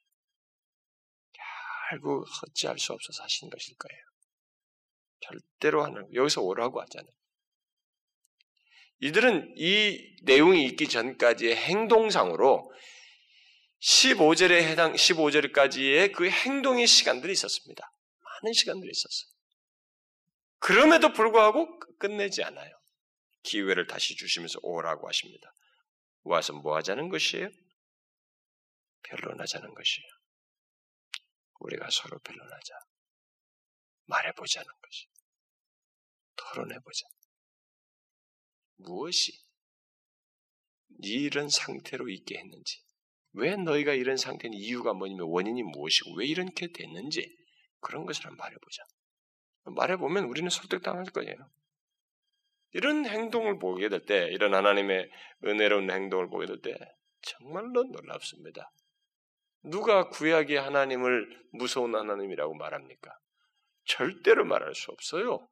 결국 1.89 2.25
어찌할 2.43 2.77
수 2.79 2.93
없어서 2.93 3.23
하신 3.23 3.49
것일 3.49 3.75
거예요. 3.77 4.01
절대로 5.21 5.83
하는 5.83 6.13
여기서 6.13 6.41
오라고 6.41 6.81
하잖아요. 6.81 7.16
이들은 8.99 9.53
이 9.57 10.15
내용이 10.23 10.65
있기 10.65 10.87
전까지의 10.87 11.55
행동상으로 11.55 12.71
15절에 13.79 14.51
해당 14.63 14.93
15절까지의 14.93 16.13
그 16.13 16.29
행동의 16.29 16.87
시간들이 16.87 17.31
있었습니다. 17.33 17.91
많은 18.23 18.53
시간들이 18.53 18.89
있었어요. 18.91 19.37
그럼에도 20.59 21.13
불구하고 21.13 21.79
끝내지 21.99 22.43
않아요. 22.43 22.75
기회를 23.43 23.85
다시 23.87 24.15
주시면서 24.15 24.59
오라고 24.63 25.07
하십니다. 25.07 25.53
와서 26.23 26.53
뭐 26.53 26.75
하자는 26.75 27.09
것이에요? 27.09 27.49
변론하자는 29.03 29.73
것이에요. 29.73 30.07
우리가 31.59 31.87
서로 31.91 32.19
변론하자. 32.19 32.73
말해보자는 34.05 34.67
것이. 34.67 35.05
토론해보자. 36.35 37.07
무엇이 38.77 39.33
이런 40.99 41.49
상태로 41.49 42.09
있게 42.09 42.37
했는지, 42.37 42.81
왜 43.33 43.55
너희가 43.55 43.93
이런 43.93 44.17
상태는 44.17 44.57
이유가 44.57 44.93
뭐냐면 44.93 45.27
원인이 45.27 45.61
무엇이고 45.63 46.15
왜 46.15 46.25
이렇게 46.25 46.67
됐는지 46.71 47.37
그런 47.79 48.05
것을 48.05 48.25
한번 48.25 48.37
말해보자. 48.37 48.83
말해보면 49.65 50.25
우리는 50.25 50.49
설득당할 50.49 51.05
거예요. 51.05 51.35
이런 52.71 53.05
행동을 53.05 53.59
보게 53.59 53.89
될 53.89 54.05
때, 54.05 54.27
이런 54.31 54.53
하나님의 54.53 55.09
은혜로운 55.45 55.89
행동을 55.89 56.29
보게 56.29 56.45
될 56.45 56.61
때, 56.61 56.75
정말로 57.21 57.83
놀랍습니다. 57.83 58.71
누가 59.63 60.09
구약의 60.09 60.57
하나님을 60.57 61.47
무서운 61.51 61.95
하나님이라고 61.95 62.53
말합니까? 62.55 63.11
절대로 63.85 64.45
말할 64.45 64.75
수 64.75 64.91
없어요. 64.91 65.47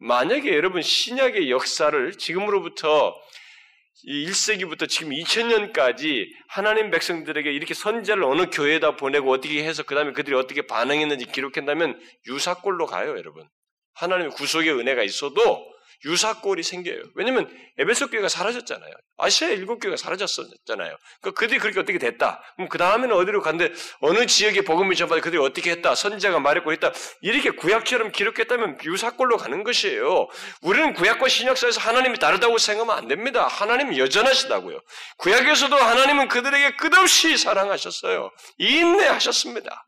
만약에 0.00 0.54
여러분 0.54 0.80
신약의 0.80 1.50
역사를 1.50 2.12
지금으로부터 2.12 3.14
1세기부터 4.06 4.88
지금 4.88 5.12
2000년까지 5.12 6.26
하나님 6.48 6.90
백성들에게 6.90 7.52
이렇게 7.52 7.74
선제를 7.74 8.24
어느 8.24 8.46
교회에다 8.50 8.96
보내고 8.96 9.30
어떻게 9.30 9.62
해서 9.62 9.82
그 9.82 9.94
다음에 9.94 10.12
그들이 10.12 10.34
어떻게 10.36 10.62
반응했는지 10.62 11.26
기록한다면 11.26 12.00
유사꼴로 12.26 12.86
가요, 12.86 13.10
여러분. 13.10 13.46
하나님의 13.94 14.32
구속의 14.32 14.72
은혜가 14.72 15.02
있어도 15.02 15.69
유사꼴이 16.04 16.62
생겨요. 16.62 17.02
왜냐면 17.14 17.48
에베소 17.78 18.08
교회가 18.08 18.28
사라졌잖아요. 18.28 18.92
아시아 19.18 19.48
일곱 19.48 19.80
교회가 19.80 19.96
사라졌었잖아요. 19.96 20.96
그러니까 21.20 21.38
그들이 21.38 21.58
그렇게 21.58 21.80
어떻게 21.80 21.98
됐다. 21.98 22.42
그럼 22.56 22.68
그 22.68 22.78
다음에는 22.78 23.14
어디로 23.14 23.42
갔는데 23.42 23.74
어느 24.00 24.24
지역에 24.26 24.62
복음을 24.62 24.94
전파해 24.94 25.20
그들이 25.20 25.42
어떻게 25.42 25.70
했다. 25.70 25.94
선지자가 25.94 26.40
말했고 26.40 26.72
했다. 26.72 26.92
이렇게 27.20 27.50
구약처럼 27.50 28.12
기록했다면 28.12 28.78
유사꼴로 28.84 29.36
가는 29.36 29.62
것이에요. 29.62 30.28
우리는 30.62 30.94
구약과 30.94 31.28
신약사에서 31.28 31.80
하나님이 31.80 32.18
다르다고 32.18 32.56
생각하면 32.58 32.96
안 32.96 33.08
됩니다. 33.08 33.46
하나님이 33.46 33.98
여전하시다고요. 33.98 34.80
구약에서도 35.18 35.76
하나님은 35.76 36.28
그들에게 36.28 36.76
끝없이 36.76 37.36
사랑하셨어요. 37.36 38.30
인내하셨습니다. 38.58 39.86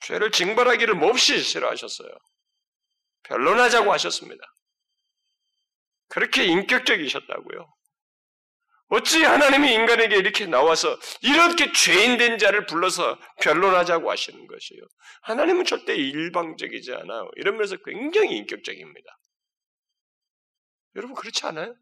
죄를 0.00 0.30
징벌하기를 0.30 0.94
몹시 0.94 1.40
싫어하셨어요. 1.40 2.10
변론하자고 3.24 3.92
하셨습니다. 3.92 4.44
그렇게 6.08 6.44
인격적이셨다고요. 6.44 7.72
어찌 8.88 9.24
하나님이 9.24 9.72
인간에게 9.72 10.16
이렇게 10.16 10.46
나와서 10.46 10.98
이렇게 11.22 11.72
죄인된 11.72 12.36
자를 12.36 12.66
불러서 12.66 13.18
변론하자고 13.40 14.10
하시는 14.10 14.46
것이에요. 14.46 14.82
하나님은 15.22 15.64
절대 15.64 15.94
일방적이지 15.96 16.92
않아요. 16.92 17.30
이런 17.36 17.56
면에서 17.56 17.76
굉장히 17.86 18.36
인격적입니다. 18.36 19.18
여러분 20.96 21.16
그렇지 21.16 21.46
않아요? 21.46 21.74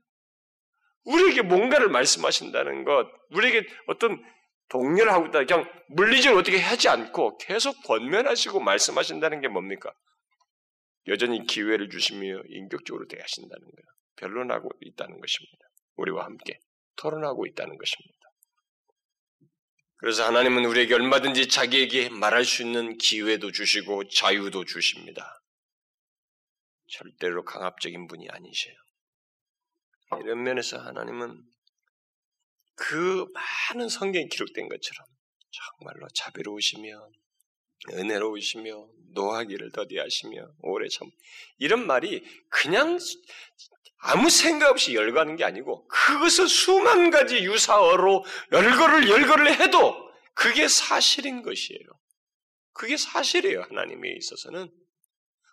우리에게 1.04 1.42
뭔가를 1.42 1.88
말씀하신다는 1.88 2.84
것, 2.84 3.08
우리에게 3.30 3.66
어떤 3.88 4.22
동료를 4.68 5.12
하고 5.12 5.26
있다. 5.26 5.44
그냥 5.44 5.68
물리적으로 5.88 6.40
어떻게 6.40 6.60
하지 6.60 6.88
않고 6.88 7.38
계속 7.38 7.74
권면하시고 7.82 8.60
말씀하신다는 8.60 9.40
게 9.40 9.48
뭡니까? 9.48 9.92
여전히 11.08 11.44
기회를 11.46 11.88
주시며 11.88 12.42
인격적으로 12.48 13.06
대하신다는 13.06 13.60
거예요. 13.60 13.86
변론하고 14.16 14.70
있다는 14.80 15.20
것입니다. 15.20 15.66
우리와 15.96 16.24
함께 16.24 16.58
토론하고 16.96 17.46
있다는 17.46 17.76
것입니다. 17.76 18.20
그래서 19.96 20.24
하나님은 20.24 20.64
우리에게 20.64 20.94
얼마든지 20.94 21.48
자기에게 21.48 22.08
말할 22.08 22.44
수 22.44 22.62
있는 22.62 22.96
기회도 22.96 23.52
주시고 23.52 24.08
자유도 24.08 24.64
주십니다. 24.64 25.42
절대로 26.88 27.44
강압적인 27.44 28.06
분이 28.06 28.28
아니세요. 28.30 28.74
이런 30.22 30.42
면에서 30.42 30.78
하나님은 30.78 31.42
그 32.74 33.26
많은 33.34 33.88
성경에 33.88 34.26
기록된 34.26 34.68
것처럼 34.68 35.06
정말로 35.50 36.08
자비로우시며 36.14 37.08
은혜로우시며 37.92 38.88
노하기를 39.12 39.72
더디하시며 39.72 40.48
오래 40.60 40.88
참 40.88 41.10
이런 41.58 41.86
말이 41.86 42.24
그냥 42.48 42.98
아무 43.98 44.30
생각 44.30 44.70
없이 44.70 44.94
열거하는 44.94 45.36
게 45.36 45.44
아니고 45.44 45.86
그것을 45.88 46.48
수만 46.48 47.10
가지 47.10 47.38
유사어로 47.38 48.24
열거를 48.52 49.08
열거를 49.08 49.60
해도 49.60 49.94
그게 50.34 50.68
사실인 50.68 51.42
것이에요. 51.42 51.80
그게 52.72 52.96
사실이에요. 52.96 53.62
하나님에 53.62 54.10
있어서는 54.16 54.70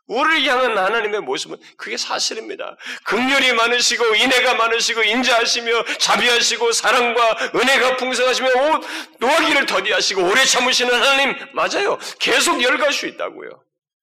우리를 0.08 0.45
향한 0.45 0.78
하나님의 0.78 1.22
모습은 1.22 1.58
그게 1.78 1.97
사실입니다. 1.97 2.78
극렬이 3.05 3.53
많으시고 3.53 4.16
인애가 4.16 4.55
많으시고 4.55 5.03
인자하시며 5.03 5.84
자비하시고 5.99 6.72
사랑과 6.72 7.38
은혜가 7.53 7.97
풍성하시며 7.97 8.49
노하기를 9.20 9.66
더디하시고 9.66 10.22
오래 10.24 10.45
참으시는 10.45 10.93
하나님 10.93 11.36
맞아요. 11.53 11.97
계속 12.20 12.64
열갈 12.64 12.93
수 12.93 13.05
있다고요. 13.08 13.49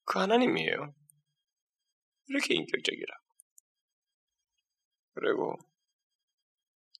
그 0.05 0.19
하나님이에요. 0.19 0.95
이렇게 2.27 2.55
인격적이라. 2.55 3.15
그리고 5.15 5.57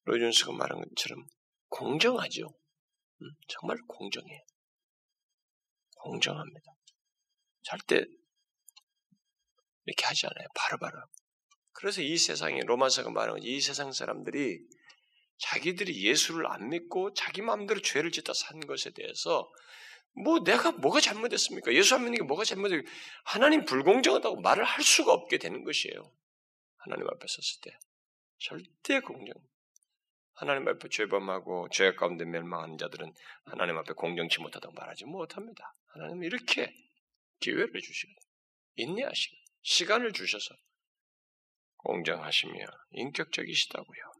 로준스가 0.05 0.51
말한 0.53 0.81
것처럼 0.81 1.25
공정하죠. 1.69 2.47
음, 3.21 3.27
정말 3.47 3.77
공정해요. 3.87 4.41
공정합니다. 5.97 6.71
절대 7.63 8.05
이렇게 9.85 10.05
하지 10.05 10.25
않아요. 10.27 10.47
바로 10.55 10.77
바로. 10.77 10.97
그래서 11.73 12.01
이 12.01 12.17
세상에 12.17 12.61
로마서가 12.61 13.11
말하는 13.11 13.43
이 13.43 13.59
세상 13.61 13.91
사람들이 13.91 14.59
자기들이 15.37 16.05
예수를 16.05 16.47
안 16.47 16.69
믿고 16.69 17.13
자기 17.13 17.41
마음대로 17.41 17.81
죄를 17.81 18.11
짓다 18.11 18.33
산 18.33 18.59
것에 18.61 18.91
대해서 18.91 19.51
뭐 20.13 20.39
내가 20.39 20.71
뭐가 20.71 21.01
잘못했습니까? 21.01 21.73
예수 21.73 21.95
안 21.95 22.03
믿는 22.03 22.19
게 22.19 22.23
뭐가 22.23 22.45
잘못했 22.45 22.85
하나님 23.25 23.65
불공정하다고 23.65 24.39
말을 24.41 24.63
할 24.63 24.83
수가 24.83 25.11
없게 25.11 25.37
되는 25.37 25.63
것이에요. 25.63 26.11
하나님 26.77 27.07
앞에 27.07 27.25
섰을 27.27 27.61
때. 27.61 27.77
절대 28.37 29.01
공정. 29.01 29.33
하나님 30.33 30.67
앞에 30.67 30.89
죄범하고 30.89 31.69
죄 31.71 31.93
가운데 31.95 32.25
멸망하는 32.25 32.77
자들은 32.77 33.13
하나님 33.45 33.77
앞에 33.77 33.93
공정치 33.93 34.39
못하다고 34.39 34.73
말하지 34.73 35.05
못합니다. 35.05 35.73
하나님은 35.87 36.23
이렇게 36.23 36.73
기회를 37.39 37.81
주시거든요. 37.81 38.19
인내하시고 38.75 39.44
시간을 39.65 40.13
주셔서 40.13 40.55
공정하시며 41.77 42.65
인격적이시다고요. 42.91 44.13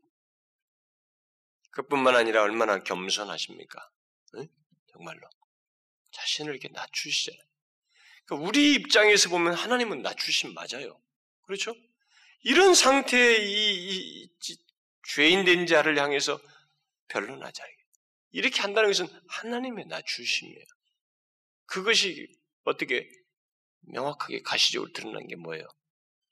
그뿐만 1.72 2.16
아니라 2.16 2.42
얼마나 2.42 2.80
겸손하십니까? 2.80 3.92
응? 4.38 4.48
정말로 4.92 5.30
자신을 6.12 6.52
이렇게 6.52 6.70
낮추시잖아요. 6.70 7.44
그러니까 8.26 8.48
우리 8.48 8.74
입장에서 8.74 9.30
보면 9.30 9.54
하나님은 9.54 10.02
낮추신 10.02 10.54
맞아요. 10.56 11.00
그렇죠? 11.44 11.76
이런 12.42 12.74
상태의 12.74 13.48
이, 13.48 14.24
이, 14.24 14.24
이 14.24 14.58
죄인된 15.10 15.68
자를 15.68 16.00
향해서 16.00 16.40
변론하자. 17.10 17.64
이렇게 18.32 18.62
한다는 18.62 18.90
것은 18.90 19.08
하나님의 19.28 19.86
낮추심이에요. 19.86 20.66
그것이 21.68 22.36
어떻게 22.64 23.08
명확하게 23.88 24.42
가시적으로 24.42 24.92
드러난 24.92 25.28
게 25.28 25.36
뭐예요? 25.36 25.68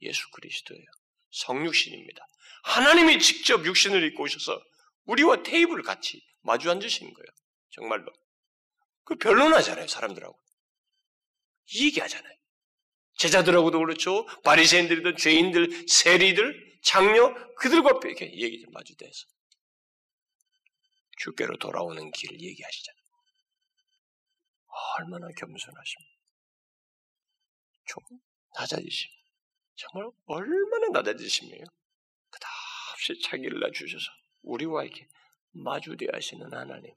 예수 0.01 0.29
그리스도예요. 0.31 0.85
성육신입니다. 1.31 2.25
하나님이 2.63 3.19
직접 3.19 3.65
육신을 3.65 4.03
입고 4.03 4.23
오셔서 4.23 4.61
우리와 5.05 5.43
테이블을 5.43 5.83
같이 5.83 6.21
마주 6.41 6.69
앉으시는 6.69 7.13
거예요. 7.13 7.27
정말로. 7.71 8.11
그 9.03 9.15
변론하잖아요, 9.15 9.87
사람들하고. 9.87 10.37
이 11.73 11.85
얘기하잖아요. 11.87 12.33
제자들하고도 13.17 13.79
그렇죠. 13.79 14.25
바리새인들이든 14.43 15.17
죄인들, 15.17 15.87
세리들, 15.87 16.79
장녀 16.83 17.33
그들과 17.55 17.99
이렇게 18.03 18.25
얘기 18.33 18.65
마주대서 18.71 19.27
주께로 21.19 21.57
돌아오는 21.57 22.11
길을 22.11 22.41
얘기하시잖아요. 22.41 23.03
얼마나 24.97 25.27
겸손하십니까? 25.37 26.22
좀 27.85 28.03
낮아지심. 28.55 29.09
정말 29.75 30.11
얼마나 30.25 30.87
낮아지시며요. 30.93 31.63
끝없이 32.29 33.21
자기를 33.21 33.59
낮추셔서 33.59 34.05
우리와 34.43 34.83
이렇게 34.83 35.07
마주대 35.51 36.07
하시는 36.11 36.53
하나님. 36.53 36.93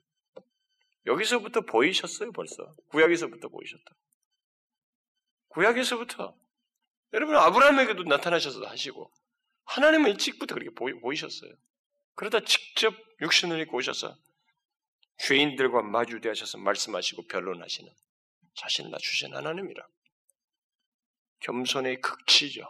여기서부터 1.06 1.60
보이셨어요, 1.60 2.32
벌써. 2.32 2.74
구약에서부터 2.88 3.48
보이셨다. 3.48 3.94
구약에서부터. 5.48 6.36
여러분, 7.12 7.36
아브라함에게도 7.36 8.02
나타나셔서 8.02 8.66
하시고, 8.66 9.12
하나님은 9.66 10.10
일찍부터 10.12 10.54
그렇게 10.54 10.70
보이, 10.74 11.16
셨어요 11.16 11.52
그러다 12.14 12.40
직접 12.40 12.94
육신을 13.20 13.60
입고 13.60 13.76
오셔서 13.76 14.16
죄인들과 15.18 15.82
마주대하셔서 15.82 16.58
말씀하시고 16.58 17.26
변론하시는 17.26 17.92
자신을 18.54 18.90
낮추신 18.90 19.34
하나님이라. 19.34 19.86
겸손의 21.40 22.00
극치죠. 22.00 22.62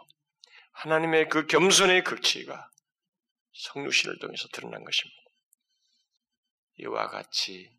하나님의 0.71 1.29
그 1.29 1.47
겸손의 1.47 2.03
극치가 2.03 2.69
성육신을 3.53 4.19
통해서 4.19 4.47
드러난 4.49 4.83
것입니다. 4.83 5.21
이와 6.79 7.07
같이 7.07 7.71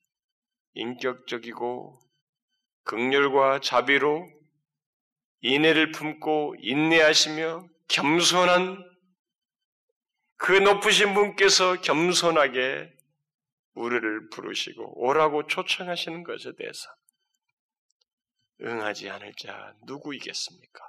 인격적이고 0.74 2.00
극렬과 2.84 3.60
자비로 3.60 4.28
인애를 5.40 5.92
품고 5.92 6.56
인내하시며 6.58 7.68
겸손한 7.88 8.88
그 10.36 10.52
높으신 10.52 11.14
분께서 11.14 11.80
겸손하게 11.80 12.92
우리를 13.74 14.30
부르시고 14.30 15.00
오라고 15.04 15.46
초청하시는 15.46 16.24
것에 16.24 16.52
대해서 16.56 16.88
응하지 18.62 19.08
않을 19.10 19.34
자 19.34 19.74
누구이겠습니까? 19.84 20.84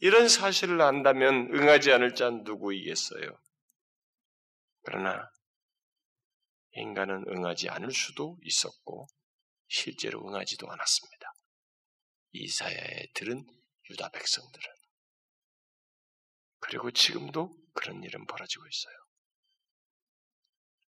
이런 0.00 0.28
사실을 0.28 0.80
안다면 0.80 1.54
응하지 1.54 1.92
않을 1.92 2.14
자 2.14 2.30
누구이겠어요? 2.30 3.38
그러나 4.82 5.28
인간은 6.72 7.24
응하지 7.28 7.68
않을 7.68 7.90
수도 7.90 8.38
있었고 8.42 9.08
실제로 9.66 10.26
응하지도 10.26 10.70
않았습니다. 10.70 11.32
이사야에 12.32 13.06
들은 13.14 13.44
유다 13.90 14.10
백성들은 14.10 14.66
그리고 16.60 16.90
지금도 16.90 17.56
그런 17.74 18.02
일은 18.02 18.26
벌어지고 18.26 18.66
있어요. 18.66 18.94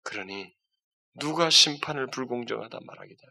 그러니 0.03 0.55
누가 1.15 1.51
심판을 1.51 2.09
불공정하다 2.09 2.81
말하기다. 2.85 3.23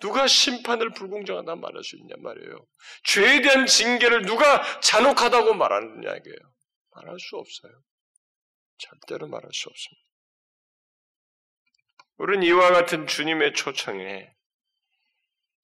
누가 0.00 0.26
심판을 0.26 0.90
불공정하다 0.90 1.56
말할 1.56 1.82
수 1.82 1.96
있냐 1.96 2.14
말이에요. 2.18 2.66
죄에 3.04 3.40
대한 3.42 3.66
징계를 3.66 4.22
누가 4.22 4.80
잔혹하다고 4.80 5.54
말하느냐 5.54 6.14
이게요. 6.16 6.36
말할 6.94 7.18
수 7.18 7.36
없어요. 7.36 7.72
절대로 8.78 9.26
말할 9.28 9.50
수 9.52 9.68
없습니다. 9.68 10.08
우리는 12.18 12.44
이와 12.46 12.70
같은 12.70 13.06
주님의 13.06 13.54
초청에 13.54 14.32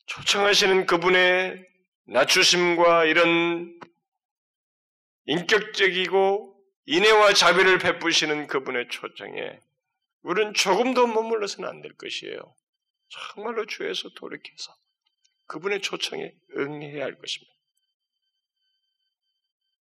초청하시는 0.07 0.87
그분의 0.87 1.67
낮추심과 2.07 3.05
이런 3.07 3.79
인격적이고 5.27 6.55
인애와 6.87 7.33
자비를 7.33 7.79
베푸시는 7.79 8.47
그분의 8.47 8.89
초청에 8.91 9.59
우리는 10.23 10.53
조금도 10.55 11.07
머물러서는 11.07 11.69
안 11.69 11.81
될 11.83 11.95
것이에요. 11.97 12.39
정말로 13.15 13.67
주에서 13.67 14.09
돌이켜서 14.11 14.75
그분의 15.47 15.81
초청에 15.83 16.33
응해야 16.57 17.05
할 17.05 17.19
것입니다. 17.19 17.53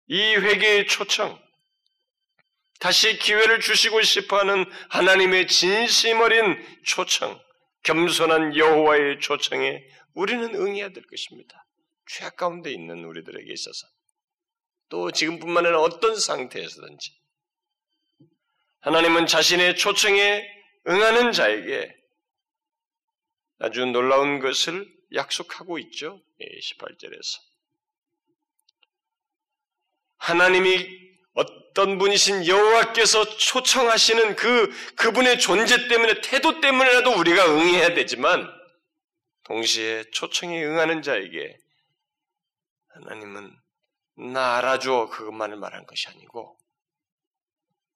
이 0.07 0.35
회개의 0.35 0.87
초청, 0.87 1.41
다시 2.79 3.17
기회를 3.17 3.59
주시고 3.59 4.01
싶어하는 4.01 4.65
하나님의 4.89 5.47
진심 5.47 6.19
어린 6.19 6.57
초청, 6.83 7.39
겸손한 7.83 8.57
여호와의 8.57 9.19
초청에 9.19 9.81
우리는 10.13 10.53
응해야 10.55 10.89
될 10.89 11.05
것입니다. 11.05 11.65
죄악 12.07 12.35
가운데 12.35 12.71
있는 12.71 13.05
우리들에게 13.05 13.53
있어서 13.53 13.87
또 14.89 15.11
지금뿐만 15.11 15.65
아니라 15.65 15.81
어떤 15.81 16.19
상태에서든지 16.19 17.11
하나님은 18.81 19.27
자신의 19.27 19.77
초청에 19.77 20.43
응하는 20.87 21.31
자에게 21.31 22.00
아주 23.61 23.85
놀라운 23.85 24.39
것을 24.39 24.91
약속하고 25.13 25.77
있죠. 25.79 26.19
18절에서. 26.39 27.39
하나님이 30.17 31.01
어떤 31.33 31.97
분이신 31.97 32.47
여호와께서 32.47 33.37
초청하시는 33.37 34.35
그 34.35 34.69
그분의 34.95 35.39
존재 35.39 35.87
때문에 35.87 36.21
태도 36.21 36.59
때문에라도 36.59 37.17
우리가 37.17 37.45
응해야 37.45 37.93
되지만 37.93 38.47
동시에 39.43 40.05
초청에 40.11 40.63
응하는 40.63 41.01
자에게 41.01 41.57
하나님은 42.89 43.55
나 44.33 44.57
알아줘 44.57 45.09
그것만을 45.11 45.57
말한 45.57 45.85
것이 45.85 46.07
아니고 46.09 46.57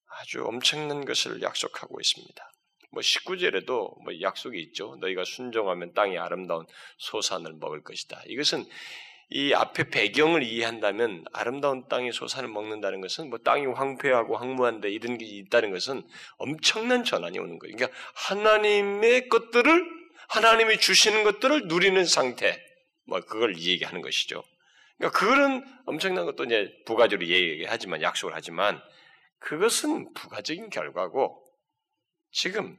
아주 0.08 0.44
엄청난 0.46 1.06
것을 1.06 1.42
약속하고 1.42 2.00
있습니다. 2.00 2.52
뭐 2.96 3.02
19절에도 3.02 4.02
뭐 4.04 4.22
약속이 4.22 4.58
있죠. 4.62 4.96
너희가 5.02 5.26
순종하면 5.26 5.94
땅이 5.94 6.18
아름다운 6.18 6.66
소산을 6.98 7.54
먹을 7.60 7.84
것이다. 7.84 8.24
이것은 8.28 8.64
이 9.30 9.54
앞에 9.54 9.90
배경을 9.90 10.44
이해한다면 10.44 11.26
아름다운 11.34 11.88
땅의 11.90 12.14
소산을 12.14 12.48
먹는다는 12.48 13.02
것은 13.02 13.30
뭐 13.30 13.40
땅이 13.40 13.66
황폐하고 13.66 14.38
황무한데 14.38 14.90
이런 14.90 15.18
게 15.18 15.26
있다는 15.26 15.72
것은 15.72 16.04
엄청난 16.38 17.04
전환이 17.04 17.38
오는 17.38 17.60
거예요. 17.60 17.76
그러니까 17.76 17.98
하나님의 18.14 19.28
것들을 19.28 20.06
하나님이 20.30 20.78
주시는 20.78 21.24
것들을 21.26 21.68
누리는 21.68 22.06
상태, 22.06 22.58
뭐 23.08 23.20
그걸 23.20 23.58
얘기하는 23.58 24.02
것이죠. 24.02 24.42
그러니까 24.98 25.20
그거는 25.20 25.66
엄청난 25.86 26.26
것도 26.26 26.46
이제 26.46 26.72
부가적으로 26.86 27.28
얘기하지만 27.28 28.02
약속을 28.02 28.34
하지만 28.34 28.82
그것은 29.40 30.14
부가적인 30.14 30.70
결과고 30.70 31.44
지금 32.32 32.78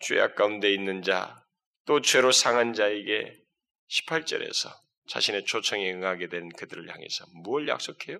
죄악 0.00 0.36
가운데 0.36 0.72
있는 0.72 1.02
자, 1.02 1.44
또 1.84 2.00
죄로 2.00 2.32
상한 2.32 2.72
자에게 2.72 3.36
18절에서 3.88 4.70
자신의 5.08 5.44
초청에 5.46 5.92
응하게 5.92 6.28
된 6.28 6.48
그들을 6.50 6.88
향해서 6.88 7.24
무엇을 7.32 7.68
약속해요? 7.68 8.18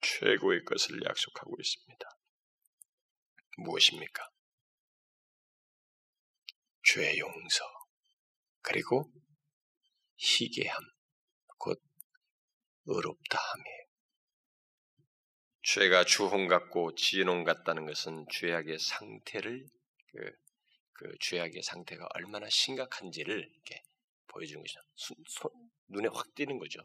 최고의 0.00 0.64
것을 0.64 1.00
약속하고 1.04 1.56
있습니다. 1.58 2.08
무엇입니까? 3.58 4.28
죄 6.84 7.18
용서, 7.18 7.64
그리고 8.62 9.12
희게함, 10.16 10.76
곧 11.58 11.80
의롭다함이에요. 12.86 13.78
죄가 15.62 16.04
주홍 16.04 16.48
같고 16.48 16.94
지농 16.94 17.44
같다는 17.44 17.86
것은 17.86 18.26
죄악의 18.32 18.78
상태를 18.78 19.66
그, 20.18 20.32
그 20.92 21.16
죄악의 21.20 21.62
상태가 21.62 22.08
얼마나 22.14 22.48
심각한지를 22.48 23.38
이렇게 23.38 23.82
보여주는 24.26 24.60
거죠. 24.60 24.80
수, 24.96 25.14
소, 25.28 25.50
눈에 25.88 26.08
확 26.12 26.34
띄는 26.34 26.58
거죠. 26.58 26.80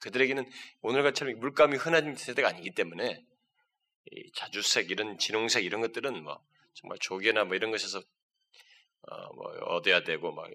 그들에게는 0.00 0.48
오늘같처럼 0.80 1.38
물감이 1.40 1.76
흔한 1.76 2.14
세대가 2.14 2.48
아니기 2.48 2.70
때문에 2.70 3.24
자주색 4.34 4.90
이런 4.90 5.18
진홍색 5.18 5.64
이런 5.64 5.80
것들은 5.80 6.22
뭐 6.22 6.42
정말 6.74 6.98
조개나 7.00 7.44
뭐 7.44 7.56
이런 7.56 7.70
것에서 7.70 8.00
어, 9.02 9.32
뭐 9.34 9.50
얻어야 9.66 10.02
되고 10.04 10.32
막 10.32 10.48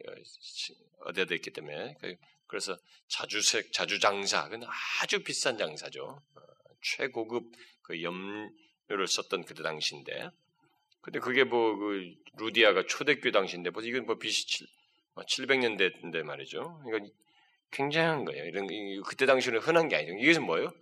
얻어야 1.02 1.26
되기 1.26 1.52
때문에 1.52 1.96
그, 2.00 2.16
그래서 2.48 2.78
자주색 3.10 3.74
자주장사 3.74 4.50
그건 4.50 4.68
아주 5.02 5.22
비싼 5.24 5.58
장사죠. 5.58 6.22
어, 6.36 6.42
최고급 6.82 7.52
그 7.82 8.02
염료를 8.02 9.08
썼던 9.08 9.46
그때 9.46 9.64
당시인데 9.64 10.30
근데 11.08 11.20
그게 11.20 11.46
뭐 11.46 11.78
그 11.78 12.14
루디아가 12.34 12.86
초대교 12.86 13.32
당시인데 13.32 13.70
벌써 13.70 13.88
이건 13.88 14.06
뭐 14.06 14.18
BC 14.18 14.68
700년 15.16 15.78
대인데 15.78 16.22
말이죠. 16.22 16.84
이거 16.86 17.00
굉장한 17.72 18.26
거예요. 18.26 18.44
이런 18.44 18.68
그때 19.04 19.26
당시에는 19.26 19.62
흔한 19.62 19.88
게 19.88 19.96
아니죠. 19.96 20.14
이것은 20.18 20.44
뭐예요? 20.44 20.74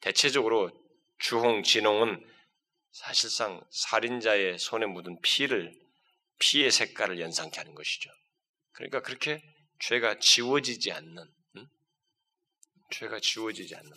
대체적으로 0.00 0.70
주홍, 1.18 1.62
진홍은 1.62 2.26
사실상 2.90 3.60
살인자의 3.70 4.58
손에 4.58 4.86
묻은 4.86 5.20
피를 5.20 5.78
피의 6.38 6.70
색깔을 6.70 7.20
연상케 7.20 7.58
하는 7.58 7.74
것이죠. 7.74 8.10
그러니까 8.72 9.02
그렇게 9.02 9.42
죄가 9.80 10.18
지워지지 10.18 10.90
않는, 10.90 11.22
응? 11.56 11.68
죄가 12.92 13.20
지워지지 13.20 13.76
않는 13.76 13.90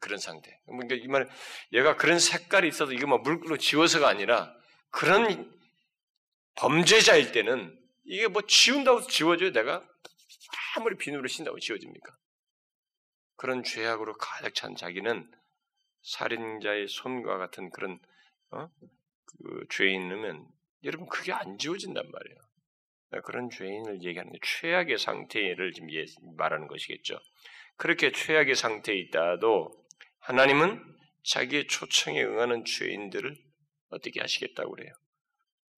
그런 0.00 0.18
상태. 0.18 0.60
그러니까 0.66 0.94
이 0.94 1.06
말, 1.08 1.28
얘가 1.72 1.96
그런 1.96 2.18
색깔이 2.18 2.68
있어도 2.68 2.92
이거 2.92 3.06
막 3.06 3.22
물로 3.22 3.56
지워서가 3.56 4.08
아니라 4.08 4.54
그런 4.90 5.52
범죄자일 6.56 7.32
때는 7.32 7.78
이게 8.04 8.26
뭐 8.28 8.42
지운다고 8.42 9.02
지워져요. 9.02 9.52
내가 9.52 9.86
아무리 10.76 10.96
비누를 10.96 11.28
신다고 11.28 11.58
지워집니까? 11.58 12.16
그런 13.36 13.62
죄악으로 13.62 14.16
가득 14.16 14.54
찬 14.54 14.74
자기는 14.74 15.30
살인자의 16.02 16.88
손과 16.88 17.38
같은 17.38 17.70
그런 17.70 18.00
어? 18.50 18.68
그 19.26 19.66
죄인이면 19.70 20.46
여러분 20.84 21.08
그게 21.08 21.32
안 21.32 21.58
지워진단 21.58 22.10
말이에요. 22.10 22.38
그런 23.24 23.48
죄인을 23.50 24.02
얘기하는 24.02 24.32
게 24.32 24.38
최악의 24.42 24.98
상태를 24.98 25.72
지금 25.72 25.88
말하는 26.36 26.66
것이겠죠. 26.66 27.18
그렇게 27.78 28.10
최악의 28.10 28.56
상태에 28.56 28.96
있다도 28.96 29.86
하나님은 30.18 30.84
자기의 31.22 31.68
초청에 31.68 32.24
응하는 32.24 32.64
죄인들을 32.64 33.36
어떻게 33.90 34.20
하시겠다고 34.20 34.72
그래요? 34.72 34.92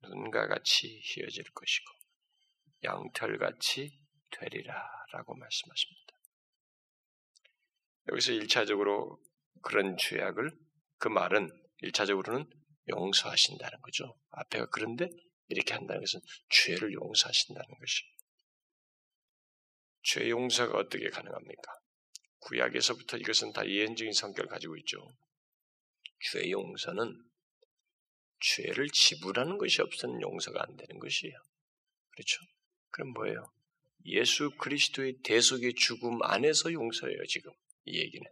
눈과 0.02 0.48
같이 0.48 0.98
휘어질 1.04 1.44
것이고 1.52 1.92
양털같이 2.84 3.92
되리라라고 4.30 5.34
말씀하십니다. 5.34 6.14
여기서 8.08 8.32
1차적으로 8.32 9.18
그런 9.60 9.98
죄악을 9.98 10.50
그 10.96 11.08
말은 11.08 11.50
1차적으로는 11.82 12.50
용서하신다는 12.88 13.78
거죠. 13.82 14.18
앞에가 14.30 14.68
그런데 14.72 15.10
이렇게 15.48 15.74
한다는 15.74 16.00
것은 16.00 16.20
죄를 16.48 16.94
용서하신다는 16.94 17.68
것이. 17.78 18.04
죄 20.02 20.30
용서가 20.30 20.78
어떻게 20.78 21.10
가능합니까? 21.10 21.80
구약에서부터 22.40 23.16
이것은 23.18 23.52
다 23.52 23.66
예언적인 23.66 24.12
성격을 24.12 24.48
가지고 24.48 24.76
있죠. 24.78 24.98
죄 26.32 26.50
용서는 26.50 27.24
죄를 28.40 28.88
지불하는 28.88 29.58
것이 29.58 29.82
없으면 29.82 30.20
용서가 30.22 30.62
안 30.62 30.76
되는 30.76 30.98
것이에요. 30.98 31.34
그렇죠? 32.10 32.40
그럼 32.90 33.12
뭐예요? 33.12 33.52
예수 34.06 34.50
그리스도의 34.56 35.18
대속의 35.22 35.74
죽음 35.74 36.22
안에서 36.22 36.72
용서예요, 36.72 37.24
지금. 37.26 37.52
이 37.84 37.98
얘기는. 37.98 38.26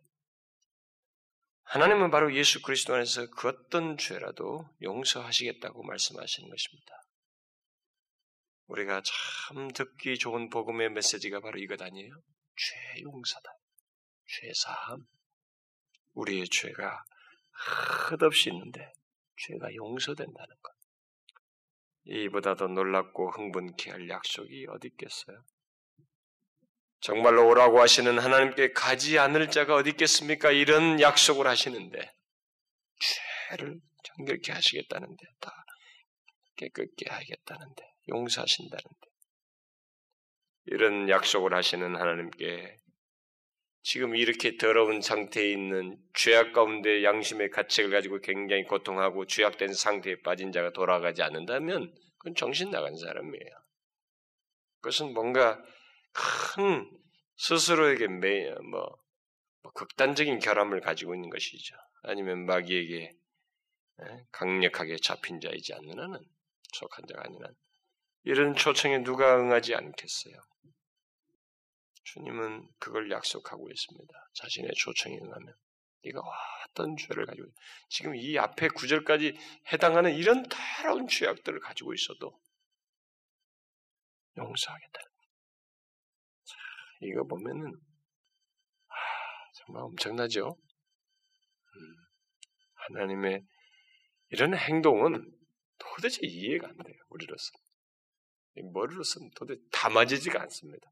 하나님은 1.64 2.10
바로 2.10 2.34
예수 2.34 2.62
그리스도 2.62 2.94
안에서 2.94 3.28
그 3.28 3.48
어떤 3.48 3.98
죄라도 3.98 4.66
용서하시겠다고 4.82 5.82
말씀하시는 5.82 6.48
것입니다. 6.48 7.02
우리가 8.68 9.02
참 9.02 9.68
듣기 9.68 10.18
좋은 10.18 10.48
복음의 10.48 10.90
메시지가 10.92 11.40
바로 11.40 11.58
이것 11.58 11.80
아니에요? 11.80 12.10
죄 12.56 13.02
용서다. 13.02 13.57
죄 14.28 14.52
사함. 14.54 15.06
우리의 16.14 16.48
죄가 16.48 17.04
끝없이 18.08 18.50
있는데 18.50 18.92
죄가 19.36 19.74
용서된다는 19.74 20.56
것. 20.62 20.72
이보다 22.04 22.54
더 22.54 22.66
놀랍고 22.66 23.30
흥분케 23.30 23.90
할 23.90 24.08
약속이 24.08 24.66
어디 24.70 24.88
있겠어요? 24.88 25.44
정말로 27.00 27.46
오라고 27.48 27.80
하시는 27.80 28.18
하나님께 28.18 28.72
가지 28.72 29.18
않을 29.18 29.50
자가 29.50 29.76
어디 29.76 29.90
있겠습니까? 29.90 30.50
이런 30.50 31.00
약속을 31.00 31.46
하시는데 31.46 32.12
죄를 33.50 33.80
정결케 34.02 34.52
하시겠다는데 34.52 35.24
다 35.40 35.52
깨끗게 36.56 37.08
하겠다는데 37.08 37.82
용서하신다는데 38.08 39.06
이런 40.66 41.08
약속을 41.08 41.54
하시는 41.54 41.94
하나님께 41.94 42.76
지금 43.82 44.16
이렇게 44.16 44.56
더러운 44.56 45.00
상태에 45.00 45.50
있는 45.50 45.98
죄악 46.14 46.52
가운데 46.52 47.04
양심의 47.04 47.50
가책을 47.50 47.90
가지고 47.90 48.20
굉장히 48.20 48.64
고통하고 48.64 49.26
죄악된 49.26 49.72
상태에 49.72 50.20
빠진 50.20 50.52
자가 50.52 50.72
돌아가지 50.72 51.22
않는다면 51.22 51.94
그건 52.18 52.34
정신 52.34 52.70
나간 52.70 52.96
사람이에요. 52.96 53.50
그것은 54.80 55.14
뭔가 55.14 55.62
큰 56.12 56.90
스스로에게 57.36 58.08
매, 58.08 58.50
뭐, 58.70 58.98
뭐 59.62 59.72
극단적인 59.72 60.40
결함을 60.40 60.80
가지고 60.80 61.14
있는 61.14 61.30
것이죠. 61.30 61.76
아니면 62.02 62.46
마귀에게 62.46 63.12
강력하게 64.32 64.96
잡힌 65.02 65.40
자이지 65.40 65.74
않는 65.74 65.98
한은 65.98 66.18
속한 66.74 67.06
자가 67.08 67.22
한 67.24 67.54
이런 68.24 68.54
초청에 68.54 69.02
누가 69.02 69.38
응하지 69.38 69.74
않겠어요? 69.74 70.34
주님은 72.12 72.68
그걸 72.78 73.10
약속하고 73.10 73.68
있습니다. 73.70 74.30
자신의 74.34 74.70
초청에 74.76 75.16
응하면 75.18 75.54
네가 76.04 76.20
어떤 76.70 76.96
죄를 76.96 77.26
가지고 77.26 77.48
지금 77.88 78.14
이 78.14 78.38
앞에 78.38 78.68
구절까지 78.68 79.36
해당하는 79.72 80.14
이런 80.14 80.44
더러운 80.48 81.06
죄악들을 81.08 81.60
가지고 81.60 81.92
있어도 81.92 82.40
용서하겠다. 84.36 85.00
자, 86.44 86.56
이거 87.02 87.24
보면은 87.24 87.74
아, 88.86 88.94
정말 89.54 89.82
엄청나죠. 89.82 90.56
음, 91.74 91.96
하나님의 92.74 93.42
이런 94.30 94.54
행동은 94.56 95.30
도대체 95.78 96.20
이해가 96.22 96.68
안 96.68 96.76
돼요. 96.78 96.96
우리로서 97.08 97.50
머리로서는 98.72 99.30
도대체 99.34 99.60
담아지지가 99.72 100.40
않습니다. 100.42 100.90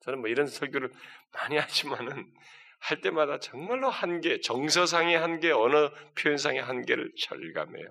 저는 0.00 0.20
뭐 0.20 0.28
이런 0.28 0.46
설교를 0.46 0.92
많이 1.32 1.56
하지만은 1.56 2.32
할 2.80 3.00
때마다 3.00 3.38
정말로 3.40 3.90
한계, 3.90 4.40
정서상의 4.40 5.18
한계, 5.18 5.50
언어 5.50 5.92
표현상의 6.14 6.62
한계를 6.62 7.12
절감해요. 7.20 7.86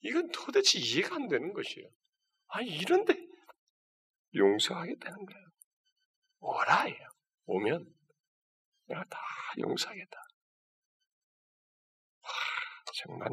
이건 0.00 0.30
도대체 0.30 0.78
이해가 0.78 1.16
안 1.16 1.28
되는 1.28 1.52
것이에요. 1.52 1.88
아, 2.48 2.60
이런데 2.60 3.14
용서하겠다는 4.34 5.26
거예요. 5.26 5.46
오라예요. 6.40 7.08
오면 7.46 7.86
내가 8.86 9.04
다 9.04 9.18
용서하겠다. 9.58 10.18
와, 12.22 12.30
정말 12.94 13.30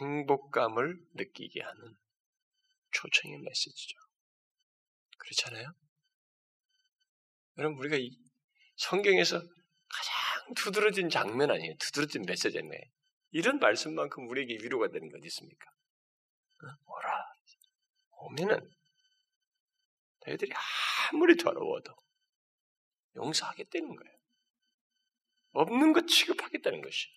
행복감을 0.00 0.98
느끼게 1.14 1.62
하는 1.62 1.96
초청의 2.90 3.38
메시지죠. 3.38 4.07
그렇잖아요? 5.28 5.72
여러분, 7.58 7.78
우리가 7.78 7.96
이 7.96 8.10
성경에서 8.76 9.38
가장 9.38 10.54
두드러진 10.56 11.10
장면 11.10 11.50
아니에요? 11.50 11.74
두드러진 11.78 12.22
메시지 12.22 12.58
아니에요? 12.58 12.80
이런 13.30 13.58
말씀만큼 13.58 14.28
우리에게 14.28 14.54
위로가 14.62 14.88
되는 14.88 15.08
게 15.08 15.16
어디 15.16 15.26
있습니까? 15.26 15.70
뭐라? 16.86 17.24
오면은 18.10 18.70
너희들이 20.26 20.52
아무리 21.12 21.36
더러워도 21.36 21.94
용서하겠다는 23.16 23.96
거예요. 23.96 24.18
없는 25.52 25.92
것 25.92 26.06
취급하겠다는 26.06 26.80
것이. 26.80 27.08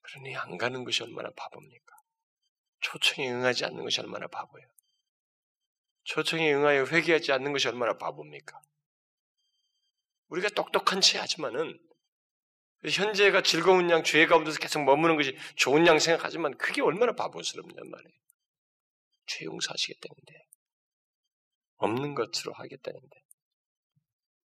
그러니 0.00 0.36
안 0.36 0.56
가는 0.56 0.84
것이 0.84 1.02
얼마나 1.02 1.30
바보입니까? 1.36 1.96
초청에 2.80 3.30
응하지 3.30 3.66
않는 3.66 3.84
것이 3.84 4.00
얼마나 4.00 4.26
바보예요. 4.26 4.77
초청에 6.08 6.54
응하여 6.54 6.86
회개하지 6.86 7.32
않는 7.32 7.52
것이 7.52 7.68
얼마나 7.68 7.98
바보입니까? 7.98 8.58
우리가 10.28 10.48
똑똑한 10.48 11.02
채 11.02 11.18
하지만은 11.18 11.78
현재가 12.82 13.42
즐거운 13.42 13.90
양, 13.90 14.02
죄 14.02 14.24
가운데서 14.26 14.58
계속 14.58 14.84
머무는 14.84 15.16
것이 15.16 15.36
좋은 15.56 15.86
양 15.86 15.98
생각하지만 15.98 16.56
그게 16.56 16.80
얼마나 16.80 17.12
바보스럽냔 17.12 17.90
말이에요. 17.90 18.18
죄 19.26 19.44
용서하시겠다는데 19.44 20.46
없는 21.76 22.14
것으로 22.14 22.54
하겠다는데 22.54 23.16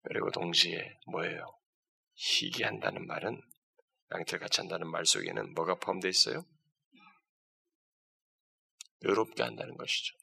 그리고 0.03 0.31
동시에 0.31 0.97
뭐예요? 1.07 1.45
희귀한다는 2.15 3.07
말은 3.07 3.41
양털 4.11 4.39
같이 4.39 4.59
한다는 4.59 4.91
말 4.91 5.05
속에는 5.05 5.53
뭐가 5.53 5.75
포함되어 5.75 6.09
있어요? 6.09 6.43
의롭게 9.01 9.43
한다는 9.43 9.77
것이죠. 9.77 10.22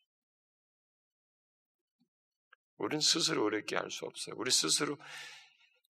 우리는 2.81 3.01
스스로 3.01 3.45
어렵게 3.45 3.77
할수 3.77 4.07
없어요. 4.07 4.35
우리 4.39 4.51
스스로 4.51 4.99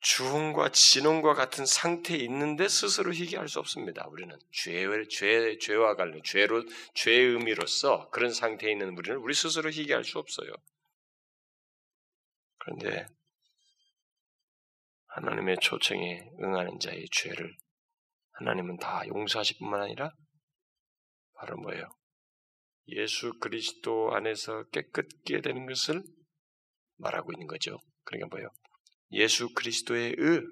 주홍과 0.01 0.71
진홍과 0.71 1.35
같은 1.35 1.67
상태에 1.67 2.17
있는데 2.19 2.69
스스로 2.69 3.13
희귀할 3.13 3.49
수 3.49 3.59
없습니다. 3.59 4.07
우리는 4.09 4.35
죄, 4.51 4.87
죄, 5.09 5.59
죄와 5.59 5.95
관련, 5.95 6.23
죄로, 6.25 6.65
죄의 6.95 7.33
의미로서 7.33 8.09
그런 8.11 8.33
상태에 8.33 8.73
있는 8.73 8.97
우리는 8.97 9.19
우리 9.19 9.35
스스로 9.35 9.71
희귀할 9.71 10.05
수 10.05 10.19
없어요. 10.19 10.51
그런데 12.59 13.07
하나님의 15.09 15.59
초청에 15.61 16.31
응하는 16.41 16.79
자의 16.79 17.07
죄를 17.11 17.55
하나님은 18.33 18.79
다 18.79 19.03
용서하실 19.07 19.59
뿐만 19.59 19.83
아니라 19.83 20.13
바로 21.35 21.57
뭐예요? 21.59 21.85
예수 22.89 23.39
그리스도 23.39 24.15
안에서 24.15 24.65
깨끗게 24.71 25.43
되는 25.43 25.67
것을 25.67 26.03
말하고 27.01 27.33
있는 27.33 27.47
거죠. 27.47 27.79
그러니까 28.05 28.29
뭐예요? 28.29 28.49
예수 29.13 29.53
그리스도의 29.55 30.15
의 30.19 30.43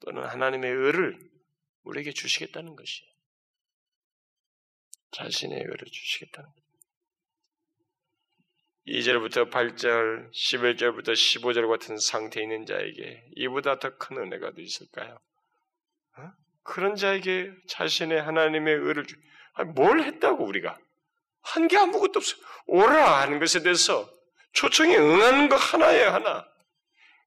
또는 0.00 0.24
하나님의 0.24 0.70
의를 0.70 1.18
우리에게 1.82 2.12
주시겠다는 2.12 2.74
것이에요. 2.76 3.10
자신의 5.12 5.58
의를 5.58 5.78
주시겠다는 5.90 6.48
것. 6.50 6.66
2절부터 8.86 9.50
8절, 9.50 10.30
11절부터 10.32 11.12
15절 11.12 11.68
같은 11.68 11.98
상태에 11.98 12.44
있는 12.44 12.66
자에게 12.66 13.24
이보다 13.36 13.78
더 13.80 13.96
큰 13.98 14.18
은혜가 14.18 14.52
더 14.52 14.60
있을까요? 14.60 15.18
어? 16.18 16.30
그런 16.62 16.94
자에게 16.94 17.52
자신의 17.68 18.22
하나님의 18.22 18.74
의를 18.74 19.04
주, 19.06 19.16
아니, 19.54 19.70
뭘 19.72 20.00
했다고 20.02 20.44
우리가? 20.44 20.78
한 21.42 21.68
게 21.68 21.76
아무것도 21.76 22.18
없어요. 22.18 22.40
오라 22.66 23.20
하는 23.22 23.38
것에 23.38 23.62
대해서 23.62 24.08
초청에 24.56 24.96
응하는 24.96 25.48
것 25.48 25.56
하나예요, 25.56 26.10
하나. 26.10 26.46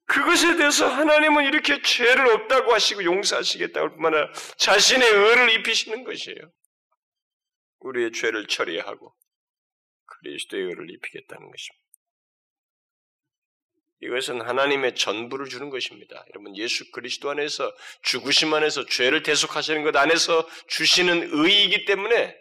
그것에 0.05 0.57
대해서 0.57 0.87
하나님은 0.87 1.45
이렇게 1.45 1.81
죄를 1.83 2.27
없다고 2.27 2.73
하시고 2.73 3.03
용서하시겠다고 3.03 3.89
뿐만 3.91 4.15
아니라 4.15 4.33
자신의 4.57 5.07
의를 5.07 5.51
입히시는 5.51 6.03
것이에요. 6.03 6.37
우리의 7.81 8.11
죄를 8.11 8.47
처리하고 8.47 9.15
그리스도의 10.05 10.63
의를 10.63 10.89
입히겠다는 10.89 11.51
것입니다. 11.51 11.79
이것은 14.01 14.41
하나님의 14.41 14.95
전부를 14.95 15.47
주는 15.47 15.69
것입니다. 15.69 16.25
여러분 16.33 16.57
예수 16.57 16.89
그리스도 16.91 17.29
안에서 17.29 17.71
죽으심 18.01 18.53
안에서 18.53 18.85
죄를 18.85 19.21
대속하시는 19.21 19.83
것 19.83 19.95
안에서 19.95 20.47
주시는 20.67 21.29
의이기 21.33 21.85
때문에 21.85 22.35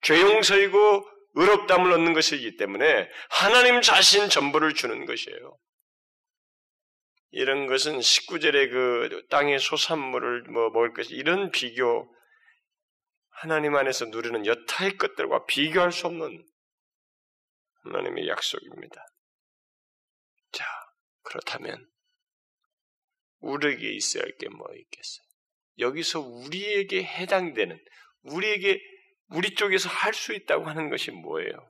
죄 0.00 0.20
용서이고 0.20 1.12
의롭담을 1.34 1.92
얻는 1.92 2.12
것이기 2.12 2.56
때문에 2.56 3.08
하나님 3.30 3.80
자신 3.80 4.28
전부를 4.28 4.74
주는 4.74 5.06
것이에요. 5.06 5.58
이런 7.30 7.66
것은 7.66 7.98
19절의 7.98 8.70
그 8.70 9.26
땅의 9.30 9.58
소산물을 9.58 10.42
뭐 10.52 10.68
먹을 10.70 10.92
것이 10.92 11.14
이런 11.14 11.50
비교 11.50 12.14
하나님 13.30 13.74
안에서 13.74 14.06
누리는 14.06 14.44
여타의 14.44 14.98
것들과 14.98 15.46
비교할 15.46 15.92
수 15.92 16.06
없는 16.06 16.46
하나님의 17.84 18.28
약속입니다. 18.28 19.04
자, 20.52 20.64
그렇다면 21.22 21.88
우리에게 23.40 23.90
있어야 23.92 24.22
할 24.22 24.36
게 24.36 24.48
뭐 24.48 24.66
있겠어요? 24.74 25.26
여기서 25.78 26.20
우리에게 26.20 27.02
해당되는 27.02 27.82
우리에게 28.24 28.78
우리 29.34 29.54
쪽에서 29.54 29.88
할 29.88 30.14
수 30.14 30.32
있다고 30.32 30.66
하는 30.66 30.90
것이 30.90 31.10
뭐예요? 31.10 31.68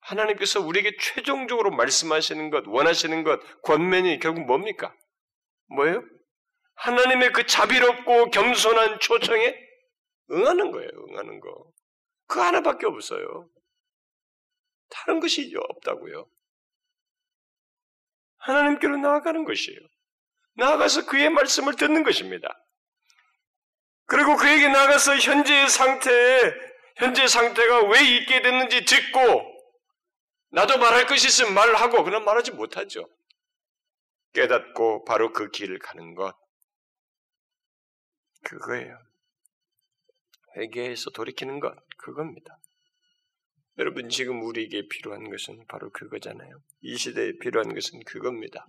하나님께서 0.00 0.60
우리에게 0.60 0.96
최종적으로 0.98 1.70
말씀하시는 1.70 2.50
것, 2.50 2.64
원하시는 2.66 3.22
것, 3.22 3.40
권면이 3.62 4.18
결국 4.18 4.44
뭡니까? 4.46 4.94
뭐예요? 5.68 6.02
하나님의 6.76 7.32
그 7.32 7.46
자비롭고 7.46 8.30
겸손한 8.30 9.00
초청에 9.00 9.54
응하는 10.30 10.70
거예요, 10.70 10.88
응하는 11.10 11.40
거. 11.40 11.70
그 12.26 12.40
하나밖에 12.40 12.86
없어요. 12.86 13.48
다른 14.88 15.20
것이 15.20 15.52
없다고요. 15.56 16.26
하나님께로 18.38 18.96
나아가는 18.96 19.44
것이에요. 19.44 19.78
나아가서 20.56 21.06
그의 21.06 21.30
말씀을 21.30 21.76
듣는 21.76 22.02
것입니다. 22.02 22.48
그리고 24.06 24.36
그에게 24.36 24.68
나가서 24.68 25.16
현재의 25.16 25.68
상태에 25.68 26.69
현재 27.00 27.26
상태가 27.26 27.88
왜 27.88 28.02
있게 28.16 28.42
됐는지 28.42 28.84
듣고 28.84 29.58
나도 30.50 30.78
말할 30.78 31.06
것이 31.06 31.28
있으면 31.28 31.54
말하고 31.54 32.04
그런 32.04 32.24
말하지 32.26 32.52
못하죠. 32.52 33.08
깨닫고 34.34 35.04
바로 35.04 35.32
그 35.32 35.50
길을 35.50 35.78
가는 35.78 36.14
것 36.14 36.36
그거예요. 38.42 38.98
회개해서 40.56 41.10
돌이키는 41.10 41.58
것 41.60 41.74
그겁니다. 41.96 42.58
여러분 43.78 44.10
지금 44.10 44.42
우리에게 44.42 44.88
필요한 44.88 45.30
것은 45.30 45.64
바로 45.68 45.90
그거잖아요. 45.90 46.62
이 46.82 46.98
시대에 46.98 47.32
필요한 47.38 47.72
것은 47.72 48.04
그겁니다. 48.04 48.68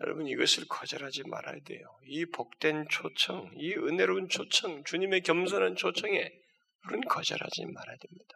여러분 0.00 0.26
이것을 0.26 0.66
거절하지 0.66 1.24
말아야 1.24 1.60
돼요. 1.62 1.86
이 2.04 2.24
복된 2.24 2.88
초청, 2.88 3.50
이 3.54 3.74
은혜로운 3.74 4.30
초청, 4.30 4.82
주님의 4.84 5.22
겸손한 5.22 5.76
초청에 5.76 6.43
우리는 6.86 7.08
거절하지 7.08 7.66
말아야 7.66 7.96
됩니다. 7.96 8.34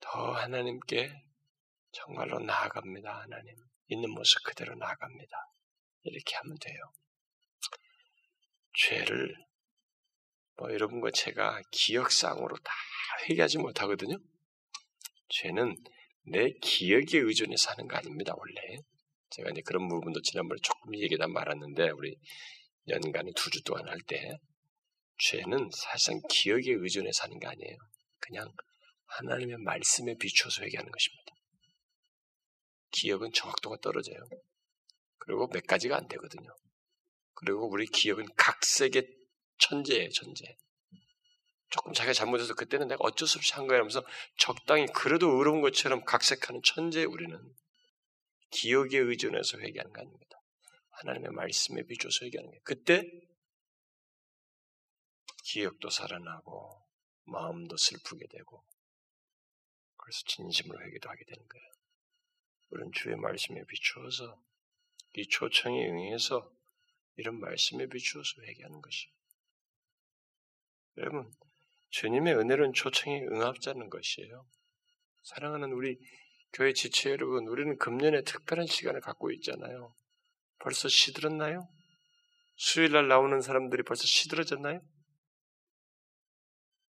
더 0.00 0.32
하나님께 0.32 1.10
정말로 1.92 2.38
나아갑니다. 2.40 3.20
하나님 3.22 3.54
있는 3.88 4.10
모습 4.10 4.42
그대로 4.44 4.74
나아갑니다. 4.74 5.36
이렇게 6.02 6.34
하면 6.36 6.56
돼요. 6.60 6.92
죄를 8.74 9.34
뭐 10.56 10.72
여러분과 10.72 11.10
제가 11.12 11.60
기억상으로 11.70 12.56
다 12.58 12.72
회개하지 13.28 13.58
못하거든요. 13.58 14.16
죄는 15.28 15.76
내 16.24 16.50
기억에 16.62 17.18
의존해서 17.18 17.70
하는 17.70 17.88
거 17.88 17.96
아닙니다. 17.96 18.34
원래 18.36 18.78
제가 19.30 19.50
이제 19.50 19.62
그런 19.62 19.88
부분도 19.88 20.20
지난번에 20.22 20.60
조금 20.62 20.94
얘기다 20.94 21.26
말았는데 21.28 21.90
우리 21.90 22.16
연간에 22.88 23.30
두 23.34 23.50
주 23.50 23.62
동안 23.62 23.88
할 23.88 23.98
때 24.06 24.36
죄는 25.18 25.70
사실상 25.72 26.20
기억에 26.28 26.64
의존해서 26.68 27.24
하는 27.24 27.38
게 27.38 27.46
아니에요. 27.46 27.76
그냥 28.18 28.52
하나님의 29.06 29.58
말씀에 29.58 30.16
비추어서 30.18 30.62
회개하는 30.62 30.90
것입니다. 30.90 31.34
기억은 32.92 33.32
정확도가 33.32 33.76
떨어져요. 33.82 34.18
그리고 35.18 35.48
몇 35.48 35.66
가지가 35.66 35.96
안 35.96 36.08
되거든요. 36.08 36.54
그리고 37.34 37.68
우리 37.68 37.86
기억은 37.86 38.26
각색의 38.36 39.08
천재예요, 39.58 40.08
천재. 40.10 40.56
조금 41.70 41.94
자기가 41.94 42.12
잘못해서 42.12 42.54
그때는 42.54 42.88
내가 42.88 42.98
어쩔 43.02 43.26
수 43.26 43.38
없이 43.38 43.54
한 43.54 43.66
거야 43.66 43.78
하면서 43.78 44.04
적당히 44.36 44.86
그래도 44.94 45.30
의로운 45.38 45.62
것처럼 45.62 46.04
각색하는 46.04 46.60
천재 46.64 47.04
우리는 47.04 47.38
기억에 48.50 48.98
의존해서 48.98 49.58
회개하는 49.58 49.92
거 49.92 50.00
아닙니다. 50.02 50.36
하나님의 50.90 51.30
말씀에 51.32 51.82
비춰서 51.84 52.26
회개하는 52.26 52.50
거예요. 52.50 52.60
그때 52.64 53.10
기억도 55.42 55.90
살아나고 55.90 56.82
마음도 57.24 57.76
슬프게 57.76 58.26
되고 58.28 58.64
그래서 59.96 60.20
진심으로 60.26 60.80
회개도 60.84 61.08
하게 61.08 61.24
되는 61.24 61.46
거예요. 61.46 61.72
우리는 62.70 62.90
주의 62.92 63.16
말씀에 63.16 63.62
비추어서 63.64 64.42
이 65.14 65.28
초청에 65.28 65.88
응해서 65.88 66.50
이런 67.16 67.38
말씀에 67.38 67.86
비추어서 67.86 68.42
회개하는 68.42 68.80
것이에요. 68.80 69.14
여러분, 70.98 71.32
주님의 71.90 72.34
은혜로운 72.36 72.72
초청에 72.72 73.20
응합자는 73.20 73.90
것이에요. 73.90 74.46
사랑하는 75.22 75.72
우리 75.72 75.98
교회 76.52 76.72
지체 76.72 77.10
여러분, 77.10 77.46
우리는 77.46 77.76
금년에 77.78 78.22
특별한 78.22 78.66
시간을 78.66 79.00
갖고 79.00 79.30
있잖아요. 79.32 79.94
벌써 80.58 80.88
시들었나요? 80.88 81.68
수요일날 82.56 83.08
나오는 83.08 83.40
사람들이 83.40 83.82
벌써 83.82 84.04
시들어졌나요? 84.04 84.80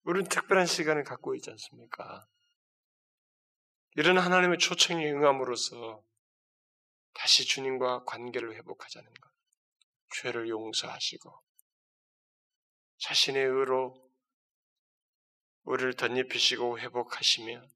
우리는 0.04 0.28
특별한 0.28 0.66
시간을 0.66 1.04
갖고 1.04 1.34
있지 1.34 1.50
않습니까? 1.50 2.26
이런 3.96 4.18
하나님의 4.18 4.58
초청에 4.58 5.10
응함으로써 5.10 6.02
다시 7.14 7.46
주님과 7.46 8.04
관계를 8.04 8.54
회복하자는 8.54 9.12
것. 9.12 9.30
죄를 10.16 10.48
용서하시고 10.48 11.42
자신의 12.98 13.44
의로 13.44 13.94
우리를 15.64 15.94
덧입히시고 15.94 16.78
회복하시며 16.78 17.66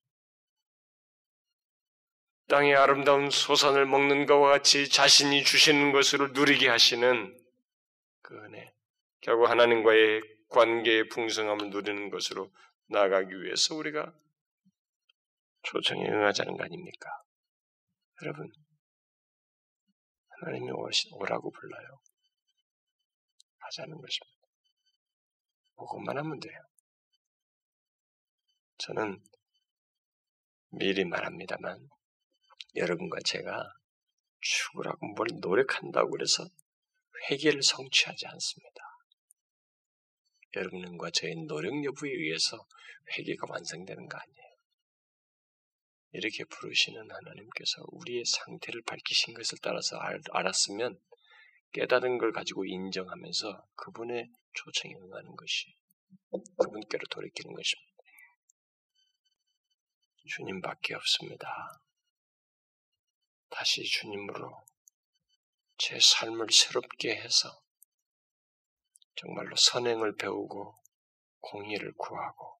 땅의 2.49 2.77
아름다운 2.77 3.31
소산을 3.31 3.87
먹는 3.87 4.27
것과 4.27 4.49
같이 4.51 4.89
자신이 4.89 5.45
주시는 5.45 5.93
것으로 5.93 6.29
누리게 6.29 6.69
하시는 6.69 7.39
그 8.23 8.35
은혜. 8.45 8.73
결국 9.21 9.51
하나님과의 9.51 10.38
관계의 10.49 11.09
풍성함을 11.09 11.71
누리는 11.71 12.11
것으로 12.11 12.53
나아가기 12.89 13.43
위해서 13.43 13.75
우리가 13.75 14.13
초청에 15.63 16.09
응하자는 16.09 16.57
거 16.57 16.65
아닙니까? 16.65 17.11
여러분, 18.23 18.51
하나님이 20.29 20.71
오라고 21.13 21.51
불러요. 21.51 22.01
하자는 23.59 23.97
것입니다. 24.01 24.39
그것만 25.77 26.17
하면 26.19 26.41
돼요. 26.41 26.61
저는 28.79 29.23
미리 30.71 31.05
말합니다만 31.05 31.89
여러분과 32.77 33.19
제가 33.25 33.73
죽으라고 34.41 35.07
뭘 35.15 35.29
노력한다고 35.41 36.11
그래서 36.11 36.47
회개를 37.29 37.63
성취하지 37.63 38.27
않습니다. 38.27 38.88
여러분과 40.57 41.11
저의 41.11 41.35
노력 41.47 41.85
여부에 41.85 42.11
의해서 42.11 42.67
회개가 43.17 43.47
완성되는 43.51 44.09
거 44.09 44.19
아니에요. 44.19 44.49
이렇게 46.13 46.45
부르시는 46.45 47.01
하나님께서 47.11 47.83
우리의 47.89 48.25
상태를 48.25 48.83
밝히신 48.87 49.35
것을 49.35 49.59
따라서 49.63 49.97
알, 49.99 50.21
알았으면 50.31 50.99
깨달은 51.73 52.19
걸 52.19 52.33
가지고 52.33 52.65
인정하면서 52.65 53.67
그분의 53.77 54.31
초청에 54.55 54.95
응하는 54.95 55.37
것이 55.37 55.77
그분께로 56.31 57.03
돌이키는 57.11 57.55
것입니다. 57.55 57.89
주님밖에 60.27 60.95
없습니다. 60.95 61.83
다시 63.51 63.83
주님으로 63.83 64.65
제 65.79 65.99
삶을 66.01 66.49
새롭게 66.51 67.17
해서 67.17 67.63
정말로 69.19 69.55
선행을 69.57 70.15
배우고 70.17 70.75
공의를 71.41 71.93
구하고 71.97 72.59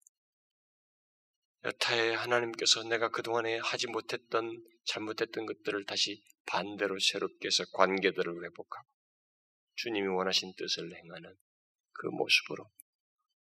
여타의 1.65 2.17
하나님께서 2.17 2.85
내가 2.85 3.09
그동안에 3.11 3.59
하지 3.59 3.87
못했던 3.87 4.51
잘못했던 4.87 5.47
것들을 5.47 5.85
다시 5.85 6.23
반대로 6.47 6.99
새롭게 6.99 7.47
해서 7.47 7.65
관계들을 7.73 8.45
회복하고 8.45 8.89
주님이 9.77 10.09
원하신 10.09 10.55
뜻을 10.57 10.95
행하는 10.97 11.37
그 11.93 12.07
모습으로 12.07 12.71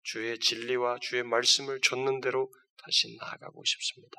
주의 0.03 0.37
진리와 0.37 0.99
주의 1.01 1.23
말씀을 1.23 1.81
줬는 1.81 2.21
대로 2.21 2.51
다시 2.83 3.15
나아가고 3.19 3.63
싶습니다. 3.65 4.15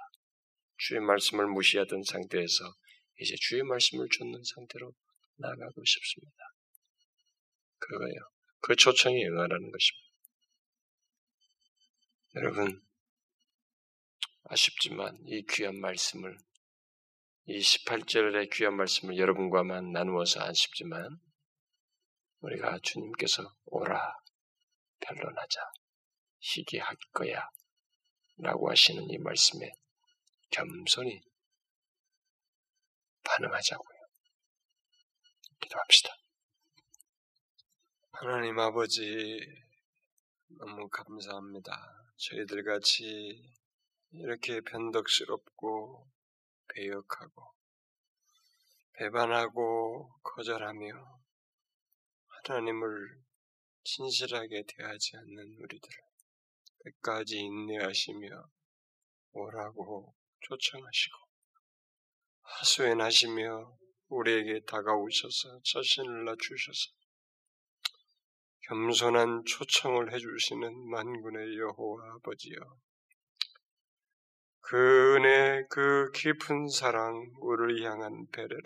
주의 0.76 1.01
말씀을 1.01 1.46
무시하던 1.46 2.03
상태에서 2.03 2.74
이제 3.20 3.34
주의 3.40 3.62
말씀을 3.62 4.09
줬는 4.11 4.42
상태로 4.55 4.92
나아가고 5.36 5.84
싶습니다. 5.84 6.38
그거예요. 7.78 8.38
그 8.61 8.77
초청에 8.77 9.25
응하라는 9.27 9.71
것입니다. 9.71 10.09
여러분, 12.37 12.83
아쉽지만 14.45 15.19
이 15.27 15.45
귀한 15.51 15.81
말씀을, 15.81 16.37
이 17.47 17.59
18절의 17.59 18.51
귀한 18.53 18.77
말씀을 18.77 19.17
여러분과만 19.17 19.93
나누어서 19.93 20.43
아쉽지만, 20.43 21.19
우리가 22.41 22.79
주님께서 22.83 23.43
오라, 23.67 24.15
변론하자, 25.01 25.61
희귀할 26.41 26.97
거야, 27.13 27.49
라고 28.39 28.71
하시는 28.71 29.03
이 29.11 29.19
말씀에 29.19 29.71
겸손히 30.51 31.21
반응하자고요. 33.25 33.99
기도합시다. 35.61 36.15
하나님 38.21 38.59
아버지, 38.59 39.39
너무 40.49 40.89
감사합니다. 40.89 41.71
저희들 42.16 42.64
같이 42.64 43.49
이렇게 44.11 44.61
변덕스럽고 44.61 46.11
배역하고 46.66 47.55
배반하고 48.95 50.19
거절하며 50.25 51.21
하나님을 52.27 53.23
진실하게 53.85 54.64
대하지 54.66 55.16
않는 55.16 55.57
우리들을 55.61 55.99
끝까지 56.79 57.37
인내하시며 57.39 58.29
오라고 59.31 60.12
초청하시고 60.41 61.16
하소연하시며 62.43 63.79
우리에게 64.09 64.64
다가오셔서 64.66 65.61
자신을 65.62 66.25
낮추셔서 66.25 66.97
겸손한 68.69 69.45
초청을 69.47 70.12
해주시는 70.12 70.91
만군의 70.91 71.59
여호와 71.59 72.16
아버지여 72.16 72.57
그 74.61 75.16
은혜, 75.16 75.64
그 75.71 76.11
깊은 76.12 76.69
사랑, 76.69 77.33
우리를 77.41 77.83
향한 77.85 78.27
배려를 78.31 78.62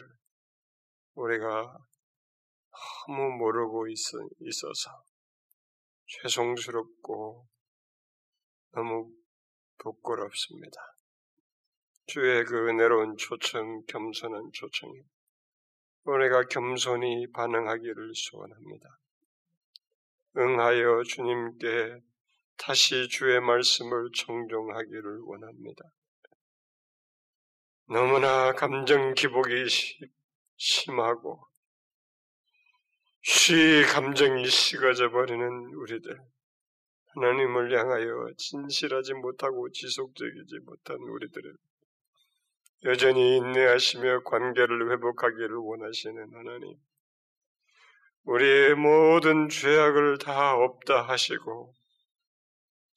우리가 1.14 1.78
너무 3.07 3.36
모르고 3.38 3.86
있어, 3.86 4.18
있어서 4.40 5.05
죄송스럽고 6.07 7.46
너무 8.72 9.09
부끄럽습니다. 9.78 10.80
주의 12.07 12.44
그 12.44 12.68
은혜로운 12.68 13.16
초청, 13.16 13.84
겸손한 13.86 14.50
초청이 14.53 15.00
우리가 16.03 16.42
겸손히 16.50 17.30
반응하기를 17.30 18.12
소원합니다. 18.16 19.01
응하여 20.36 21.02
주님께 21.04 22.00
다시 22.56 23.08
주의 23.08 23.40
말씀을 23.40 24.10
청종하기를 24.14 25.20
원합니다. 25.22 25.84
너무나 27.88 28.52
감정 28.52 29.14
기복이 29.14 29.66
심하고 30.56 31.44
쉬 33.20 33.82
감정이 33.92 34.46
식어져 34.46 35.10
버리는 35.10 35.46
우리들, 35.74 36.18
하나님을 37.14 37.78
향하여 37.78 38.30
진실하지 38.36 39.14
못하고 39.14 39.70
지속적이지 39.70 40.58
못한 40.64 40.96
우리들은 40.96 41.54
여전히 42.84 43.36
인내하시며 43.36 44.22
관계를 44.24 44.90
회복하기를 44.92 45.54
원하시는 45.54 46.34
하나님, 46.34 46.76
우리의 48.24 48.74
모든 48.76 49.48
죄악을 49.48 50.18
다 50.18 50.54
없다 50.54 51.02
하시고 51.02 51.74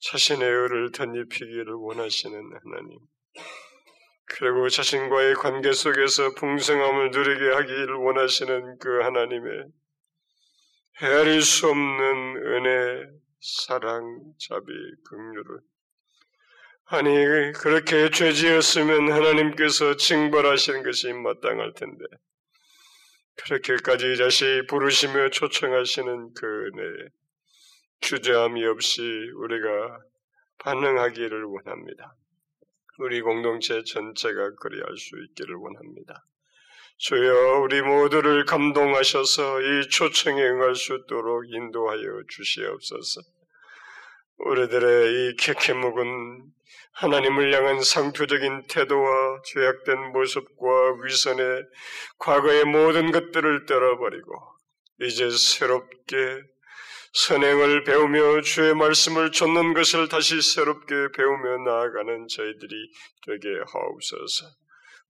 자신의 0.00 0.48
의를 0.48 0.92
덧입히기를 0.92 1.74
원하시는 1.74 2.34
하나님. 2.36 2.98
그리고 4.26 4.68
자신과의 4.68 5.34
관계 5.34 5.72
속에서 5.72 6.34
풍성함을 6.34 7.10
누리게 7.10 7.54
하기를 7.54 7.94
원하시는 7.94 8.78
그 8.78 9.00
하나님의 9.02 9.66
헤아릴 11.00 11.42
수 11.42 11.68
없는 11.68 12.36
은혜, 12.36 13.06
사랑, 13.40 14.02
자비, 14.38 14.66
긍휼을 15.08 15.44
아니 16.88 17.52
그렇게 17.52 18.10
죄지었으면 18.10 19.12
하나님께서 19.12 19.96
징벌하시는 19.96 20.82
것이 20.84 21.12
마땅할 21.12 21.72
텐데 21.74 22.04
그렇게까지 23.36 24.16
다시 24.16 24.62
부르시며 24.68 25.30
초청하시는 25.30 26.34
그 26.34 26.46
은혜에 26.46 27.08
주저함이 28.00 28.64
없이 28.66 29.02
우리가 29.36 30.00
반응하기를 30.58 31.44
원합니다. 31.44 32.14
우리 32.98 33.20
공동체 33.20 33.82
전체가 33.82 34.54
그리할 34.56 34.96
수 34.96 35.16
있기를 35.22 35.54
원합니다. 35.56 36.24
주여 36.98 37.60
우리 37.60 37.82
모두를 37.82 38.46
감동하셔서 38.46 39.60
이 39.60 39.88
초청에 39.90 40.42
응할 40.42 40.74
수 40.74 40.94
있도록 40.94 41.44
인도하여 41.46 42.22
주시옵소서. 42.28 43.20
우리들의 44.38 45.12
이 45.12 45.36
캐캐묵은 45.36 46.55
하나님을 46.96 47.52
향한 47.52 47.82
상표적인 47.82 48.68
태도와 48.68 49.42
죄악된 49.44 50.12
모습과 50.12 50.96
위선의 51.02 51.62
과거의 52.18 52.64
모든 52.64 53.12
것들을 53.12 53.66
떨어버리고 53.66 54.32
이제 55.02 55.28
새롭게 55.28 56.40
선행을 57.12 57.84
배우며 57.84 58.40
주의 58.40 58.74
말씀을 58.74 59.30
좇는 59.30 59.74
것을 59.74 60.08
다시 60.08 60.40
새롭게 60.40 60.94
배우며 61.14 61.64
나아가는 61.64 62.28
저희들이 62.28 62.90
되게 63.26 63.48
하옵소서. 63.72 64.46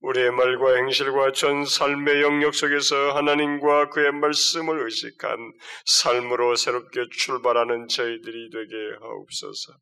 우리의 0.01 0.33
말과 0.33 0.75
행실과 0.77 1.33
전 1.33 1.65
삶의 1.65 2.23
영역 2.23 2.55
속에서 2.55 3.13
하나님과 3.15 3.91
그의 3.91 4.13
말씀을 4.13 4.85
의식한 4.85 5.53
삶으로 5.85 6.57
새롭게 6.57 7.07
출발하는 7.13 7.89
저희들이 7.89 8.51
되게 8.51 8.75
하옵소서. 9.01 9.73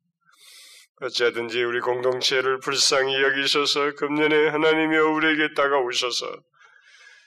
어찌든지 1.00 1.62
우리 1.64 1.80
공동체를 1.80 2.60
불쌍히 2.60 3.20
여기셔서 3.22 3.94
금년에 3.94 4.48
하나님이여 4.48 5.08
우리에게 5.10 5.54
다가오셔서 5.54 6.26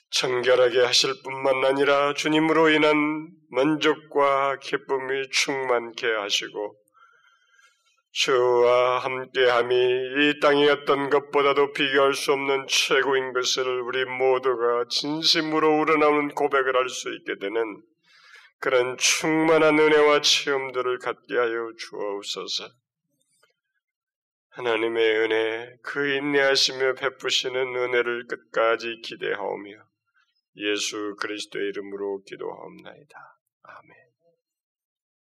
청결하게 0.10 0.80
하실 0.85 1.14
뿐만 1.23 1.65
아니라 1.65 2.14
주님으로 2.14 2.69
인한 2.69 3.30
만족과 3.52 4.57
기쁨이 4.60 5.30
충만케 5.31 6.07
하시고 6.07 6.77
주와 8.14 8.99
함께함이 8.99 9.76
이 9.76 10.69
어떤 10.72 11.10
것보다도 11.10 11.73
비교할 11.73 12.14
수 12.15 12.31
없는 12.31 12.65
최고인 12.68 13.34
것을 13.34 13.81
우리 13.81 14.06
모두가 14.06 14.85
진심으로 14.89 15.80
우러나오는 15.81 16.30
고백을 16.30 16.76
할 16.76 16.89
수 16.89 17.14
있게 17.14 17.38
되는 17.39 17.81
그런 18.60 18.98
충만한 18.98 19.77
은혜와 19.77 20.22
체험들을 20.22 20.98
갖게 20.99 21.38
하여 21.38 21.72
주옵소서. 21.77 22.69
하나님의 24.58 25.18
은혜, 25.20 25.78
그 25.84 26.16
인내하시며 26.16 26.96
베푸시는 26.96 27.76
은혜를 27.76 28.26
끝까지 28.26 29.02
기대하오며 29.04 29.70
예수 30.56 31.16
그리스도의 31.20 31.70
이름으로 31.70 32.24
기도하옵나이다. 32.24 33.40
아멘. 33.62 34.07